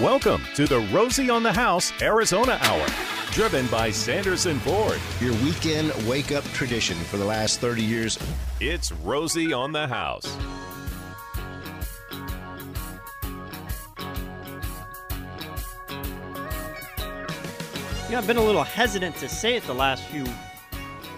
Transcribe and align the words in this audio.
Welcome 0.00 0.42
to 0.56 0.66
the 0.66 0.80
Rosie 0.92 1.30
on 1.30 1.42
the 1.42 1.54
House 1.54 1.90
Arizona 2.02 2.58
Hour, 2.60 2.86
driven 3.30 3.66
by 3.68 3.90
Sanderson 3.90 4.58
Ford. 4.58 5.00
Your 5.20 5.32
weekend 5.42 5.90
wake 6.06 6.32
up 6.32 6.44
tradition 6.52 6.98
for 6.98 7.16
the 7.16 7.24
last 7.24 7.60
30 7.60 7.82
years. 7.82 8.18
It's 8.60 8.92
Rosie 8.92 9.54
on 9.54 9.72
the 9.72 9.86
House. 9.86 10.36
You 18.04 18.12
know, 18.12 18.18
I've 18.18 18.26
been 18.26 18.36
a 18.36 18.44
little 18.44 18.64
hesitant 18.64 19.16
to 19.16 19.30
say 19.30 19.56
it 19.56 19.62
the 19.62 19.74
last 19.74 20.04
few 20.04 20.26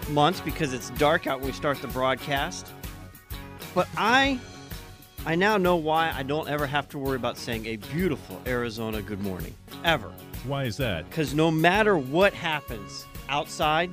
months 0.09 0.39
because 0.39 0.71
it's 0.71 0.89
dark 0.91 1.27
out 1.27 1.41
when 1.41 1.47
we 1.47 1.53
start 1.53 1.81
the 1.81 1.89
broadcast. 1.89 2.71
But 3.75 3.89
I 3.97 4.39
I 5.25 5.35
now 5.35 5.57
know 5.57 5.75
why 5.75 6.11
I 6.15 6.23
don't 6.23 6.49
ever 6.49 6.65
have 6.65 6.87
to 6.89 6.97
worry 6.97 7.17
about 7.17 7.37
saying 7.37 7.65
a 7.65 7.75
beautiful 7.75 8.41
Arizona 8.47 9.01
good 9.01 9.21
morning. 9.21 9.53
Ever. 9.83 10.11
Why 10.45 10.63
is 10.63 10.77
that? 10.77 11.09
Because 11.09 11.33
no 11.33 11.51
matter 11.51 11.97
what 11.97 12.33
happens 12.33 13.05
outside, 13.27 13.91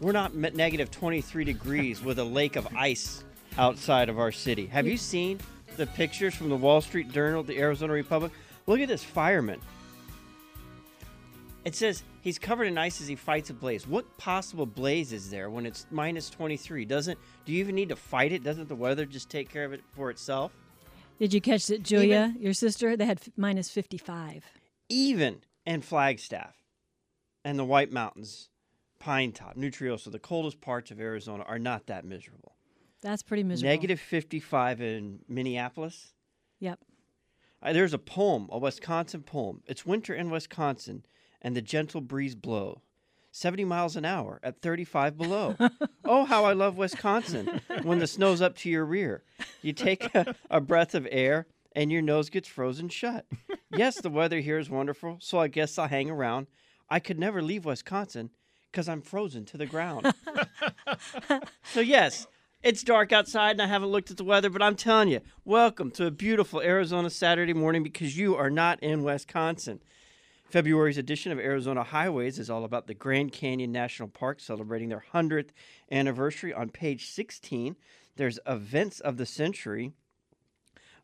we're 0.00 0.12
not 0.12 0.34
negative 0.34 0.90
23 0.90 1.44
degrees 1.44 2.02
with 2.02 2.18
a 2.20 2.24
lake 2.24 2.54
of 2.56 2.68
ice 2.76 3.24
outside 3.58 4.08
of 4.08 4.18
our 4.18 4.30
city. 4.30 4.66
Have 4.66 4.86
you 4.86 4.96
seen 4.96 5.40
the 5.76 5.86
pictures 5.86 6.34
from 6.34 6.48
the 6.48 6.56
Wall 6.56 6.80
Street 6.80 7.10
Journal, 7.10 7.42
the 7.42 7.58
Arizona 7.58 7.92
Republic? 7.92 8.30
Look 8.66 8.80
at 8.80 8.88
this 8.88 9.02
fireman. 9.02 9.60
It 11.64 11.74
says 11.74 12.04
he's 12.26 12.40
covered 12.40 12.64
in 12.64 12.76
ice 12.76 13.00
as 13.00 13.06
he 13.06 13.14
fights 13.14 13.50
a 13.50 13.54
blaze. 13.54 13.86
What 13.86 14.18
possible 14.18 14.66
blaze 14.66 15.12
is 15.12 15.30
there 15.30 15.48
when 15.48 15.64
it's 15.64 15.86
minus 15.92 16.28
23? 16.28 16.84
Doesn't 16.84 17.16
do 17.44 17.52
you 17.52 17.60
even 17.60 17.76
need 17.76 17.88
to 17.90 17.96
fight 17.96 18.32
it? 18.32 18.42
Doesn't 18.42 18.68
the 18.68 18.74
weather 18.74 19.06
just 19.06 19.30
take 19.30 19.48
care 19.48 19.64
of 19.64 19.72
it 19.72 19.82
for 19.94 20.10
itself? 20.10 20.50
Did 21.20 21.32
you 21.32 21.40
catch 21.40 21.66
that, 21.68 21.84
Julia, 21.84 22.34
your 22.38 22.52
sister? 22.52 22.96
They 22.96 23.06
had 23.06 23.20
f- 23.20 23.28
minus 23.36 23.70
55. 23.70 24.44
Even 24.88 25.42
in 25.64 25.82
Flagstaff 25.82 26.56
and 27.44 27.56
the 27.56 27.64
White 27.64 27.92
Mountains, 27.92 28.50
Pine 28.98 29.30
Top, 29.30 29.54
Nutrioso, 29.54 30.10
the 30.10 30.18
coldest 30.18 30.60
parts 30.60 30.90
of 30.90 31.00
Arizona 31.00 31.44
are 31.44 31.60
not 31.60 31.86
that 31.86 32.04
miserable. 32.04 32.56
That's 33.02 33.22
pretty 33.22 33.44
miserable. 33.44 33.72
Negative 33.72 34.00
55 34.00 34.80
in 34.80 35.20
Minneapolis. 35.28 36.12
Yep. 36.58 36.80
Uh, 37.62 37.72
there's 37.72 37.94
a 37.94 37.98
poem, 37.98 38.48
a 38.50 38.58
Wisconsin 38.58 39.22
poem. 39.22 39.62
It's 39.66 39.86
winter 39.86 40.12
in 40.12 40.28
Wisconsin, 40.28 41.04
and 41.46 41.54
the 41.54 41.62
gentle 41.62 42.00
breeze 42.00 42.34
blow. 42.34 42.82
70 43.30 43.64
miles 43.64 43.94
an 43.94 44.04
hour 44.04 44.40
at 44.42 44.60
35 44.62 45.16
below. 45.16 45.56
oh, 46.04 46.24
how 46.24 46.44
I 46.44 46.54
love 46.54 46.76
Wisconsin 46.76 47.60
when 47.84 48.00
the 48.00 48.08
snow's 48.08 48.42
up 48.42 48.56
to 48.58 48.68
your 48.68 48.84
rear. 48.84 49.22
You 49.62 49.72
take 49.72 50.12
a, 50.12 50.34
a 50.50 50.60
breath 50.60 50.96
of 50.96 51.06
air 51.08 51.46
and 51.76 51.92
your 51.92 52.02
nose 52.02 52.30
gets 52.30 52.48
frozen 52.48 52.88
shut. 52.88 53.26
Yes, 53.70 54.00
the 54.00 54.10
weather 54.10 54.40
here 54.40 54.58
is 54.58 54.68
wonderful, 54.68 55.18
so 55.20 55.38
I 55.38 55.46
guess 55.46 55.78
I'll 55.78 55.86
hang 55.86 56.10
around. 56.10 56.48
I 56.90 56.98
could 56.98 57.18
never 57.20 57.40
leave 57.40 57.64
Wisconsin 57.64 58.30
because 58.72 58.88
I'm 58.88 59.00
frozen 59.00 59.44
to 59.44 59.56
the 59.56 59.66
ground. 59.66 60.12
so, 61.72 61.78
yes, 61.78 62.26
it's 62.64 62.82
dark 62.82 63.12
outside 63.12 63.52
and 63.52 63.62
I 63.62 63.68
haven't 63.68 63.90
looked 63.90 64.10
at 64.10 64.16
the 64.16 64.24
weather, 64.24 64.50
but 64.50 64.62
I'm 64.62 64.74
telling 64.74 65.10
you, 65.10 65.20
welcome 65.44 65.92
to 65.92 66.06
a 66.06 66.10
beautiful 66.10 66.60
Arizona 66.60 67.08
Saturday 67.08 67.54
morning 67.54 67.84
because 67.84 68.18
you 68.18 68.34
are 68.34 68.50
not 68.50 68.82
in 68.82 69.04
Wisconsin. 69.04 69.80
February's 70.48 70.98
edition 70.98 71.32
of 71.32 71.38
Arizona 71.38 71.82
Highways 71.82 72.38
is 72.38 72.48
all 72.48 72.64
about 72.64 72.86
the 72.86 72.94
Grand 72.94 73.32
Canyon 73.32 73.72
National 73.72 74.08
Park 74.08 74.38
celebrating 74.40 74.88
their 74.88 75.04
100th 75.12 75.48
anniversary. 75.90 76.54
On 76.54 76.68
page 76.68 77.08
16, 77.10 77.76
there's 78.16 78.38
events 78.46 79.00
of 79.00 79.16
the 79.16 79.26
century, 79.26 79.92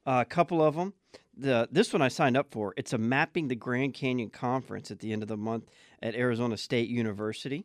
uh, 0.06 0.22
a 0.22 0.24
couple 0.24 0.62
of 0.62 0.76
them. 0.76 0.94
The, 1.36 1.68
this 1.72 1.92
one 1.92 2.02
I 2.02 2.08
signed 2.08 2.36
up 2.36 2.52
for. 2.52 2.74
It's 2.76 2.92
a 2.92 2.98
Mapping 2.98 3.48
the 3.48 3.56
Grand 3.56 3.94
Canyon 3.94 4.30
conference 4.30 4.90
at 4.90 5.00
the 5.00 5.12
end 5.12 5.22
of 5.22 5.28
the 5.28 5.36
month 5.36 5.64
at 6.02 6.14
Arizona 6.14 6.56
State 6.56 6.88
University. 6.88 7.64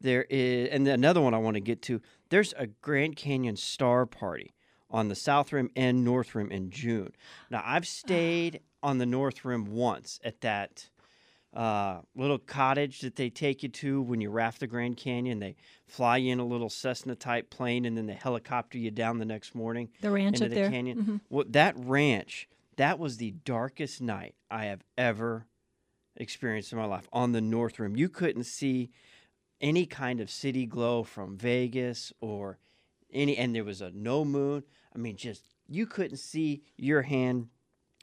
There 0.00 0.26
is, 0.28 0.68
and 0.70 0.86
another 0.86 1.20
one 1.20 1.32
I 1.32 1.38
want 1.38 1.54
to 1.54 1.60
get 1.60 1.80
to. 1.82 2.02
There's 2.28 2.52
a 2.58 2.66
Grand 2.66 3.16
Canyon 3.16 3.56
Star 3.56 4.04
Party 4.04 4.54
on 4.90 5.08
the 5.08 5.14
South 5.14 5.52
Rim 5.52 5.70
and 5.74 6.04
North 6.04 6.34
Rim 6.34 6.50
in 6.50 6.70
June. 6.70 7.12
Now 7.50 7.62
I've 7.64 7.86
stayed 7.86 8.60
on 8.82 8.98
the 8.98 9.06
North 9.06 9.44
Rim 9.44 9.66
once 9.66 10.20
at 10.22 10.40
that 10.42 10.90
uh, 11.54 12.00
little 12.16 12.38
cottage 12.38 13.00
that 13.00 13.16
they 13.16 13.30
take 13.30 13.62
you 13.62 13.68
to 13.68 14.02
when 14.02 14.20
you 14.20 14.28
raft 14.30 14.60
the 14.60 14.66
Grand 14.66 14.96
Canyon. 14.96 15.38
They 15.38 15.54
fly 15.86 16.16
you 16.16 16.32
in 16.32 16.40
a 16.40 16.44
little 16.46 16.68
Cessna 16.68 17.14
type 17.14 17.48
plane 17.50 17.84
and 17.84 17.96
then 17.96 18.06
they 18.06 18.14
helicopter 18.14 18.76
you 18.78 18.90
down 18.90 19.18
the 19.18 19.24
next 19.24 19.54
morning 19.54 19.88
The 20.00 20.10
ranch 20.10 20.36
into 20.36 20.44
up 20.46 20.50
the 20.50 20.54
there. 20.56 20.70
canyon. 20.70 20.98
Mhm. 21.04 21.20
Well, 21.30 21.44
that 21.50 21.74
ranch, 21.78 22.48
that 22.76 22.98
was 22.98 23.18
the 23.18 23.30
darkest 23.44 24.00
night 24.00 24.34
I 24.50 24.64
have 24.66 24.82
ever 24.98 25.46
experienced 26.16 26.72
in 26.72 26.78
my 26.78 26.84
life 26.86 27.08
on 27.12 27.32
the 27.32 27.40
North 27.40 27.78
Rim. 27.78 27.96
You 27.96 28.08
couldn't 28.08 28.44
see 28.44 28.90
any 29.60 29.86
kind 29.86 30.20
of 30.20 30.30
city 30.30 30.66
glow 30.66 31.02
from 31.04 31.36
Vegas 31.36 32.12
or 32.20 32.58
any, 33.12 33.36
and 33.36 33.54
there 33.54 33.64
was 33.64 33.80
a 33.80 33.90
no 33.92 34.24
moon. 34.24 34.64
I 34.94 34.98
mean, 34.98 35.16
just 35.16 35.44
you 35.68 35.86
couldn't 35.86 36.16
see 36.18 36.62
your 36.76 37.02
hand 37.02 37.48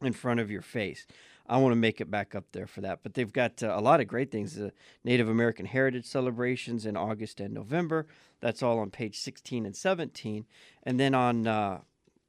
in 0.01 0.13
front 0.13 0.39
of 0.39 0.49
your 0.49 0.61
face. 0.61 1.05
I 1.51 1.57
want 1.57 1.73
to 1.73 1.77
make 1.77 1.99
it 1.99 2.09
back 2.09 2.33
up 2.33 2.45
there 2.53 2.65
for 2.65 2.79
that. 2.79 2.99
But 3.03 3.13
they've 3.13 3.31
got 3.31 3.61
uh, 3.61 3.73
a 3.75 3.81
lot 3.81 3.99
of 3.99 4.07
great 4.07 4.31
things. 4.31 4.55
The 4.55 4.71
Native 5.03 5.27
American 5.27 5.65
Heritage 5.65 6.05
celebrations 6.05 6.85
in 6.85 6.95
August 6.95 7.41
and 7.41 7.53
November. 7.53 8.07
That's 8.39 8.63
all 8.63 8.79
on 8.79 8.89
page 8.89 9.19
16 9.19 9.65
and 9.65 9.75
17. 9.75 10.45
And 10.83 10.97
then 10.97 11.13
on 11.13 11.47
uh, 11.47 11.81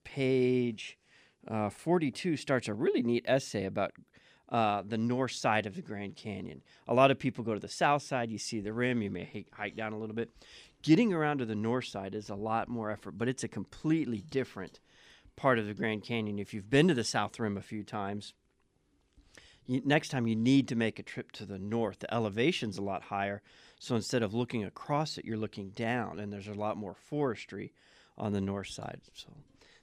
page 0.03 0.99
uh, 1.47 1.71
42 1.71 2.37
starts 2.37 2.67
a 2.67 2.75
really 2.75 3.01
neat 3.01 3.25
essay 3.29 3.65
about 3.65 3.93
uh, 4.49 4.83
the 4.85 4.99
north 4.99 5.33
side 5.33 5.67
of 5.67 5.77
the 5.77 5.83
Grand 5.83 6.17
Canyon. 6.17 6.61
A 6.89 6.95
lot 6.95 7.13
of 7.13 7.19
people 7.21 7.45
go 7.45 7.55
to 7.55 7.61
the 7.61 7.69
south 7.69 8.03
side. 8.03 8.29
You 8.29 8.39
see 8.39 8.61
the 8.61 8.73
rim. 8.73 9.03
You 9.03 9.11
may 9.13 9.31
hike- 9.33 9.55
hike 9.55 9.77
down 9.77 9.93
a 9.93 9.99
little 9.99 10.17
bit. 10.17 10.31
Getting 10.83 11.13
around 11.13 11.39
to 11.39 11.47
the 11.47 11.55
north 11.55 11.85
side 11.85 12.17
is 12.17 12.29
a 12.29 12.35
lot 12.35 12.69
more 12.69 12.91
effort, 12.91 13.13
but 13.13 13.29
it's 13.29 13.45
a 13.45 13.49
completely 13.49 14.19
different 14.19 14.81
part 15.37 15.61
of 15.61 15.69
the 15.69 15.75
Grand 15.75 16.03
Canyon. 16.03 16.41
If 16.41 16.53
you've 16.53 16.69
been 16.69 16.89
to 16.89 16.95
the 16.95 17.05
South 17.05 17.39
Rim 17.39 17.57
a 17.57 17.63
few 17.63 17.85
times, 17.85 18.35
next 19.85 20.11
time 20.11 20.27
you 20.27 20.37
need 20.37 20.69
to 20.69 20.77
make 20.77 20.99
a 20.99 21.03
trip 21.03 21.33
to 21.33 21.47
the 21.47 21.59
north. 21.59 22.01
The 22.01 22.13
elevation's 22.13 22.79
a 22.79 22.83
lot 22.83 23.03
higher, 23.05 23.43
so 23.79 23.97
instead 23.97 24.23
of 24.23 24.35
looking 24.35 24.65
across 24.65 25.19
it, 25.19 25.25
you're 25.25 25.37
looking 25.37 25.71
down, 25.71 26.19
and 26.19 26.33
there's 26.33 26.49
a 26.49 26.55
lot 26.55 26.77
more 26.77 26.95
forestry 26.95 27.73
on 28.19 28.33
the 28.33 28.41
north 28.41 28.69
side. 28.69 29.01
So, 29.15 29.29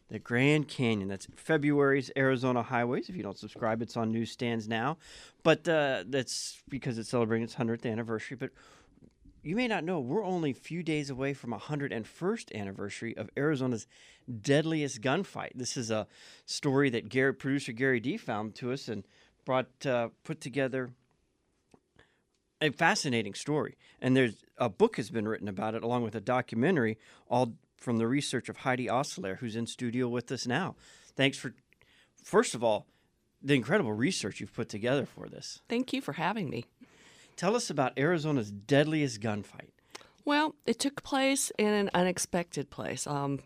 the 0.09 0.19
Grand 0.19 0.67
Canyon. 0.67 1.07
That's 1.07 1.27
February's 1.35 2.11
Arizona 2.17 2.63
Highways. 2.63 3.09
If 3.09 3.15
you 3.15 3.23
don't 3.23 3.37
subscribe, 3.37 3.81
it's 3.81 3.95
on 3.95 4.11
newsstands 4.11 4.67
now. 4.67 4.97
But 5.43 5.67
uh, 5.67 6.03
that's 6.07 6.61
because 6.67 6.97
it's 6.97 7.09
celebrating 7.09 7.43
its 7.43 7.55
100th 7.55 7.85
anniversary. 7.89 8.35
But 8.35 8.49
you 9.43 9.55
may 9.55 9.67
not 9.67 9.83
know 9.83 9.99
we're 9.99 10.25
only 10.25 10.51
a 10.51 10.55
few 10.55 10.83
days 10.83 11.09
away 11.09 11.33
from 11.33 11.53
a 11.53 11.59
101st 11.59 12.55
anniversary 12.55 13.15
of 13.15 13.29
Arizona's 13.37 13.87
deadliest 14.41 15.01
gunfight. 15.01 15.51
This 15.55 15.77
is 15.77 15.91
a 15.91 16.07
story 16.45 16.89
that 16.89 17.09
Gary, 17.09 17.33
producer 17.33 17.71
Gary 17.71 17.99
D 17.99 18.17
found 18.17 18.55
to 18.55 18.71
us 18.71 18.87
and 18.87 19.03
brought 19.49 19.83
uh, 19.87 20.09
put 20.23 20.39
together 20.39 20.91
a 22.61 22.69
fascinating 22.69 23.33
story. 23.33 23.77
And 23.99 24.15
there's 24.15 24.35
a 24.59 24.69
book 24.69 24.97
has 24.97 25.09
been 25.09 25.27
written 25.27 25.47
about 25.47 25.73
it 25.73 25.81
along 25.81 26.03
with 26.03 26.13
a 26.13 26.21
documentary 26.21 26.99
all 27.27 27.53
from 27.75 27.97
the 27.97 28.05
research 28.05 28.47
of 28.47 28.57
Heidi 28.57 28.87
Osselaer 28.87 29.37
who's 29.37 29.55
in 29.55 29.65
studio 29.65 30.07
with 30.07 30.31
us 30.31 30.45
now. 30.45 30.75
Thanks 31.15 31.35
for 31.35 31.55
first 32.23 32.53
of 32.53 32.63
all 32.63 32.85
the 33.41 33.55
incredible 33.55 33.91
research 33.91 34.39
you've 34.39 34.53
put 34.53 34.69
together 34.69 35.07
for 35.07 35.27
this. 35.27 35.61
Thank 35.67 35.93
you 35.93 36.01
for 36.01 36.13
having 36.13 36.47
me. 36.47 36.65
Tell 37.35 37.55
us 37.55 37.71
about 37.71 37.97
Arizona's 37.97 38.51
deadliest 38.51 39.19
gunfight. 39.19 39.71
Well, 40.25 40.53
it 40.67 40.77
took 40.77 41.01
place 41.01 41.51
in 41.57 41.73
an 41.73 41.89
unexpected 41.95 42.69
place, 42.69 43.07
um, 43.07 43.39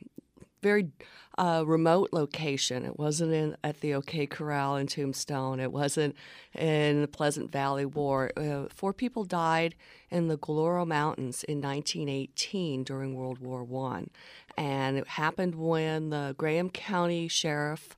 very 0.64 0.90
uh, 1.38 1.64
remote 1.68 2.10
location. 2.12 2.86
It 2.86 2.98
wasn't 2.98 3.34
in 3.34 3.58
at 3.64 3.82
the 3.82 3.94
OK 3.94 4.26
Corral 4.26 4.78
in 4.78 4.88
Tombstone. 4.88 5.60
It 5.60 5.72
wasn't 5.72 6.16
in 6.58 7.02
the 7.02 7.08
Pleasant 7.08 7.52
Valley 7.52 7.86
War. 7.86 8.32
Uh, 8.38 8.66
four 8.74 8.94
people 8.94 9.26
died 9.26 9.76
in 10.10 10.30
the 10.30 10.38
Galiuro 10.38 10.88
Mountains 10.88 11.44
in 11.44 11.62
1918 11.62 12.84
during 12.84 13.16
World 13.16 13.40
War 13.40 13.64
One, 13.64 14.10
and 14.58 14.98
it 14.98 15.08
happened 15.08 15.56
when 15.56 16.10
the 16.10 16.34
Graham 16.38 16.70
County 16.70 17.28
Sheriff 17.28 17.96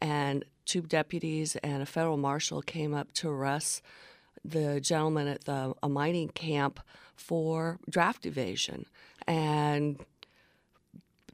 and 0.00 0.44
two 0.64 0.82
deputies 0.82 1.56
and 1.56 1.82
a 1.82 1.86
federal 1.86 2.16
marshal 2.16 2.62
came 2.62 2.94
up 2.94 3.12
to 3.12 3.28
arrest 3.28 3.82
the 4.44 4.80
gentleman 4.80 5.28
at 5.28 5.44
the 5.44 5.74
a 5.82 5.88
mining 5.88 6.28
camp 6.28 6.80
for 7.16 7.78
draft 7.88 8.26
evasion 8.26 8.86
and 9.26 10.04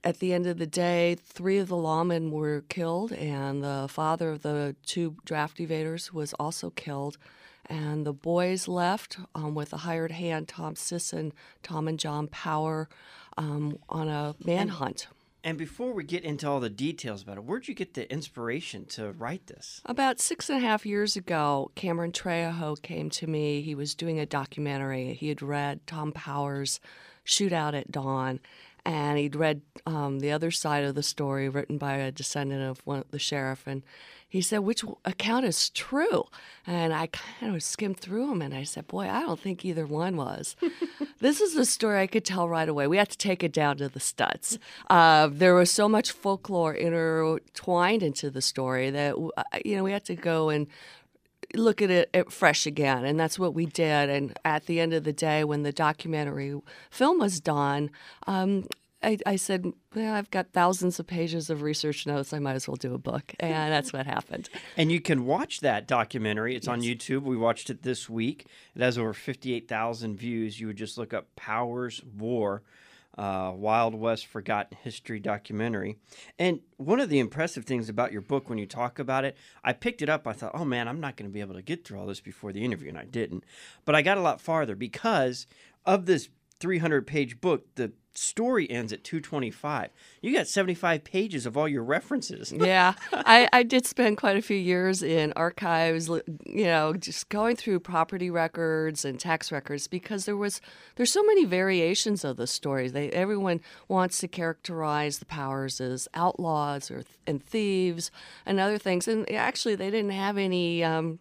at 0.04 0.18
the 0.18 0.32
end 0.32 0.46
of 0.46 0.58
the 0.58 0.66
day 0.66 1.16
three 1.22 1.58
of 1.58 1.68
the 1.68 1.76
lawmen 1.76 2.30
were 2.30 2.64
killed 2.68 3.12
and 3.12 3.62
the 3.62 3.86
father 3.88 4.30
of 4.30 4.42
the 4.42 4.74
two 4.84 5.16
draft 5.24 5.58
evaders 5.58 6.12
was 6.12 6.32
also 6.34 6.70
killed 6.70 7.18
and 7.66 8.04
the 8.04 8.12
boys 8.12 8.66
left 8.66 9.18
um, 9.34 9.54
with 9.54 9.72
a 9.72 9.78
hired 9.78 10.12
hand 10.12 10.48
tom 10.48 10.74
sisson 10.74 11.32
tom 11.62 11.86
and 11.88 11.98
john 11.98 12.26
power 12.28 12.88
um, 13.38 13.78
on 13.88 14.08
a 14.08 14.34
manhunt 14.44 15.06
And 15.44 15.58
before 15.58 15.92
we 15.92 16.04
get 16.04 16.22
into 16.24 16.48
all 16.48 16.60
the 16.60 16.70
details 16.70 17.22
about 17.22 17.36
it, 17.36 17.44
where'd 17.44 17.66
you 17.66 17.74
get 17.74 17.94
the 17.94 18.06
inspiration 18.12 18.84
to 18.90 19.10
write 19.10 19.46
this? 19.48 19.80
About 19.84 20.20
six 20.20 20.48
and 20.48 20.58
a 20.62 20.66
half 20.66 20.86
years 20.86 21.16
ago, 21.16 21.72
Cameron 21.74 22.12
Trejo 22.12 22.80
came 22.80 23.10
to 23.10 23.26
me. 23.26 23.60
He 23.60 23.74
was 23.74 23.96
doing 23.96 24.20
a 24.20 24.26
documentary. 24.26 25.14
He 25.14 25.28
had 25.30 25.42
read 25.42 25.80
Tom 25.84 26.12
Powers' 26.12 26.78
Shootout 27.26 27.74
at 27.74 27.90
Dawn, 27.90 28.38
and 28.84 29.18
he'd 29.18 29.36
read 29.36 29.62
um, 29.86 30.20
the 30.20 30.32
other 30.32 30.50
side 30.50 30.84
of 30.84 30.94
the 30.94 31.02
story 31.02 31.48
written 31.48 31.78
by 31.78 31.94
a 31.94 32.10
descendant 32.10 32.62
of 32.62 32.84
one, 32.84 33.04
the 33.10 33.18
sheriff. 33.18 33.64
And 33.66 33.82
he 34.28 34.40
said, 34.40 34.60
Which 34.60 34.82
account 35.04 35.44
is 35.44 35.70
true? 35.70 36.24
And 36.66 36.92
I 36.92 37.08
kind 37.08 37.54
of 37.54 37.62
skimmed 37.62 38.00
through 38.00 38.28
them 38.28 38.42
and 38.42 38.54
I 38.54 38.64
said, 38.64 38.88
Boy, 38.88 39.08
I 39.08 39.20
don't 39.20 39.38
think 39.38 39.64
either 39.64 39.86
one 39.86 40.16
was. 40.16 40.56
this 41.20 41.40
is 41.40 41.54
a 41.54 41.66
story 41.66 42.00
I 42.00 42.06
could 42.06 42.24
tell 42.24 42.48
right 42.48 42.68
away. 42.68 42.86
We 42.86 42.96
had 42.96 43.10
to 43.10 43.18
take 43.18 43.44
it 43.44 43.52
down 43.52 43.76
to 43.76 43.88
the 43.88 44.00
studs. 44.00 44.58
Uh, 44.88 45.28
there 45.30 45.54
was 45.54 45.70
so 45.70 45.88
much 45.88 46.10
folklore 46.12 46.74
intertwined 46.74 48.02
into 48.02 48.30
the 48.30 48.42
story 48.42 48.90
that, 48.90 49.14
uh, 49.36 49.42
you 49.64 49.76
know, 49.76 49.84
we 49.84 49.92
had 49.92 50.06
to 50.06 50.16
go 50.16 50.48
and 50.48 50.66
look 51.54 51.82
at 51.82 51.90
it, 51.90 52.10
it 52.12 52.32
fresh 52.32 52.66
again. 52.66 53.04
And 53.04 53.18
that's 53.18 53.38
what 53.38 53.54
we 53.54 53.66
did. 53.66 54.10
And 54.10 54.38
at 54.44 54.66
the 54.66 54.80
end 54.80 54.92
of 54.92 55.04
the 55.04 55.12
day, 55.12 55.44
when 55.44 55.62
the 55.62 55.72
documentary 55.72 56.54
film 56.90 57.18
was 57.18 57.40
done, 57.40 57.90
um, 58.26 58.66
I, 59.02 59.18
I, 59.26 59.36
said, 59.36 59.66
well, 59.94 60.14
I've 60.14 60.30
got 60.30 60.52
thousands 60.52 61.00
of 61.00 61.06
pages 61.06 61.50
of 61.50 61.62
research 61.62 62.06
notes. 62.06 62.32
I 62.32 62.38
might 62.38 62.54
as 62.54 62.68
well 62.68 62.76
do 62.76 62.94
a 62.94 62.98
book. 62.98 63.34
And 63.40 63.72
that's 63.72 63.92
what 63.92 64.06
happened. 64.06 64.48
And 64.76 64.92
you 64.92 65.00
can 65.00 65.26
watch 65.26 65.60
that 65.60 65.88
documentary. 65.88 66.54
It's 66.54 66.66
yes. 66.66 66.72
on 66.72 66.82
YouTube. 66.82 67.22
We 67.22 67.36
watched 67.36 67.70
it 67.70 67.82
this 67.82 68.08
week. 68.08 68.46
It 68.74 68.82
has 68.82 68.96
over 68.96 69.12
58,000 69.12 70.16
views. 70.16 70.60
You 70.60 70.68
would 70.68 70.76
just 70.76 70.96
look 70.96 71.12
up 71.12 71.34
Powers 71.34 72.00
War 72.16 72.62
uh, 73.18 73.52
Wild 73.54 73.94
West 73.94 74.26
Forgotten 74.26 74.78
History 74.82 75.20
documentary. 75.20 75.96
And 76.38 76.60
one 76.76 77.00
of 77.00 77.08
the 77.08 77.18
impressive 77.18 77.64
things 77.64 77.88
about 77.88 78.12
your 78.12 78.22
book, 78.22 78.48
when 78.48 78.58
you 78.58 78.66
talk 78.66 78.98
about 78.98 79.24
it, 79.24 79.36
I 79.62 79.72
picked 79.72 80.02
it 80.02 80.08
up. 80.08 80.26
I 80.26 80.32
thought, 80.32 80.52
oh 80.54 80.64
man, 80.64 80.88
I'm 80.88 81.00
not 81.00 81.16
going 81.16 81.28
to 81.28 81.32
be 81.32 81.40
able 81.40 81.54
to 81.54 81.62
get 81.62 81.84
through 81.84 82.00
all 82.00 82.06
this 82.06 82.20
before 82.20 82.52
the 82.52 82.64
interview, 82.64 82.88
and 82.88 82.98
I 82.98 83.04
didn't. 83.04 83.44
But 83.84 83.94
I 83.94 84.02
got 84.02 84.18
a 84.18 84.22
lot 84.22 84.40
farther 84.40 84.74
because 84.74 85.46
of 85.84 86.06
this 86.06 86.28
300 86.62 87.06
page 87.06 87.40
book. 87.40 87.66
The 87.74 87.92
story 88.14 88.70
ends 88.70 88.92
at 88.92 89.02
225 89.04 89.88
you 90.20 90.34
got 90.34 90.46
75 90.46 91.02
pages 91.02 91.46
of 91.46 91.56
all 91.56 91.66
your 91.66 91.82
references. 91.82 92.52
Yeah. 92.62 92.92
I, 93.12 93.48
I 93.52 93.62
did 93.62 93.86
spend 93.86 94.18
quite 94.18 94.36
a 94.36 94.42
few 94.42 94.56
years 94.56 95.02
in 95.02 95.32
archives 95.34 96.08
you 96.08 96.64
know 96.64 96.92
just 96.92 97.28
going 97.30 97.56
through 97.56 97.80
property 97.80 98.30
records 98.30 99.04
and 99.04 99.18
tax 99.18 99.50
records 99.50 99.88
because 99.88 100.26
there 100.26 100.36
was 100.36 100.60
there's 100.96 101.10
so 101.10 101.24
many 101.24 101.44
variations 101.44 102.22
of 102.22 102.36
the 102.36 102.46
story 102.46 102.88
they 102.88 103.10
everyone 103.10 103.60
wants 103.88 104.18
to 104.18 104.28
characterize 104.28 105.18
the 105.18 105.24
powers 105.24 105.80
as 105.80 106.06
outlaws 106.14 106.90
or 106.90 107.02
and 107.26 107.42
thieves 107.42 108.10
and 108.46 108.60
other 108.60 108.78
things. 108.78 109.08
And 109.08 109.30
actually 109.32 109.74
they 109.74 109.90
didn't 109.90 110.10
have 110.10 110.38
any 110.38 110.84
um, 110.84 111.18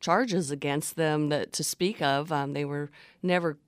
charges 0.00 0.50
against 0.50 0.96
them 0.96 1.28
that 1.30 1.52
to 1.54 1.64
speak 1.64 2.02
of. 2.02 2.30
Um, 2.30 2.52
they 2.52 2.64
were 2.64 2.90
never 3.22 3.58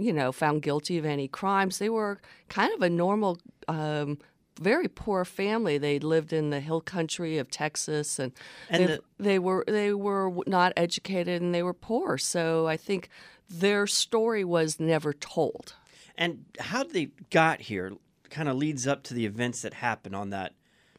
you 0.00 0.12
know, 0.12 0.32
found 0.32 0.62
guilty 0.62 0.98
of 0.98 1.04
any 1.04 1.28
crimes. 1.28 1.78
They 1.78 1.90
were 1.90 2.20
kind 2.48 2.72
of 2.74 2.82
a 2.82 2.90
normal, 2.90 3.38
um, 3.68 4.18
very 4.60 4.88
poor 4.88 5.24
family. 5.24 5.78
They 5.78 5.98
lived 5.98 6.32
in 6.32 6.50
the 6.50 6.60
hill 6.60 6.80
country 6.80 7.38
of 7.38 7.50
Texas, 7.50 8.18
and, 8.18 8.32
and 8.68 8.82
they, 8.82 8.86
the, 8.86 9.00
they 9.18 9.38
were 9.38 9.64
they 9.66 9.92
were 9.92 10.32
not 10.46 10.72
educated 10.76 11.40
and 11.40 11.54
they 11.54 11.62
were 11.62 11.74
poor. 11.74 12.18
So 12.18 12.66
I 12.66 12.76
think 12.76 13.08
their 13.48 13.86
story 13.86 14.44
was 14.44 14.78
never 14.78 15.12
told. 15.12 15.74
And 16.16 16.44
how 16.58 16.84
they 16.84 17.08
got 17.30 17.62
here 17.62 17.92
kind 18.28 18.48
of 18.48 18.56
leads 18.56 18.86
up 18.86 19.02
to 19.04 19.14
the 19.14 19.26
events 19.26 19.62
that 19.62 19.74
happened 19.74 20.14
on 20.14 20.30
that 20.30 20.52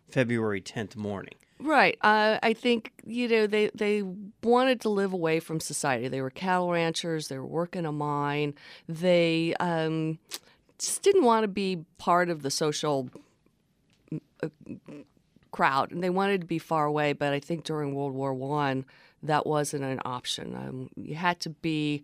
February 0.10 0.62
10th 0.62 0.96
morning. 0.96 1.36
Right. 1.62 1.98
Uh, 2.02 2.40
I 2.42 2.54
think 2.54 2.92
you 3.06 3.28
know 3.28 3.48
they 3.48 3.70
they 3.76 4.04
wanted 4.44 4.82
to 4.82 4.90
live 4.90 5.14
away 5.14 5.40
from 5.40 5.60
society. 5.60 6.08
They 6.08 6.22
were 6.22 6.32
cattle 6.32 6.72
ranchers. 6.72 7.28
They 7.28 7.38
were 7.38 7.46
working 7.46 7.86
a 7.86 7.92
mine. 7.92 8.56
They 8.90 9.54
um, 9.60 10.18
just 10.80 11.04
didn't 11.04 11.24
want 11.24 11.44
to 11.44 11.48
be 11.48 11.86
part 12.00 12.30
of 12.30 12.42
the 12.42 12.50
social 12.50 13.10
uh, 14.42 14.48
crowd, 15.52 15.92
and 15.92 16.04
they 16.04 16.10
wanted 16.10 16.42
to 16.42 16.48
be 16.48 16.58
far 16.60 16.86
away. 16.86 17.14
But 17.14 17.32
I 17.32 17.40
think 17.40 17.64
during 17.64 17.94
World 17.94 18.14
War 18.14 18.34
One, 18.34 18.86
that 19.22 19.46
wasn't 19.46 19.84
an 19.84 20.00
option. 20.04 20.56
Um, 20.56 20.90
you 20.96 21.16
had 21.16 21.40
to 21.42 21.50
be. 21.50 22.04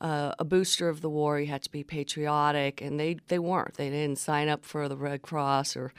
Uh, 0.00 0.34
a 0.40 0.44
booster 0.44 0.88
of 0.88 1.00
the 1.00 1.08
war, 1.08 1.40
you 1.40 1.46
had 1.46 1.62
to 1.62 1.70
be 1.70 1.82
patriotic, 1.82 2.82
and 2.82 2.98
they, 3.00 3.16
they 3.28 3.38
weren't. 3.38 3.74
They 3.74 3.88
didn't 3.88 4.18
sign 4.18 4.48
up 4.48 4.64
for 4.64 4.86
the 4.86 4.96
Red 4.96 5.22
Cross 5.22 5.76
or 5.76 5.94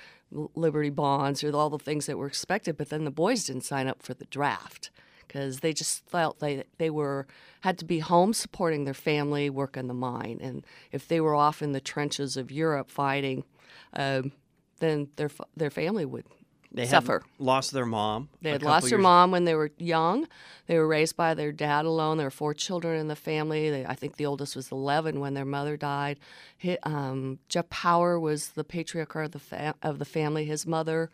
Liberty 0.55 0.89
bonds 0.89 1.43
or 1.43 1.55
all 1.55 1.69
the 1.69 1.79
things 1.79 2.05
that 2.05 2.17
were 2.17 2.27
expected. 2.27 2.77
But 2.77 2.89
then 2.89 3.05
the 3.05 3.11
boys 3.11 3.45
didn't 3.45 3.63
sign 3.63 3.87
up 3.87 4.01
for 4.03 4.13
the 4.13 4.25
draft 4.25 4.89
because 5.27 5.59
they 5.59 5.73
just 5.73 6.07
felt 6.09 6.39
they 6.39 6.63
they 6.77 6.89
were 6.89 7.27
had 7.61 7.77
to 7.79 7.85
be 7.85 7.99
home 7.99 8.33
supporting 8.33 8.85
their 8.85 8.93
family, 8.93 9.49
working 9.49 9.87
the 9.87 9.93
mine, 9.93 10.39
and 10.41 10.65
if 10.91 11.07
they 11.07 11.19
were 11.19 11.35
off 11.35 11.61
in 11.61 11.71
the 11.71 11.81
trenches 11.81 12.37
of 12.37 12.51
Europe 12.51 12.89
fighting, 12.89 13.43
um, 13.93 14.31
then 14.79 15.09
their 15.15 15.29
their 15.55 15.69
family 15.69 16.05
would 16.05 16.25
they 16.75 16.85
suffer. 16.85 17.23
lost 17.39 17.71
their 17.71 17.85
mom. 17.85 18.29
They 18.41 18.51
had 18.51 18.63
lost 18.63 18.89
their 18.89 18.97
mom 18.97 19.31
when 19.31 19.45
they 19.45 19.55
were 19.55 19.71
young. 19.77 20.27
They 20.67 20.77
were 20.77 20.87
raised 20.87 21.15
by 21.15 21.33
their 21.33 21.51
dad 21.51 21.85
alone. 21.85 22.17
There 22.17 22.27
were 22.27 22.31
four 22.31 22.53
children 22.53 22.99
in 22.99 23.07
the 23.07 23.15
family. 23.15 23.69
They, 23.69 23.85
I 23.85 23.95
think 23.95 24.17
the 24.17 24.25
oldest 24.25 24.55
was 24.55 24.71
11 24.71 25.19
when 25.19 25.33
their 25.33 25.45
mother 25.45 25.77
died. 25.77 26.19
He, 26.57 26.77
um, 26.83 27.39
Jeff 27.47 27.69
Power 27.69 28.19
was 28.19 28.49
the 28.49 28.63
patriarch 28.63 29.15
of 29.15 29.31
the, 29.31 29.39
fa- 29.39 29.75
of 29.81 29.99
the 29.99 30.05
family. 30.05 30.45
His 30.45 30.67
mother, 30.67 31.09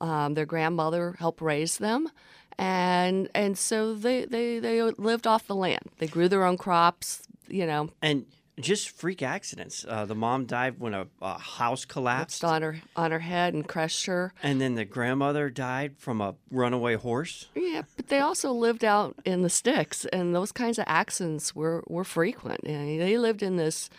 um, 0.00 0.34
their 0.34 0.46
grandmother, 0.46 1.16
helped 1.18 1.42
raise 1.42 1.78
them. 1.78 2.08
And 2.56 3.28
and 3.34 3.58
so 3.58 3.94
they, 3.94 4.26
they, 4.26 4.60
they 4.60 4.80
lived 4.80 5.26
off 5.26 5.48
the 5.48 5.56
land. 5.56 5.90
They 5.98 6.06
grew 6.06 6.28
their 6.28 6.44
own 6.44 6.56
crops, 6.56 7.22
you 7.48 7.66
know. 7.66 7.90
And 8.00 8.26
just 8.60 8.90
freak 8.90 9.22
accidents. 9.22 9.84
Uh, 9.88 10.04
the 10.04 10.14
mom 10.14 10.46
died 10.46 10.78
when 10.78 10.94
a, 10.94 11.06
a 11.20 11.38
house 11.38 11.84
collapsed 11.84 12.44
on 12.44 12.62
her 12.62 12.80
on 12.94 13.10
her 13.10 13.18
head 13.20 13.54
and 13.54 13.66
crushed 13.66 14.06
her. 14.06 14.32
And 14.42 14.60
then 14.60 14.74
the 14.74 14.84
grandmother 14.84 15.50
died 15.50 15.96
from 15.98 16.20
a 16.20 16.34
runaway 16.50 16.94
horse. 16.94 17.46
Yeah, 17.54 17.82
but 17.96 18.08
they 18.08 18.20
also 18.20 18.52
lived 18.52 18.84
out 18.84 19.16
in 19.24 19.42
the 19.42 19.50
sticks, 19.50 20.04
and 20.06 20.34
those 20.34 20.52
kinds 20.52 20.78
of 20.78 20.84
accidents 20.86 21.54
were 21.54 21.82
were 21.86 22.04
frequent. 22.04 22.60
And 22.64 23.00
they 23.00 23.18
lived 23.18 23.42
in 23.42 23.56
this 23.56 23.90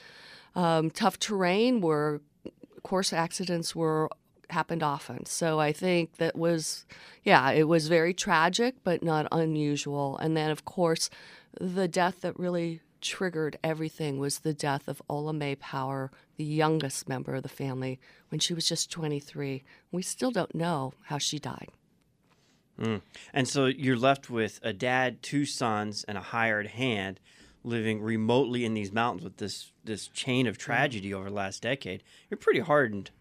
um, 0.55 0.89
tough 0.89 1.19
terrain 1.19 1.81
where 1.81 2.21
course 2.85 3.11
accidents 3.11 3.75
were 3.75 4.09
happened 4.51 4.83
often. 4.83 5.25
So 5.25 5.59
I 5.59 5.73
think 5.73 6.17
that 6.17 6.35
was, 6.35 6.85
yeah, 7.23 7.49
it 7.51 7.67
was 7.67 7.87
very 7.87 8.13
tragic, 8.13 8.75
but 8.83 9.01
not 9.01 9.27
unusual. 9.31 10.17
And 10.19 10.38
then, 10.38 10.51
of 10.51 10.65
course, 10.65 11.09
the 11.59 11.88
death 11.88 12.21
that 12.21 12.39
really 12.39 12.81
triggered 13.05 13.57
everything 13.63 14.19
was 14.19 14.39
the 14.39 14.53
death 14.53 14.88
of 14.88 15.01
Ola 15.07 15.31
Mae 15.31 15.55
Power, 15.55 16.12
the 16.38 16.43
youngest 16.43 17.07
member 17.07 17.35
of 17.35 17.43
the 17.43 17.50
family, 17.50 18.00
when 18.29 18.39
she 18.39 18.53
was 18.53 18.67
just 18.67 18.91
23. 18.91 19.63
We 19.91 20.01
still 20.01 20.31
don't 20.31 20.55
know 20.55 20.93
how 21.03 21.17
she 21.17 21.39
died. 21.39 21.69
Mm. 22.79 23.01
And 23.33 23.47
so 23.47 23.67
you're 23.67 23.95
left 23.95 24.29
with 24.29 24.59
a 24.63 24.74
dad, 24.74 25.21
two 25.21 25.45
sons, 25.45 26.03
and 26.05 26.17
a 26.17 26.21
hired 26.21 26.67
hand 26.67 27.19
living 27.63 28.01
remotely 28.01 28.65
in 28.65 28.74
these 28.74 28.91
mountains 28.91 29.24
with 29.24 29.38
this 29.38 29.71
this 29.83 30.07
chain 30.07 30.45
of 30.45 30.57
tragedy 30.57 31.13
over 31.13 31.29
the 31.29 31.35
last 31.35 31.62
decade. 31.62 32.03
You're 32.29 32.38
pretty 32.38 32.59
hardened. 32.59 33.12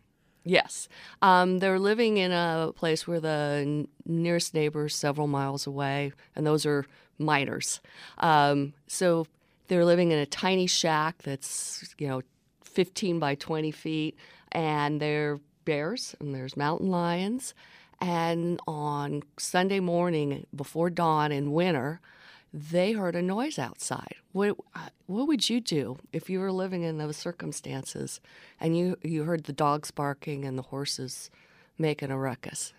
Yes. 0.44 0.88
Um, 1.22 1.58
they're 1.58 1.78
living 1.78 2.18
in 2.18 2.30
a 2.32 2.72
place 2.74 3.06
where 3.06 3.20
the 3.20 3.62
n- 3.62 3.88
nearest 4.04 4.52
neighbors 4.52 4.94
several 4.94 5.26
miles 5.26 5.66
away, 5.66 6.12
and 6.36 6.46
those 6.46 6.66
are 6.66 6.84
miners. 7.18 7.80
Um, 8.18 8.74
so 8.86 9.26
they're 9.68 9.84
living 9.84 10.12
in 10.12 10.18
a 10.18 10.26
tiny 10.26 10.66
shack 10.66 11.22
that's, 11.22 11.94
you 11.98 12.08
know, 12.08 12.22
15 12.62 13.18
by 13.18 13.34
20 13.34 13.70
feet, 13.70 14.16
and 14.52 15.00
there 15.00 15.32
are 15.32 15.40
bears 15.64 16.14
and 16.20 16.34
there's 16.34 16.56
mountain 16.56 16.90
lions. 16.90 17.54
And 18.00 18.60
on 18.66 19.22
Sunday 19.38 19.80
morning 19.80 20.46
before 20.54 20.90
dawn 20.90 21.32
in 21.32 21.52
winter, 21.52 22.00
they 22.52 22.92
heard 22.92 23.16
a 23.16 23.22
noise 23.22 23.58
outside. 23.58 24.14
What 24.32 24.56
what 25.06 25.26
would 25.26 25.48
you 25.48 25.60
do 25.60 25.98
if 26.12 26.30
you 26.30 26.38
were 26.38 26.52
living 26.52 26.82
in 26.82 26.98
those 26.98 27.16
circumstances 27.16 28.20
and 28.60 28.76
you 28.76 28.96
you 29.02 29.24
heard 29.24 29.44
the 29.44 29.52
dogs 29.52 29.90
barking 29.90 30.44
and 30.44 30.56
the 30.58 30.62
horses 30.62 31.30
making 31.78 32.10
a 32.10 32.18
ruckus? 32.18 32.72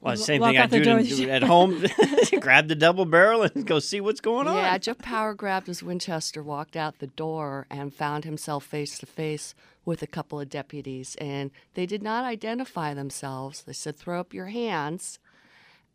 Well, 0.00 0.16
same 0.16 0.40
thing 0.42 0.56
I 0.56 0.66
do 0.66 1.28
at 1.28 1.42
home. 1.42 1.84
grab 2.40 2.68
the 2.68 2.76
double 2.76 3.04
barrel 3.04 3.42
and 3.42 3.66
go 3.66 3.78
see 3.78 4.00
what's 4.00 4.20
going 4.20 4.46
on. 4.46 4.56
Yeah, 4.56 4.78
Jeff 4.78 4.98
Power 4.98 5.34
grabbed 5.34 5.66
his 5.66 5.82
Winchester, 5.82 6.42
walked 6.42 6.76
out 6.76 6.98
the 6.98 7.08
door, 7.08 7.66
and 7.70 7.92
found 7.92 8.24
himself 8.24 8.64
face 8.64 8.98
to 8.98 9.06
face 9.06 9.54
with 9.84 10.02
a 10.02 10.06
couple 10.06 10.40
of 10.40 10.48
deputies. 10.48 11.16
And 11.20 11.50
they 11.74 11.86
did 11.86 12.02
not 12.02 12.24
identify 12.24 12.94
themselves. 12.94 13.62
They 13.62 13.72
said, 13.72 13.96
"Throw 13.96 14.20
up 14.20 14.32
your 14.32 14.46
hands." 14.46 15.18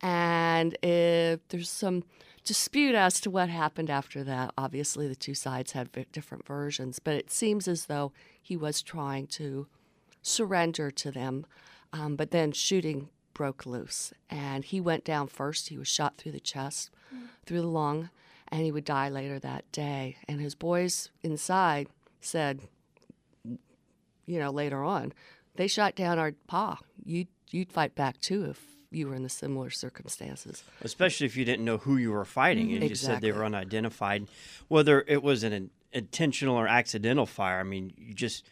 And 0.02 0.76
if 0.82 1.40
there's 1.48 1.70
some 1.70 2.04
dispute 2.44 2.94
as 2.94 3.20
to 3.20 3.30
what 3.30 3.48
happened 3.48 3.88
after 3.88 4.22
that, 4.24 4.52
obviously 4.58 5.08
the 5.08 5.14
two 5.14 5.34
sides 5.34 5.72
had 5.72 5.88
different 6.12 6.46
versions. 6.46 6.98
But 6.98 7.14
it 7.14 7.30
seems 7.30 7.66
as 7.66 7.86
though 7.86 8.12
he 8.40 8.56
was 8.56 8.82
trying 8.82 9.28
to 9.28 9.66
surrender 10.20 10.90
to 10.90 11.10
them, 11.10 11.46
um, 11.92 12.16
but 12.16 12.32
then 12.32 12.52
shooting 12.52 13.08
broke 13.34 13.66
loose, 13.66 14.12
and 14.30 14.64
he 14.64 14.80
went 14.80 15.04
down 15.04 15.26
first. 15.26 15.68
He 15.68 15.76
was 15.76 15.88
shot 15.88 16.16
through 16.16 16.32
the 16.32 16.40
chest, 16.40 16.90
through 17.44 17.60
the 17.60 17.66
lung, 17.66 18.10
and 18.48 18.62
he 18.62 18.72
would 18.72 18.84
die 18.84 19.08
later 19.08 19.38
that 19.38 19.70
day. 19.72 20.16
And 20.28 20.40
his 20.40 20.54
boys 20.54 21.10
inside 21.22 21.88
said, 22.20 22.60
you 24.26 24.38
know, 24.38 24.50
later 24.50 24.82
on, 24.82 25.12
they 25.56 25.66
shot 25.66 25.94
down 25.94 26.18
our 26.18 26.32
pa. 26.46 26.78
You'd 27.04 27.28
you'd 27.50 27.72
fight 27.72 27.94
back 27.94 28.20
too 28.20 28.44
if 28.46 28.60
you 28.90 29.08
were 29.08 29.14
in 29.14 29.22
the 29.22 29.28
similar 29.28 29.70
circumstances. 29.70 30.62
especially 30.82 31.26
if 31.26 31.36
you 31.36 31.44
didn't 31.44 31.64
know 31.64 31.78
who 31.78 31.96
you 31.96 32.12
were 32.12 32.24
fighting. 32.24 32.72
And 32.72 32.82
you 32.82 32.88
just 32.88 33.04
said 33.04 33.20
they 33.20 33.32
were 33.32 33.44
unidentified. 33.44 34.28
Whether 34.68 35.04
it 35.06 35.22
was 35.22 35.42
an 35.42 35.70
intentional 35.92 36.56
or 36.56 36.68
accidental 36.68 37.26
fire, 37.26 37.60
I 37.60 37.64
mean, 37.64 37.92
you 37.96 38.14
just 38.14 38.44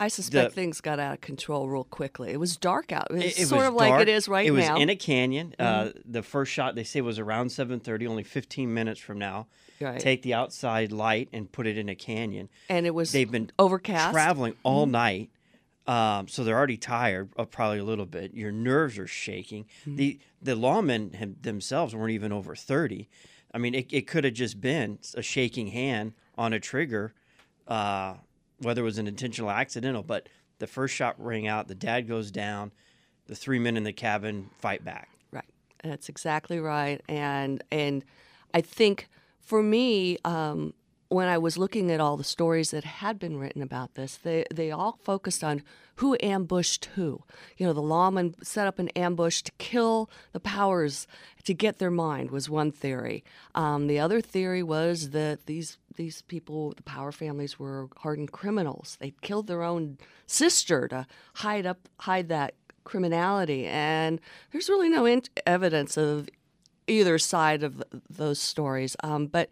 I 0.00 0.08
suspect 0.08 0.50
The- 0.50 0.54
things 0.54 0.80
got 0.80 0.98
out 1.00 1.14
of 1.14 1.20
control 1.20 1.68
real 1.68 1.84
quickly. 1.84 2.30
It 2.30 2.38
was 2.38 2.56
dark 2.56 2.92
out. 2.92 3.08
It 3.10 3.14
was 3.14 3.24
it, 3.24 3.38
it 3.40 3.46
sort 3.46 3.60
was 3.60 3.68
of 3.68 3.74
like 3.74 4.00
it 4.02 4.08
is 4.08 4.28
right 4.28 4.44
now. 4.46 4.48
It 4.48 4.56
was 4.56 4.64
now. 4.66 4.72
Mm-hmm. 4.74 4.82
in 4.82 4.90
a 4.90 4.96
canyon. 4.96 5.54
Uh, 5.58 5.90
the 6.04 6.22
first 6.22 6.52
shot 6.52 6.74
they 6.74 6.84
say 6.84 7.00
was 7.00 7.18
around 7.18 7.48
7:30, 7.48 8.06
only 8.08 8.22
15 8.22 8.72
minutes 8.72 9.00
from 9.00 9.18
now. 9.18 9.46
Right. 9.80 9.98
Take 10.00 10.22
the 10.22 10.34
outside 10.34 10.90
light 10.92 11.28
and 11.32 11.50
put 11.50 11.66
it 11.66 11.78
in 11.78 11.88
a 11.88 11.94
canyon. 11.94 12.48
and 12.68 12.86
it 12.86 12.94
was 12.94 13.12
They've 13.12 13.30
been 13.30 13.50
overcast. 13.58 14.12
traveling 14.12 14.54
all 14.62 14.84
Mm-hmm. 14.84 14.92
night. 14.92 15.30
Um, 15.86 16.28
so 16.28 16.44
they're 16.44 16.56
already 16.56 16.76
tired, 16.76 17.30
uh, 17.38 17.46
probably 17.46 17.78
a 17.78 17.84
little 17.84 18.04
bit. 18.04 18.34
Your 18.34 18.52
nerves 18.52 18.98
are 18.98 19.06
shaking. 19.06 19.64
Mm-hmm. 19.82 19.96
The 19.96 20.18
the 20.42 20.54
lawmen 20.54 21.14
him, 21.14 21.36
themselves 21.40 21.94
weren't 21.94 22.10
even 22.12 22.30
over 22.32 22.54
thirty. 22.54 23.08
I 23.54 23.58
mean, 23.58 23.74
it, 23.74 23.86
it 23.90 24.06
could 24.06 24.24
have 24.24 24.34
just 24.34 24.60
been 24.60 24.98
a 25.14 25.22
shaking 25.22 25.68
hand 25.68 26.12
on 26.36 26.52
a 26.52 26.60
trigger, 26.60 27.14
uh, 27.66 28.14
whether 28.60 28.82
it 28.82 28.84
was 28.84 28.98
an 28.98 29.06
intentional 29.06 29.50
or 29.50 29.54
accidental. 29.54 30.02
But 30.02 30.28
the 30.58 30.66
first 30.66 30.94
shot 30.94 31.14
rang 31.18 31.46
out. 31.46 31.68
The 31.68 31.74
dad 31.74 32.08
goes 32.08 32.30
down. 32.30 32.72
The 33.26 33.34
three 33.34 33.58
men 33.58 33.76
in 33.76 33.84
the 33.84 33.92
cabin 33.92 34.50
fight 34.58 34.84
back. 34.84 35.10
Right. 35.30 35.44
That's 35.82 36.08
exactly 36.08 36.58
right. 36.58 37.00
And 37.08 37.62
and 37.70 38.04
I 38.54 38.60
think 38.60 39.08
for 39.40 39.62
me, 39.62 40.18
um, 40.24 40.74
when 41.08 41.28
I 41.28 41.38
was 41.38 41.56
looking 41.56 41.90
at 41.90 42.00
all 42.00 42.16
the 42.16 42.24
stories 42.24 42.70
that 42.70 42.84
had 42.84 43.18
been 43.18 43.38
written 43.38 43.62
about 43.62 43.94
this, 43.94 44.16
they 44.16 44.44
they 44.52 44.70
all 44.70 44.98
focused 45.02 45.42
on 45.42 45.62
who 45.96 46.16
ambushed 46.22 46.86
who. 46.94 47.24
You 47.56 47.66
know, 47.66 47.72
the 47.72 47.82
lawmen 47.82 48.34
set 48.44 48.66
up 48.66 48.78
an 48.78 48.88
ambush 48.90 49.42
to 49.42 49.52
kill 49.58 50.10
the 50.32 50.40
powers 50.40 51.06
to 51.44 51.54
get 51.54 51.78
their 51.78 51.90
mind 51.90 52.30
was 52.30 52.50
one 52.50 52.70
theory. 52.70 53.24
Um, 53.54 53.86
the 53.86 53.98
other 53.98 54.20
theory 54.20 54.62
was 54.62 55.10
that 55.10 55.46
these 55.46 55.78
these 55.96 56.22
people, 56.22 56.74
the 56.76 56.82
power 56.82 57.10
families, 57.10 57.58
were 57.58 57.88
hardened 57.98 58.30
criminals. 58.30 58.96
They 59.00 59.14
killed 59.22 59.46
their 59.46 59.62
own 59.62 59.98
sister 60.26 60.88
to 60.88 61.06
hide 61.34 61.66
up 61.66 61.88
hide 62.00 62.28
that 62.28 62.54
criminality, 62.84 63.66
and 63.66 64.20
there's 64.52 64.68
really 64.68 64.90
no 64.90 65.06
in- 65.06 65.22
evidence 65.46 65.96
of 65.96 66.28
either 66.86 67.18
side 67.18 67.62
of 67.62 67.76
th- 67.76 68.02
those 68.08 68.38
stories. 68.38 68.96
Um, 69.02 69.26
but 69.26 69.48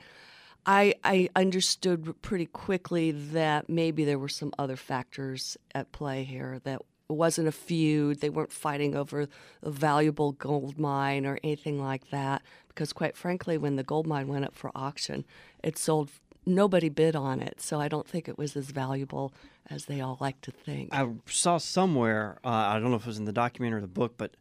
I, 0.67 0.95
I 1.05 1.29
understood 1.37 2.21
pretty 2.23 2.47
quickly 2.47 3.13
that 3.13 3.71
maybe 3.71 4.05
there 4.05 4.19
were 4.19 4.29
some 4.29 4.53
other 4.59 4.77
factors 4.77 5.57
at 5.75 5.93
play 5.93 6.25
here. 6.25 6.61
That 6.65 6.81
it 7.09 7.13
wasn't 7.13 7.47
a 7.47 7.53
feud. 7.53 8.21
They 8.21 8.31
weren't 8.31 8.53
fighting 8.53 8.97
over 8.97 9.29
a 9.63 9.71
valuable 9.71 10.33
gold 10.33 10.79
mine 10.79 11.25
or 11.25 11.39
anything 11.45 11.81
like 11.81 12.11
that. 12.11 12.43
Because 12.69 12.93
quite 12.93 13.17
frankly, 13.17 13.57
when 13.57 13.77
the 13.77 13.85
gold 13.85 14.09
mine 14.09 14.27
went 14.27 14.45
up 14.45 14.55
for 14.55 14.73
auction, 14.75 15.25
it 15.63 15.79
sold. 15.79 16.11
Nobody 16.49 16.89
bid 16.89 17.17
on 17.17 17.41
it, 17.41 17.61
so 17.61 17.81
I 17.81 17.89
don't 17.89 18.07
think 18.07 18.29
it 18.29 18.39
was 18.39 18.57
as 18.57 18.67
valuable 18.67 19.33
as 19.69 19.87
they 19.87 20.01
all 20.01 20.17
like 20.21 20.41
to 20.43 20.53
think. 20.53 20.95
I 20.95 21.09
saw 21.27 21.59
somewhere, 21.59 22.39
uh, 22.45 22.49
I 22.49 22.79
don't 22.79 22.91
know 22.91 22.97
if 22.97 23.03
it 23.03 23.09
was 23.09 23.19
in 23.19 23.25
the 23.25 23.33
documentary 23.33 23.79
or 23.79 23.81
the 23.81 23.89
book, 23.89 24.15
but 24.17 24.37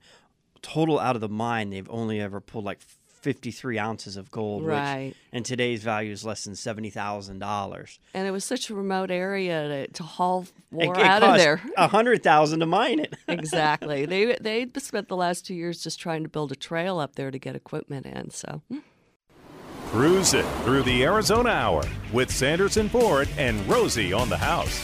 total 0.61 0.99
out 0.99 1.15
of 1.15 1.21
the 1.21 1.29
mine, 1.29 1.71
they've 1.71 1.89
only 1.89 2.21
ever 2.21 2.39
pulled 2.39 2.63
like 2.63 2.79
53 3.25 3.79
ounces 3.79 4.17
of 4.17 4.29
gold, 4.29 4.63
Right. 4.63 5.07
which 5.07 5.15
in 5.33 5.41
today's 5.41 5.81
value 5.81 6.11
is 6.11 6.23
less 6.23 6.43
than 6.43 6.53
$70,000. 6.53 7.97
and 8.13 8.27
it 8.27 8.29
was 8.29 8.45
such 8.45 8.69
a 8.69 8.75
remote 8.75 9.09
area 9.09 9.67
to, 9.67 9.87
to 9.93 10.03
haul 10.03 10.45
It, 10.71 10.85
war 10.85 10.95
it 10.95 11.01
out 11.03 11.23
of 11.23 11.29
cost 11.29 11.39
there. 11.39 11.61
100000 11.77 12.59
to 12.59 12.65
mine 12.67 12.99
it. 12.99 13.15
exactly. 13.27 14.05
They 14.05 14.37
they 14.39 14.67
spent 14.77 15.07
the 15.07 15.15
last 15.15 15.43
two 15.47 15.55
years 15.55 15.81
just 15.81 15.99
trying 15.99 16.21
to 16.21 16.29
build 16.29 16.51
a 16.51 16.55
trail 16.55 16.99
up 16.99 17.15
there 17.15 17.31
to 17.31 17.39
get 17.39 17.55
equipment 17.55 18.05
in. 18.05 18.29
So 18.29 18.61
hmm. 18.69 18.79
Cruise 19.87 20.35
it 20.35 20.45
through 20.63 20.83
the 20.83 21.03
Arizona 21.03 21.49
Hour 21.49 21.83
with 22.13 22.29
Sanderson 22.29 22.89
Ford 22.89 23.27
and 23.39 23.67
Rosie 23.67 24.13
on 24.13 24.29
the 24.29 24.37
house. 24.37 24.77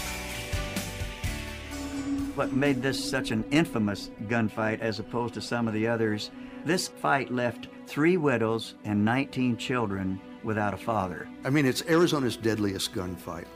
What 2.33 2.53
made 2.53 2.81
this 2.81 2.97
such 3.07 3.29
an 3.29 3.43
infamous 3.51 4.09
gunfight 4.23 4.79
as 4.79 4.97
opposed 4.97 5.35
to 5.35 5.41
some 5.41 5.67
of 5.67 5.75
the 5.75 5.87
others, 5.87 6.31
this 6.65 6.87
fight 6.87 7.31
left 7.31 7.67
three 7.91 8.15
widows 8.15 8.75
and 8.85 9.03
19 9.03 9.57
children 9.57 10.17
without 10.45 10.73
a 10.73 10.77
father. 10.77 11.27
I 11.43 11.49
mean, 11.49 11.65
it's 11.65 11.83
Arizona's 11.87 12.37
deadliest 12.37 12.93
gunfight. 12.93 13.47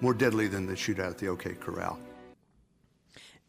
More 0.00 0.14
deadly 0.14 0.46
than 0.46 0.64
the 0.64 0.74
shootout 0.74 1.10
at 1.10 1.18
the 1.18 1.26
OK 1.26 1.54
Corral. 1.54 1.98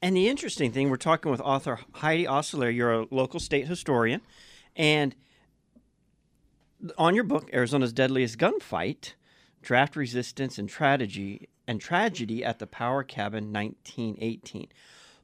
And 0.01 0.17
the 0.17 0.27
interesting 0.27 0.71
thing, 0.71 0.89
we're 0.89 0.97
talking 0.97 1.29
with 1.29 1.39
author 1.41 1.79
Heidi 1.91 2.25
Osselaer. 2.25 2.71
You're 2.71 3.01
a 3.01 3.07
local 3.11 3.39
state 3.39 3.67
historian. 3.67 4.21
And 4.75 5.13
on 6.97 7.13
your 7.13 7.23
book, 7.23 7.51
Arizona's 7.53 7.93
Deadliest 7.93 8.39
Gunfight, 8.39 9.13
Draft 9.61 9.95
Resistance 9.95 10.57
and 10.57 10.67
Tragedy 10.67 11.49
and 11.67 11.79
Tragedy 11.79 12.43
at 12.43 12.57
the 12.57 12.65
Power 12.65 13.03
Cabin 13.03 13.53
1918. 13.53 14.69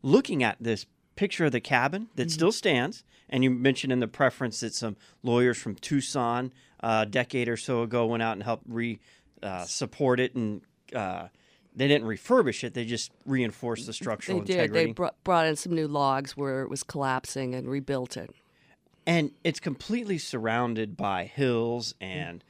Looking 0.04 0.44
at 0.44 0.58
this 0.60 0.86
picture 1.16 1.46
of 1.46 1.54
the 1.54 1.60
cabin 1.60 2.10
that 2.16 2.28
mm-hmm. 2.28 2.30
still 2.30 2.52
stands, 2.52 3.04
and 3.30 3.44
you 3.44 3.50
mentioned 3.50 3.92
in 3.92 4.00
the 4.00 4.08
preference 4.08 4.60
that 4.60 4.74
some 4.74 4.96
lawyers 5.24 5.58
from 5.58 5.76
Tucson 5.76 6.54
uh, 6.82 7.06
a 7.08 7.10
decade 7.10 7.48
or 7.50 7.58
so 7.58 7.82
ago 7.82 8.06
went 8.06 8.22
out 8.24 8.34
and 8.34 8.44
helped 8.44 8.66
re 8.68 9.00
uh, 9.42 9.66
support 9.66 10.20
it 10.20 10.36
and 10.36 10.62
uh, 10.94 11.28
they 11.76 11.88
didn't 11.88 12.08
refurbish 12.08 12.64
it; 12.64 12.74
they 12.74 12.86
just 12.86 13.12
reinforced 13.26 13.86
the 13.86 13.94
structural 13.94 14.40
they 14.40 14.46
did. 14.46 14.54
integrity. 14.56 14.86
They 14.86 14.92
brought, 14.94 15.24
brought 15.24 15.46
in 15.46 15.56
some 15.56 15.74
new 15.74 15.88
logs 15.88 16.38
where 16.38 16.62
it 16.62 16.70
was 16.70 16.84
collapsing 16.84 17.54
and 17.54 17.68
rebuilt 17.68 18.16
it. 18.18 18.32
and 19.06 19.32
it's 19.44 19.60
completely 19.60 20.18
surrounded 20.18 20.96
by 20.96 21.26
hills 21.26 21.94
and 22.00 22.44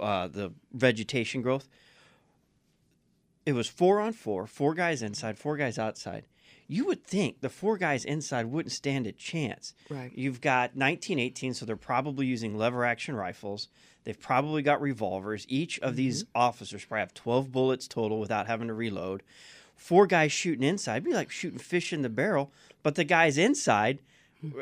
uh, 0.00 0.26
the 0.26 0.52
vegetation 0.72 1.42
growth. 1.42 1.68
It 3.44 3.52
was 3.54 3.68
four 3.68 4.00
on 4.00 4.12
four, 4.12 4.46
four 4.46 4.74
guys 4.74 5.02
inside, 5.02 5.38
four 5.38 5.56
guys 5.56 5.78
outside. 5.78 6.24
You 6.68 6.86
would 6.86 7.04
think 7.04 7.40
the 7.40 7.48
four 7.48 7.76
guys 7.76 8.04
inside 8.04 8.46
wouldn't 8.46 8.72
stand 8.72 9.06
a 9.06 9.12
chance. 9.12 9.74
Right. 9.90 10.12
You've 10.14 10.40
got 10.40 10.74
1918, 10.76 11.54
so 11.54 11.66
they're 11.66 11.76
probably 11.76 12.26
using 12.26 12.56
lever 12.56 12.84
action 12.84 13.14
rifles. 13.14 13.68
They've 14.04 14.18
probably 14.18 14.62
got 14.62 14.80
revolvers. 14.80 15.46
Each 15.48 15.78
of 15.80 15.96
these 15.96 16.24
officers 16.34 16.84
probably 16.84 17.00
have 17.00 17.14
12 17.14 17.52
bullets 17.52 17.86
total 17.86 18.18
without 18.18 18.46
having 18.46 18.68
to 18.68 18.74
reload. 18.74 19.22
Four 19.76 20.06
guys 20.06 20.32
shooting 20.32 20.62
inside, 20.62 20.96
It'd 20.98 21.04
be 21.04 21.12
like 21.12 21.30
shooting 21.30 21.58
fish 21.58 21.92
in 21.92 22.02
the 22.02 22.08
barrel. 22.08 22.50
But 22.82 22.94
the 22.94 23.04
guys 23.04 23.38
inside, 23.38 23.98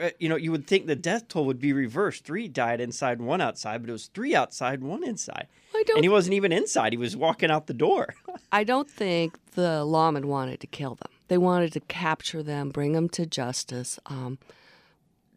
uh, 0.00 0.10
you 0.18 0.28
know, 0.28 0.36
you 0.36 0.50
would 0.50 0.66
think 0.66 0.86
the 0.86 0.96
death 0.96 1.28
toll 1.28 1.46
would 1.46 1.60
be 1.60 1.72
reversed. 1.72 2.24
Three 2.24 2.48
died 2.48 2.80
inside, 2.80 3.20
one 3.20 3.40
outside, 3.40 3.82
but 3.82 3.88
it 3.88 3.92
was 3.92 4.06
three 4.06 4.34
outside, 4.34 4.82
one 4.82 5.04
inside. 5.04 5.46
I 5.74 5.82
don't 5.86 5.98
And 5.98 6.04
he 6.04 6.08
wasn't 6.08 6.34
even 6.34 6.52
inside; 6.52 6.92
he 6.92 6.98
was 6.98 7.16
walking 7.16 7.50
out 7.50 7.66
the 7.66 7.74
door. 7.74 8.14
I 8.52 8.64
don't 8.64 8.90
think 8.90 9.38
the 9.52 9.84
lawman 9.84 10.28
wanted 10.28 10.60
to 10.60 10.66
kill 10.66 10.96
them. 10.96 11.10
They 11.30 11.38
wanted 11.38 11.72
to 11.74 11.80
capture 11.80 12.42
them, 12.42 12.70
bring 12.70 12.92
them 12.92 13.08
to 13.10 13.24
justice. 13.24 14.00
Um, 14.06 14.38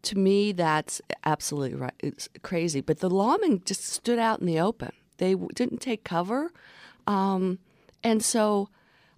to 0.02 0.18
me, 0.18 0.52
that's 0.52 1.04
absolutely 1.24 1.78
right. 1.78 1.94
It's 2.00 2.28
crazy. 2.42 2.82
But 2.82 3.00
the 3.00 3.12
lawmen 3.12 3.64
just 3.64 3.86
stood 3.86 4.18
out 4.18 4.40
in 4.40 4.48
the 4.48 4.60
open. 4.60 4.92
They 5.20 5.34
w- 5.34 5.52
didn't 5.54 5.82
take 5.82 6.04
cover. 6.04 6.52
Um, 7.06 7.60
and 8.04 8.24
so 8.24 8.70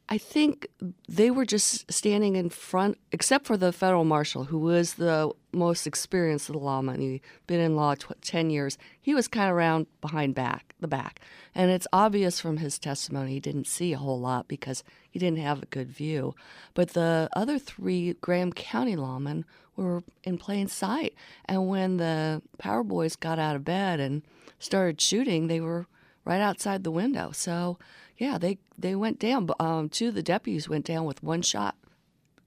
I 0.08 0.20
think 0.20 0.68
they 1.10 1.32
were 1.32 1.46
just 1.46 1.92
standing 1.92 2.36
in 2.36 2.50
front, 2.50 3.00
except 3.12 3.46
for 3.48 3.58
the 3.58 3.72
federal 3.72 4.04
marshal, 4.04 4.46
who 4.46 4.60
was 4.60 4.96
the 4.96 5.32
most 5.52 5.88
experienced 5.88 6.48
of 6.48 6.54
the 6.54 6.60
lawmen. 6.60 7.00
He'd 7.00 7.22
been 7.48 7.60
in 7.60 7.76
law 7.76 7.96
tw- 7.96 8.22
10 8.22 8.52
years. 8.52 8.78
He 9.02 9.16
was 9.16 9.28
kind 9.28 9.50
of 9.50 9.56
around 9.56 9.88
behind 10.02 10.36
back, 10.36 10.76
the 10.80 10.88
back. 10.88 11.22
And 11.56 11.72
it's 11.72 11.88
obvious 11.92 12.40
from 12.40 12.58
his 12.58 12.78
testimony 12.78 13.32
he 13.32 13.40
didn't 13.40 13.66
see 13.66 13.94
a 13.94 13.98
whole 13.98 14.20
lot 14.20 14.48
because 14.48 14.84
he 15.10 15.18
didn't 15.18 15.40
have 15.40 15.64
a 15.64 15.68
good 15.68 15.90
view. 15.90 16.36
But 16.76 16.90
the 16.90 17.28
other 17.36 17.58
three 17.58 18.14
Graham 18.22 18.54
County 18.54 18.96
lawmen 18.96 19.44
were 19.76 20.04
in 20.24 20.38
plain 20.38 20.68
sight. 20.68 21.16
And 21.46 21.68
when 21.68 21.98
the 21.98 22.44
Power 22.60 22.84
Boys 22.84 23.16
got 23.16 23.40
out 23.40 23.56
of 23.56 23.66
bed 23.66 24.00
and 24.00 24.22
started 24.60 25.02
shooting, 25.02 25.48
they 25.48 25.62
were 25.62 25.88
right 26.26 26.42
outside 26.42 26.84
the 26.84 26.92
window. 26.92 27.32
So, 27.32 27.78
yeah, 28.18 28.38
they 28.38 28.58
they 28.78 28.96
went 28.96 29.20
down. 29.20 29.50
Um, 29.60 29.90
two 29.90 30.10
of 30.10 30.16
the 30.16 30.24
deputies 30.24 30.70
went 30.70 30.86
down 30.86 31.06
with 31.06 31.24
one 31.24 31.42
shot 31.42 31.76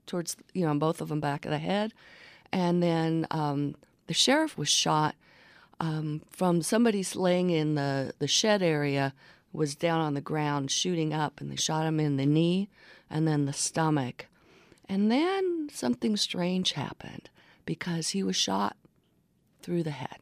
towards 0.06 0.37
you 0.54 0.66
know 0.66 0.75
both 0.75 1.00
of 1.00 1.08
them 1.08 1.20
back 1.20 1.44
of 1.44 1.50
the 1.50 1.58
head, 1.58 1.92
and 2.52 2.82
then 2.82 3.26
um, 3.30 3.75
the 4.06 4.14
sheriff 4.14 4.56
was 4.56 4.68
shot 4.68 5.14
um, 5.80 6.22
from 6.30 6.62
somebody's 6.62 7.16
laying 7.16 7.50
in 7.50 7.75
the 7.75 8.12
the 8.18 8.28
shed 8.28 8.62
area 8.62 9.14
was 9.52 9.75
down 9.75 10.00
on 10.00 10.14
the 10.14 10.20
ground 10.20 10.70
shooting 10.70 11.12
up, 11.12 11.40
and 11.40 11.50
they 11.50 11.56
shot 11.56 11.87
him 11.87 12.00
in 12.00 12.16
the 12.16 12.26
knee 12.26 12.68
and 13.10 13.26
then 13.26 13.46
the 13.46 13.52
stomach. 13.52 14.26
And 14.88 15.10
then 15.10 15.68
something 15.72 16.16
strange 16.16 16.72
happened 16.72 17.30
because 17.66 18.10
he 18.10 18.22
was 18.22 18.37
shot 18.37 18.76
through 19.62 19.82
the 19.82 19.90
head. 19.90 20.18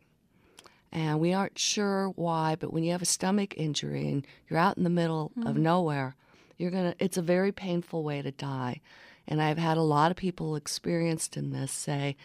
And 0.92 1.20
we 1.20 1.32
aren't 1.32 1.58
sure 1.58 2.08
why, 2.10 2.56
but 2.58 2.72
when 2.72 2.84
you 2.84 2.92
have 2.92 3.02
a 3.02 3.06
stomach 3.06 3.54
injury 3.56 4.08
and 4.08 4.26
you're 4.48 4.58
out 4.58 4.76
in 4.76 4.84
the 4.84 4.90
middle 4.90 5.32
of 5.38 5.54
mm-hmm. 5.54 5.62
nowhere, 5.62 6.16
you're 6.56 6.70
gonna 6.70 6.94
it's 6.98 7.16
a 7.16 7.22
very 7.22 7.52
painful 7.52 8.02
way 8.02 8.22
to 8.22 8.30
die. 8.30 8.80
And 9.28 9.42
I've 9.42 9.58
had 9.58 9.76
a 9.76 9.82
lot 9.82 10.10
of 10.10 10.16
people 10.16 10.54
experienced 10.54 11.36
in 11.36 11.50
this 11.50 11.72
say 11.72 12.16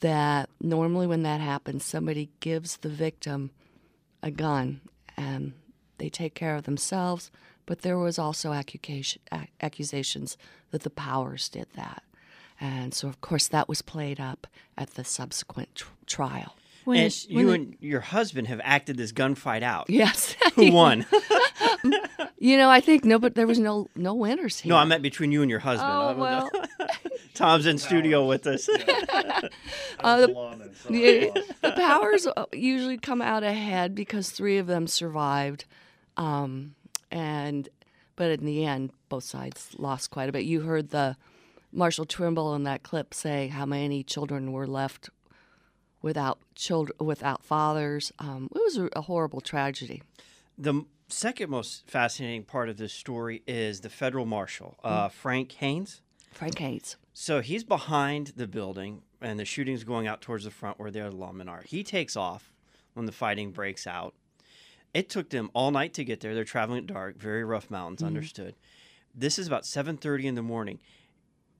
that 0.00 0.50
normally 0.60 1.06
when 1.06 1.22
that 1.22 1.40
happens, 1.40 1.84
somebody 1.84 2.30
gives 2.40 2.78
the 2.78 2.88
victim 2.90 3.50
a 4.22 4.30
gun 4.30 4.82
and 5.16 5.54
they 5.98 6.10
take 6.10 6.34
care 6.34 6.56
of 6.56 6.64
themselves. 6.64 7.30
But 7.66 7.82
there 7.82 7.98
was 7.98 8.18
also 8.18 8.52
accusation, 8.52 9.22
accusations 9.60 10.36
that 10.70 10.82
the 10.82 10.90
powers 10.90 11.48
did 11.48 11.66
that. 11.76 12.02
And 12.60 12.92
so, 12.92 13.08
of 13.08 13.20
course, 13.20 13.48
that 13.48 13.68
was 13.68 13.80
played 13.80 14.20
up 14.20 14.46
at 14.76 14.94
the 14.94 15.04
subsequent 15.04 15.74
tr- 15.74 15.88
trial. 16.04 16.56
When 16.84 16.96
and 16.98 17.06
is- 17.06 17.26
when 17.30 17.38
you 17.38 17.46
the- 17.46 17.52
and 17.52 17.76
your 17.80 18.00
husband 18.00 18.48
have 18.48 18.60
acted 18.64 18.96
this 18.96 19.12
gunfight 19.12 19.62
out. 19.62 19.88
Yes. 19.90 20.34
Who 20.54 20.72
won? 20.72 21.06
You 22.42 22.56
know, 22.56 22.70
I 22.70 22.80
think 22.80 23.04
no, 23.04 23.18
but 23.18 23.34
there 23.34 23.46
was 23.46 23.58
no 23.58 23.88
no 23.94 24.14
winners 24.14 24.60
here. 24.60 24.70
no, 24.70 24.76
I 24.76 24.84
meant 24.84 25.02
between 25.02 25.30
you 25.30 25.42
and 25.42 25.50
your 25.50 25.58
husband. 25.60 25.90
Oh 25.92 26.00
I 26.00 26.08
don't 26.08 26.16
know. 26.18 26.22
well, 26.22 26.88
Tom's 27.34 27.66
in 27.66 27.76
studio 27.78 28.26
with 28.26 28.46
us. 28.46 28.66
uh, 30.00 30.20
the, 30.20 30.26
the, 30.88 31.44
the 31.62 31.72
powers 31.72 32.26
uh, 32.26 32.46
usually 32.52 32.96
come 32.98 33.20
out 33.22 33.42
ahead 33.42 33.94
because 33.94 34.30
three 34.30 34.56
of 34.58 34.66
them 34.66 34.86
survived, 34.86 35.64
um, 36.16 36.74
and 37.10 37.68
but 38.16 38.30
in 38.30 38.44
the 38.46 38.64
end, 38.64 38.90
both 39.08 39.24
sides 39.24 39.70
lost 39.78 40.10
quite 40.10 40.28
a 40.28 40.32
bit. 40.32 40.44
You 40.44 40.62
heard 40.62 40.90
the 40.90 41.16
Marshall 41.72 42.06
Trimble 42.06 42.54
in 42.54 42.64
that 42.64 42.82
clip 42.82 43.12
say 43.14 43.48
how 43.48 43.66
many 43.66 44.02
children 44.02 44.52
were 44.52 44.66
left 44.66 45.10
without 46.02 46.38
children, 46.54 46.96
without 47.00 47.44
fathers. 47.44 48.12
Um, 48.18 48.48
it 48.54 48.58
was 48.58 48.76
a, 48.76 48.88
a 48.94 49.02
horrible 49.02 49.40
tragedy. 49.40 50.02
The 50.58 50.84
second 51.08 51.50
most 51.50 51.86
fascinating 51.90 52.44
part 52.44 52.68
of 52.68 52.76
this 52.76 52.92
story 52.92 53.42
is 53.46 53.80
the 53.80 53.90
federal 53.90 54.26
marshal, 54.26 54.76
uh, 54.84 55.08
Mm. 55.08 55.12
Frank 55.12 55.52
Haynes. 55.52 56.00
Frank 56.32 56.58
Haynes. 56.58 56.96
So 57.12 57.40
he's 57.40 57.64
behind 57.64 58.28
the 58.36 58.46
building, 58.46 59.02
and 59.20 59.38
the 59.38 59.44
shooting's 59.44 59.84
going 59.84 60.06
out 60.06 60.20
towards 60.20 60.44
the 60.44 60.50
front 60.50 60.78
where 60.78 60.90
their 60.90 61.10
lawmen 61.10 61.48
are. 61.48 61.62
He 61.66 61.82
takes 61.82 62.16
off 62.16 62.52
when 62.94 63.06
the 63.06 63.12
fighting 63.12 63.50
breaks 63.50 63.86
out. 63.86 64.14
It 64.94 65.08
took 65.08 65.30
them 65.30 65.50
all 65.54 65.70
night 65.70 65.92
to 65.94 66.04
get 66.04 66.20
there. 66.20 66.34
They're 66.34 66.44
traveling 66.44 66.78
at 66.80 66.86
dark, 66.86 67.16
very 67.18 67.44
rough 67.44 67.70
mountains. 67.70 68.02
Understood. 68.02 68.54
This 69.14 69.38
is 69.38 69.46
about 69.46 69.66
seven 69.66 69.96
thirty 69.96 70.26
in 70.26 70.34
the 70.36 70.42
morning. 70.42 70.78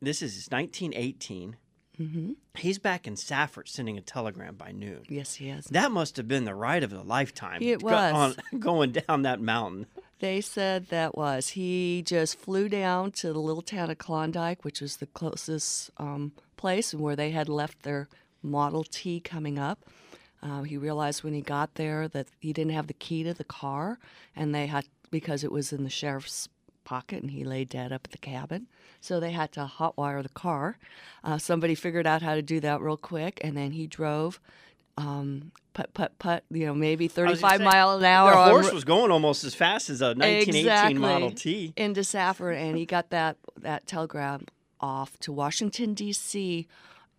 This 0.03 0.23
is 0.23 0.49
1918. 0.51 1.57
Mm-hmm. 2.01 2.33
He's 2.57 2.79
back 2.79 3.07
in 3.07 3.17
Safford 3.17 3.69
sending 3.69 3.99
a 3.99 4.01
telegram 4.01 4.55
by 4.55 4.73
noon. 4.73 5.03
Yes, 5.09 5.35
he 5.35 5.51
is. 5.51 5.67
That 5.67 5.93
must 5.93 6.17
have 6.17 6.27
been 6.27 6.45
the 6.45 6.55
ride 6.55 6.83
of 6.83 6.93
a 6.93 7.03
lifetime. 7.03 7.63
It 7.63 7.83
was. 7.83 7.93
on- 7.93 8.35
going 8.61 8.93
down 8.93 9.23
that 9.23 9.41
mountain. 9.41 9.87
They 10.19 10.41
said 10.41 10.89
that 10.89 11.17
was. 11.17 11.51
He 11.51 12.03
just 12.05 12.39
flew 12.39 12.69
down 12.69 13.13
to 13.13 13.33
the 13.33 13.39
little 13.39 13.63
town 13.63 13.91
of 13.91 13.99
Klondike, 13.99 14.65
which 14.65 14.81
was 14.81 14.97
the 14.97 15.07
closest 15.07 15.91
um, 15.99 16.33
place 16.57 16.93
and 16.93 17.03
where 17.03 17.17
they 17.17 17.31
had 17.31 17.49
left 17.49 17.83
their 17.83 18.09
Model 18.43 18.85
T 18.85 19.21
coming 19.21 19.59
up. 19.59 19.85
Uh, 20.43 20.63
he 20.63 20.77
realized 20.79 21.23
when 21.23 21.35
he 21.35 21.43
got 21.43 21.75
there 21.75 22.09
that 22.09 22.29
he 22.39 22.53
didn't 22.55 22.73
have 22.73 22.87
the 22.87 22.95
key 22.95 23.23
to 23.25 23.35
the 23.35 23.45
car, 23.45 23.99
and 24.35 24.55
they 24.55 24.67
had 24.67 24.87
because 25.11 25.45
it 25.45 25.53
was 25.53 25.73
in 25.73 25.85
the 25.85 25.91
sheriff's 25.91 26.49
pocket, 26.85 27.23
and 27.23 27.31
he 27.31 27.45
lay 27.45 27.65
dead 27.65 27.93
up 27.93 28.03
at 28.05 28.13
the 28.13 28.19
cabin. 28.19 28.67
So 29.01 29.21
they 29.21 29.31
had 29.33 29.53
to 29.53 29.71
hotwire 29.79 30.23
the 30.23 30.29
car. 30.29 30.79
Uh, 31.25 31.39
somebody 31.39 31.75
figured 31.75 32.07
out 32.07 32.23
how 32.23 32.35
to 32.35 32.43
do 32.43 32.61
that 32.61 32.81
real 32.81 32.97
quick, 32.97 33.41
and 33.43 33.57
then 33.57 33.73
he 33.73 33.87
drove. 33.87 34.41
Um, 34.97 35.53
put 35.73 35.95
put 35.95 36.19
put, 36.19 36.45
you 36.51 36.67
know, 36.67 36.75
maybe 36.75 37.05
I 37.05 37.07
was 37.07 37.15
gonna 37.15 37.29
thirty-five 37.31 37.61
mile 37.63 37.97
an 37.97 38.05
hour. 38.05 38.35
On 38.35 38.51
horse 38.51 38.67
ro- 38.69 38.75
was 38.75 38.85
going 38.85 39.11
almost 39.11 39.45
as 39.45 39.55
fast 39.55 39.89
as 39.89 40.03
a 40.03 40.15
1918 40.15 40.99
Model 40.99 41.31
T. 41.31 41.73
into 41.77 42.05
Safford, 42.05 42.57
and 42.57 42.77
he 42.77 42.85
got 42.85 43.11
that 43.11 43.37
that 43.59 43.87
telegram 43.87 44.47
off 44.81 45.19
to 45.21 45.33
Washington 45.33 45.95
D.C. 45.95 46.67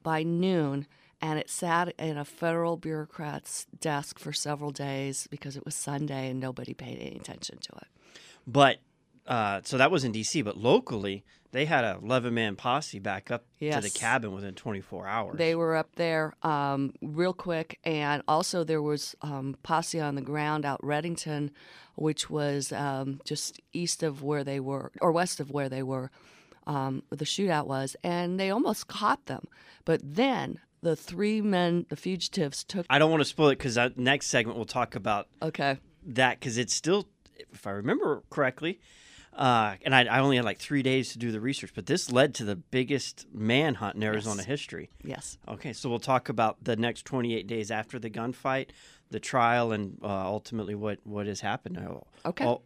by 0.04 0.22
noon, 0.24 0.86
and 1.22 1.40
it 1.40 1.50
sat 1.50 1.94
in 1.98 2.18
a 2.18 2.26
federal 2.26 2.78
bureaucrat's 2.78 3.66
desk 3.80 4.20
for 4.20 4.34
several 4.34 4.72
days 4.72 5.28
because 5.32 5.56
it 5.56 5.66
was 5.66 5.74
Sunday 5.74 6.30
and 6.30 6.40
nobody 6.40 6.74
paid 6.74 6.98
any 7.00 7.16
attention 7.16 7.58
to 7.60 7.72
it. 7.78 7.88
But 8.46 8.78
uh, 9.28 9.62
so 9.64 9.78
that 9.78 9.92
was 9.92 10.04
in 10.04 10.12
D.C. 10.12 10.42
But 10.42 10.58
locally, 10.58 11.24
they 11.52 11.66
had 11.66 11.84
a 11.84 12.00
11 12.02 12.34
man 12.34 12.56
posse 12.56 13.00
back 13.00 13.30
up 13.30 13.46
to 13.60 13.82
the 13.82 13.90
cabin 13.90 14.32
within 14.32 14.56
24 14.56 15.08
hours. 15.08 15.38
They 15.38 15.56
were 15.56 15.76
up 15.76 15.96
there 15.96 16.34
um, 16.44 16.94
real 17.02 17.34
quick, 17.34 17.80
and 17.84 18.24
also 18.28 18.64
there 18.64 18.82
was 18.82 19.16
um, 19.22 19.58
posse 19.64 20.00
on 20.00 20.16
the 20.16 20.22
ground 20.22 20.66
out 20.66 20.82
Redington, 20.82 21.52
which 21.96 22.30
was 22.30 22.72
um, 22.72 23.22
just 23.26 23.60
east 23.74 24.02
of 24.02 24.24
where 24.24 24.44
they 24.44 24.60
were, 24.60 24.92
or 25.02 25.12
west 25.12 25.40
of 25.40 25.52
where 25.52 25.70
they 25.70 25.84
were, 25.84 26.10
um, 26.68 27.04
the 27.10 27.26
shootout 27.26 27.68
was, 27.68 27.96
and 28.04 28.40
they 28.40 28.50
almost 28.50 28.88
caught 28.88 29.26
them. 29.26 29.48
But 29.84 30.00
then 30.04 30.60
the 30.82 30.96
three 30.96 31.42
men, 31.42 31.86
the 31.90 31.96
fugitives, 31.96 32.64
took. 32.64 32.86
I 32.90 32.98
don't 32.98 33.12
want 33.12 33.22
to 33.22 33.26
spoil 33.26 33.50
it 33.50 33.58
because 33.58 33.78
next 33.98 34.28
segment 34.28 34.58
we'll 34.58 34.66
talk 34.66 34.96
about 34.96 35.28
Okay, 35.42 35.78
that 36.06 36.40
because 36.40 36.58
it's 36.58 36.74
still, 36.74 37.08
if 37.36 37.68
I 37.68 37.72
remember 37.72 38.24
correctly, 38.30 38.80
uh, 39.34 39.76
and 39.84 39.96
I, 39.96 40.04
I 40.06 40.20
only 40.20 40.36
had 40.36 40.46
like 40.46 40.60
three 40.60 40.84
days 40.84 41.14
to 41.14 41.20
do 41.20 41.32
the 41.32 41.40
research, 41.42 41.72
but 41.74 41.86
this 41.86 42.12
led 42.12 42.34
to 42.36 42.44
the 42.44 42.56
biggest 42.56 43.26
manhunt 43.34 43.96
in 43.96 44.04
Arizona 44.04 44.38
Yes. 44.38 44.46
history. 44.46 44.90
yes, 45.04 45.38
Okay, 45.48 45.74
so 45.74 45.90
we'll 45.90 46.00
talk 46.00 46.30
about 46.30 46.64
the 46.64 46.76
next 46.76 47.06
28 47.06 47.48
days 47.48 47.72
after 47.72 47.98
the 48.00 48.10
gunfight, 48.10 48.68
the 49.10 49.20
trial, 49.20 49.72
and 49.72 49.98
uh, 50.04 50.08
ultimately 50.08 50.76
what, 50.76 51.00
what 51.04 51.28
has 51.28 51.42
happened. 51.42 51.76
now. 51.76 52.04
Okay. 52.26 52.46
All- 52.46 52.64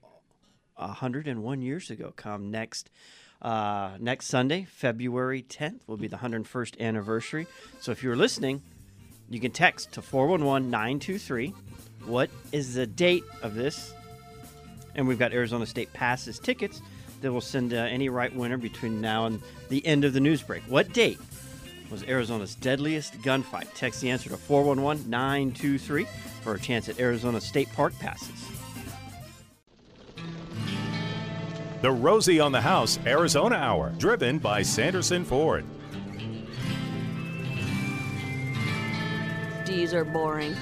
101 0.78 1.62
years 1.62 1.90
ago, 1.90 2.12
come 2.18 2.52
next 2.52 2.90
uh, 3.42 3.92
next 4.00 4.26
Sunday, 4.28 4.66
February 4.70 5.42
10th, 5.48 5.82
will 5.88 5.96
be 5.98 6.08
the 6.08 6.18
101st 6.18 6.80
anniversary. 6.82 7.48
So 7.80 7.92
if 7.92 8.02
you're 8.04 8.16
listening, 8.16 8.62
you 9.30 9.40
can 9.40 9.52
text 9.52 9.92
to 9.94 10.02
411 10.02 10.70
923. 10.70 11.54
What 12.06 12.30
is 12.52 12.74
the 12.74 12.86
date 12.88 13.24
of 13.42 13.56
this? 13.56 13.94
And 14.96 15.08
we've 15.08 15.20
got 15.20 15.34
Arizona 15.34 15.66
State 15.66 15.92
passes 15.94 16.40
tickets 16.40 16.82
that 17.22 17.32
will 17.32 17.42
send 17.42 17.74
uh, 17.74 17.78
any 17.78 18.10
right 18.10 18.34
winner 18.36 18.58
between 18.58 19.02
now 19.02 19.26
and 19.26 19.42
the 19.70 19.86
end 19.86 20.06
of 20.06 20.14
the 20.14 20.20
news 20.20 20.42
break. 20.42 20.64
What 20.64 20.94
date 20.94 21.20
was 21.92 22.04
Arizona's 22.04 22.56
deadliest 22.56 23.22
gunfight? 23.22 23.68
Text 23.74 24.02
the 24.02 24.10
answer 24.10 24.30
to 24.30 24.38
411 24.38 25.10
923 25.10 26.06
for 26.42 26.54
a 26.54 26.60
chance 26.60 26.90
at 26.90 27.00
Arizona 27.00 27.42
State 27.42 27.72
Park 27.74 27.98
passes. 28.00 28.52
The 31.82 31.92
Rosie 31.92 32.40
on 32.40 32.52
the 32.52 32.62
House 32.62 32.98
Arizona 33.06 33.56
Hour, 33.56 33.94
driven 33.98 34.40
by 34.40 34.62
Sanderson 34.62 35.24
Ford. 35.24 35.66
D's 39.66 39.94
are 39.94 40.06
boring. 40.06 40.56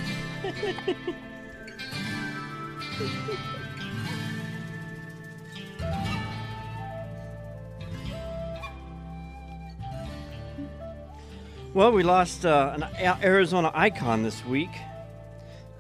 Well, 11.74 11.92
we 11.92 12.04
lost 12.04 12.46
uh, 12.46 12.74
an 12.78 12.84
Arizona 13.24 13.72
icon 13.74 14.22
this 14.22 14.46
week. 14.46 14.70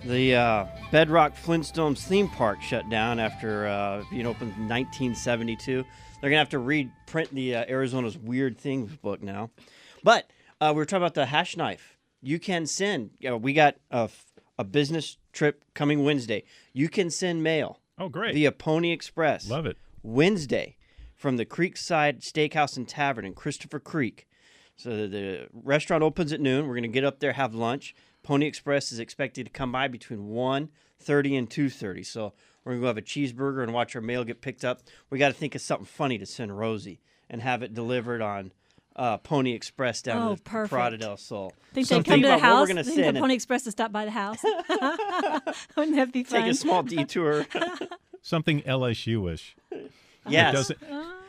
The 0.04 0.36
uh, 0.36 0.66
Bedrock 0.92 1.36
Flintstones 1.36 2.00
theme 2.00 2.28
park 2.30 2.62
shut 2.62 2.90
down 2.90 3.20
after 3.20 3.68
uh, 3.68 4.04
being 4.10 4.26
opened 4.26 4.54
in 4.58 4.68
1972. 4.68 5.86
They're 6.20 6.30
gonna 6.30 6.40
have 6.40 6.50
to 6.50 6.60
reprint 6.60 7.34
the 7.34 7.56
uh, 7.58 7.66
Arizona's 7.68 8.18
Weird 8.18 8.58
Things 8.58 8.96
book 8.98 9.22
now. 9.22 9.52
But 10.04 10.30
uh, 10.60 10.72
we 10.74 10.78
were 10.80 10.86
talking 10.86 11.04
about 11.04 11.14
the 11.14 11.28
hash 11.28 11.56
knife. 11.56 11.98
You 12.22 12.40
can 12.40 12.66
send. 12.66 13.12
You 13.20 13.30
know, 13.30 13.38
we 13.38 13.54
got 13.54 13.76
a, 13.92 14.10
a 14.58 14.64
business 14.64 15.18
trip 15.32 15.64
coming 15.76 16.04
Wednesday. 16.04 16.44
You 16.74 16.90
can 16.90 17.10
send 17.12 17.44
mail 17.44 17.80
Oh, 18.00 18.10
great. 18.10 18.34
via 18.34 18.52
Pony 18.52 18.92
Express. 18.92 19.48
Love 19.50 19.66
it. 19.68 19.78
Wednesday 20.02 20.76
from 21.16 21.38
the 21.38 21.46
Creekside 21.46 22.22
Steakhouse 22.22 22.76
and 22.78 22.88
Tavern 22.88 23.26
in 23.26 23.34
Christopher 23.36 23.80
Creek. 23.80 24.28
So 24.76 24.90
the, 24.96 25.08
the 25.08 25.48
restaurant 25.54 26.04
opens 26.04 26.34
at 26.34 26.42
noon. 26.42 26.68
We're 26.68 26.74
going 26.76 26.84
to 26.84 26.88
get 26.90 27.04
up 27.04 27.20
there, 27.20 27.34
have 27.34 27.54
lunch. 27.54 27.96
Pony 28.24 28.46
Express 28.48 28.92
is 28.92 29.00
expected 29.00 29.46
to 29.46 29.52
come 29.52 29.72
by 29.72 29.88
between 29.88 30.30
1.30 30.30 31.38
and 31.38 31.50
2.30. 31.50 32.06
So 32.06 32.34
we're 32.64 32.74
going 32.74 32.82
to 32.82 32.84
go 32.84 32.88
have 32.88 32.98
a 32.98 33.02
cheeseburger 33.02 33.64
and 33.64 33.74
watch 33.74 33.96
our 33.96 34.02
mail 34.02 34.24
get 34.24 34.42
picked 34.42 34.64
up. 34.66 34.82
We 35.10 35.20
got 35.20 35.28
to 35.30 35.34
think 35.34 35.56
of 35.56 35.62
something 35.62 35.86
funny 35.86 36.18
to 36.18 36.26
send 36.26 36.58
Rosie 36.58 37.02
and 37.30 37.42
have 37.42 37.62
it 37.64 37.74
delivered 37.74 38.22
on 38.22 38.52
uh, 38.96 39.18
Pony 39.18 39.54
Express 39.54 40.02
down 40.02 40.28
Oh, 40.32 40.36
to 40.36 40.42
perfect. 40.44 40.70
Prada 40.72 40.98
del 40.98 41.18
Sol. 41.18 41.52
Think 41.74 41.88
So 41.88 41.98
they 41.98 42.04
come 42.04 42.22
to 42.22 42.28
the 42.28 42.34
what 42.34 42.42
house? 42.42 42.62
We're 42.62 42.74
going 42.74 42.78
to 42.78 42.84
Think 42.84 42.96
send 42.96 43.04
the 43.06 43.10
and 43.10 43.18
Pony 43.20 43.34
Express 43.34 43.64
to 43.64 43.72
stop 43.72 43.92
by 43.92 44.06
the 44.06 44.12
house? 44.12 44.38
Wouldn't 45.76 45.96
that 45.98 46.12
be 46.12 46.24
fun? 46.24 46.42
take 46.44 46.52
a 46.52 46.56
small 46.56 46.84
detour. 46.84 47.46
something 48.22 48.62
LSU-ish. 48.62 49.56
Yes. 49.72 49.88
That 50.26 50.52
doesn't, 50.54 50.80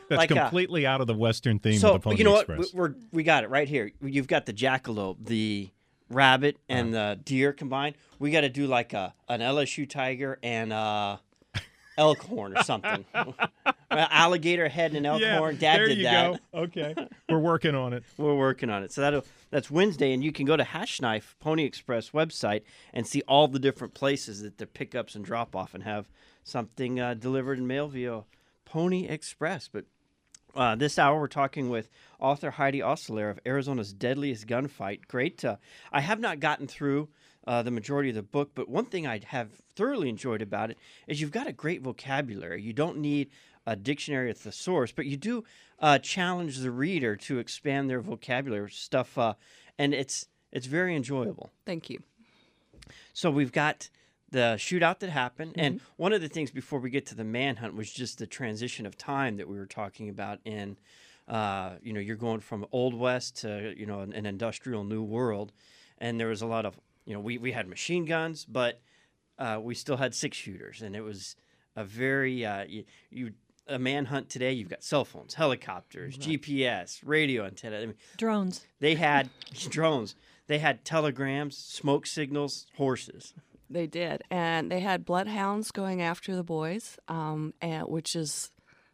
that's 0.09 0.17
Like 0.17 0.31
a- 0.31 0.35
completely 0.35 0.85
out 0.85 1.01
of 1.01 1.07
the 1.07 1.13
Western 1.13 1.59
theme 1.59 1.79
so 1.79 1.93
of 1.95 2.01
the 2.01 2.09
Pony 2.09 2.17
you 2.17 2.23
know 2.23 2.31
what? 2.31 2.49
Express. 2.49 2.73
We- 2.73 2.79
We're 2.79 2.95
we 3.11 3.23
got 3.23 3.43
it 3.43 3.49
right 3.49 3.67
here. 3.67 3.91
You've 4.01 4.27
got 4.27 4.45
the 4.45 4.53
jackalope, 4.53 5.25
the 5.25 5.69
rabbit, 6.09 6.55
uh-huh. 6.55 6.79
and 6.79 6.93
the 6.93 7.19
deer 7.23 7.53
combined. 7.53 7.95
We 8.19 8.31
got 8.31 8.41
to 8.41 8.49
do 8.49 8.67
like 8.67 8.93
a 8.93 9.13
an 9.27 9.41
LSU 9.41 9.89
tiger 9.89 10.39
and 10.43 10.71
uh, 10.71 11.17
a 11.55 11.59
elk 11.97 12.19
horn 12.19 12.57
or 12.57 12.63
something. 12.63 13.05
Alligator 13.91 14.67
head 14.67 14.91
and 14.91 14.97
an 14.97 15.05
elk 15.05 15.21
yeah, 15.21 15.37
horn. 15.37 15.57
Dad 15.57 15.79
there 15.79 15.87
did 15.87 15.97
you 15.99 16.03
that. 16.03 16.39
go. 16.53 16.59
Okay, 16.59 16.95
we're 17.29 17.39
working 17.39 17.75
on 17.75 17.93
it. 17.93 18.03
We're 18.17 18.35
working 18.35 18.69
on 18.69 18.83
it. 18.83 18.91
So 18.91 19.01
that 19.01 19.25
that's 19.51 19.71
Wednesday, 19.71 20.13
and 20.13 20.23
you 20.23 20.31
can 20.31 20.45
go 20.45 20.57
to 20.57 20.63
Hash 20.63 21.01
Knife 21.01 21.35
Pony 21.39 21.63
Express 21.63 22.09
website 22.11 22.63
and 22.93 23.07
see 23.07 23.21
all 23.27 23.47
the 23.47 23.59
different 23.59 23.93
places 23.93 24.41
that 24.41 24.57
the 24.57 24.67
pickups 24.67 25.15
and 25.15 25.23
drop 25.23 25.55
off, 25.55 25.73
and 25.73 25.83
have 25.83 26.07
something 26.43 26.99
uh, 26.99 27.13
delivered 27.13 27.57
in 27.57 27.67
mail 27.67 27.87
via 27.87 28.23
Pony 28.65 29.07
Express. 29.07 29.69
But 29.71 29.85
uh, 30.55 30.75
this 30.75 30.97
hour, 30.97 31.19
we're 31.19 31.27
talking 31.27 31.69
with 31.69 31.89
author 32.19 32.51
Heidi 32.51 32.81
Osselaer 32.81 33.29
of 33.29 33.39
Arizona's 33.45 33.93
Deadliest 33.93 34.47
Gunfight. 34.47 35.07
Great. 35.07 35.43
Uh, 35.43 35.57
I 35.91 36.01
have 36.01 36.19
not 36.19 36.39
gotten 36.39 36.67
through 36.67 37.09
uh, 37.45 37.61
the 37.61 37.71
majority 37.71 38.09
of 38.09 38.15
the 38.15 38.23
book, 38.23 38.51
but 38.55 38.69
one 38.69 38.85
thing 38.85 39.05
I 39.05 39.21
have 39.27 39.49
thoroughly 39.75 40.09
enjoyed 40.09 40.41
about 40.41 40.71
it 40.71 40.77
is 41.07 41.21
you've 41.21 41.31
got 41.31 41.47
a 41.47 41.53
great 41.53 41.81
vocabulary. 41.81 42.61
You 42.61 42.73
don't 42.73 42.97
need 42.97 43.29
a 43.67 43.75
dictionary 43.75 44.29
at 44.29 44.39
the 44.39 44.51
source, 44.51 44.91
but 44.91 45.05
you 45.05 45.17
do 45.17 45.43
uh, 45.79 45.99
challenge 45.99 46.59
the 46.59 46.71
reader 46.71 47.15
to 47.15 47.39
expand 47.39 47.89
their 47.89 48.01
vocabulary 48.01 48.71
stuff, 48.71 49.17
uh, 49.17 49.33
and 49.77 49.93
it's 49.93 50.27
it's 50.51 50.67
very 50.67 50.95
enjoyable. 50.95 51.51
Thank 51.65 51.89
you. 51.89 52.01
So 53.13 53.29
we've 53.29 53.51
got 53.51 53.89
the 54.35 54.55
shootout 54.57 54.99
that 54.99 55.09
happened, 55.09 55.53
and 55.55 55.79
one 55.95 56.11
of 56.11 56.19
the 56.19 56.27
things 56.27 56.51
before 56.51 56.79
we 56.79 56.89
get 56.89 57.05
to 57.05 57.15
the 57.15 57.23
manhunt 57.23 57.73
was 57.73 57.89
just 57.89 58.17
the 58.17 58.27
transition 58.27 58.85
of 58.85 58.97
time 58.97 59.37
that 59.37 59.47
we 59.47 59.57
were 59.57 59.65
talking 59.65 60.09
about. 60.09 60.39
In 60.43 60.75
uh, 61.29 61.75
you 61.81 61.93
know, 61.93 62.01
you're 62.01 62.17
going 62.17 62.41
from 62.41 62.65
old 62.73 62.93
west 62.93 63.37
to 63.37 63.73
you 63.77 63.85
know 63.85 64.01
an, 64.01 64.11
an 64.11 64.25
industrial 64.25 64.83
new 64.83 65.01
world, 65.01 65.53
and 65.99 66.19
there 66.19 66.27
was 66.27 66.41
a 66.41 66.45
lot 66.45 66.65
of 66.65 66.77
you 67.05 67.13
know 67.13 67.21
we 67.21 67.37
we 67.37 67.53
had 67.53 67.65
machine 67.69 68.03
guns, 68.03 68.43
but 68.43 68.81
uh, 69.39 69.57
we 69.61 69.73
still 69.73 69.95
had 69.95 70.13
six 70.13 70.35
shooters, 70.35 70.81
and 70.81 70.97
it 70.97 71.01
was 71.01 71.37
a 71.77 71.85
very 71.85 72.45
uh, 72.45 72.65
you, 72.67 72.83
you 73.09 73.31
a 73.69 73.79
manhunt 73.79 74.29
today. 74.29 74.51
You've 74.51 74.69
got 74.69 74.83
cell 74.83 75.05
phones, 75.05 75.35
helicopters, 75.35 76.17
GPS, 76.17 76.99
radio 77.05 77.45
antenna. 77.45 77.77
I 77.77 77.85
mean, 77.85 77.95
Drones. 78.17 78.65
they 78.81 78.95
had 78.95 79.29
drones. 79.69 80.15
They 80.47 80.59
had 80.59 80.83
telegrams, 80.83 81.57
smoke 81.57 82.05
signals, 82.05 82.67
horses. 82.75 83.33
They 83.69 83.87
did, 83.87 84.21
and 84.29 84.71
they 84.71 84.79
had 84.79 85.05
bloodhounds 85.05 85.71
going 85.71 86.01
after 86.01 86.35
the 86.35 86.43
boys, 86.43 86.97
um, 87.07 87.53
and 87.61 87.87
which 87.87 88.15
is 88.15 88.51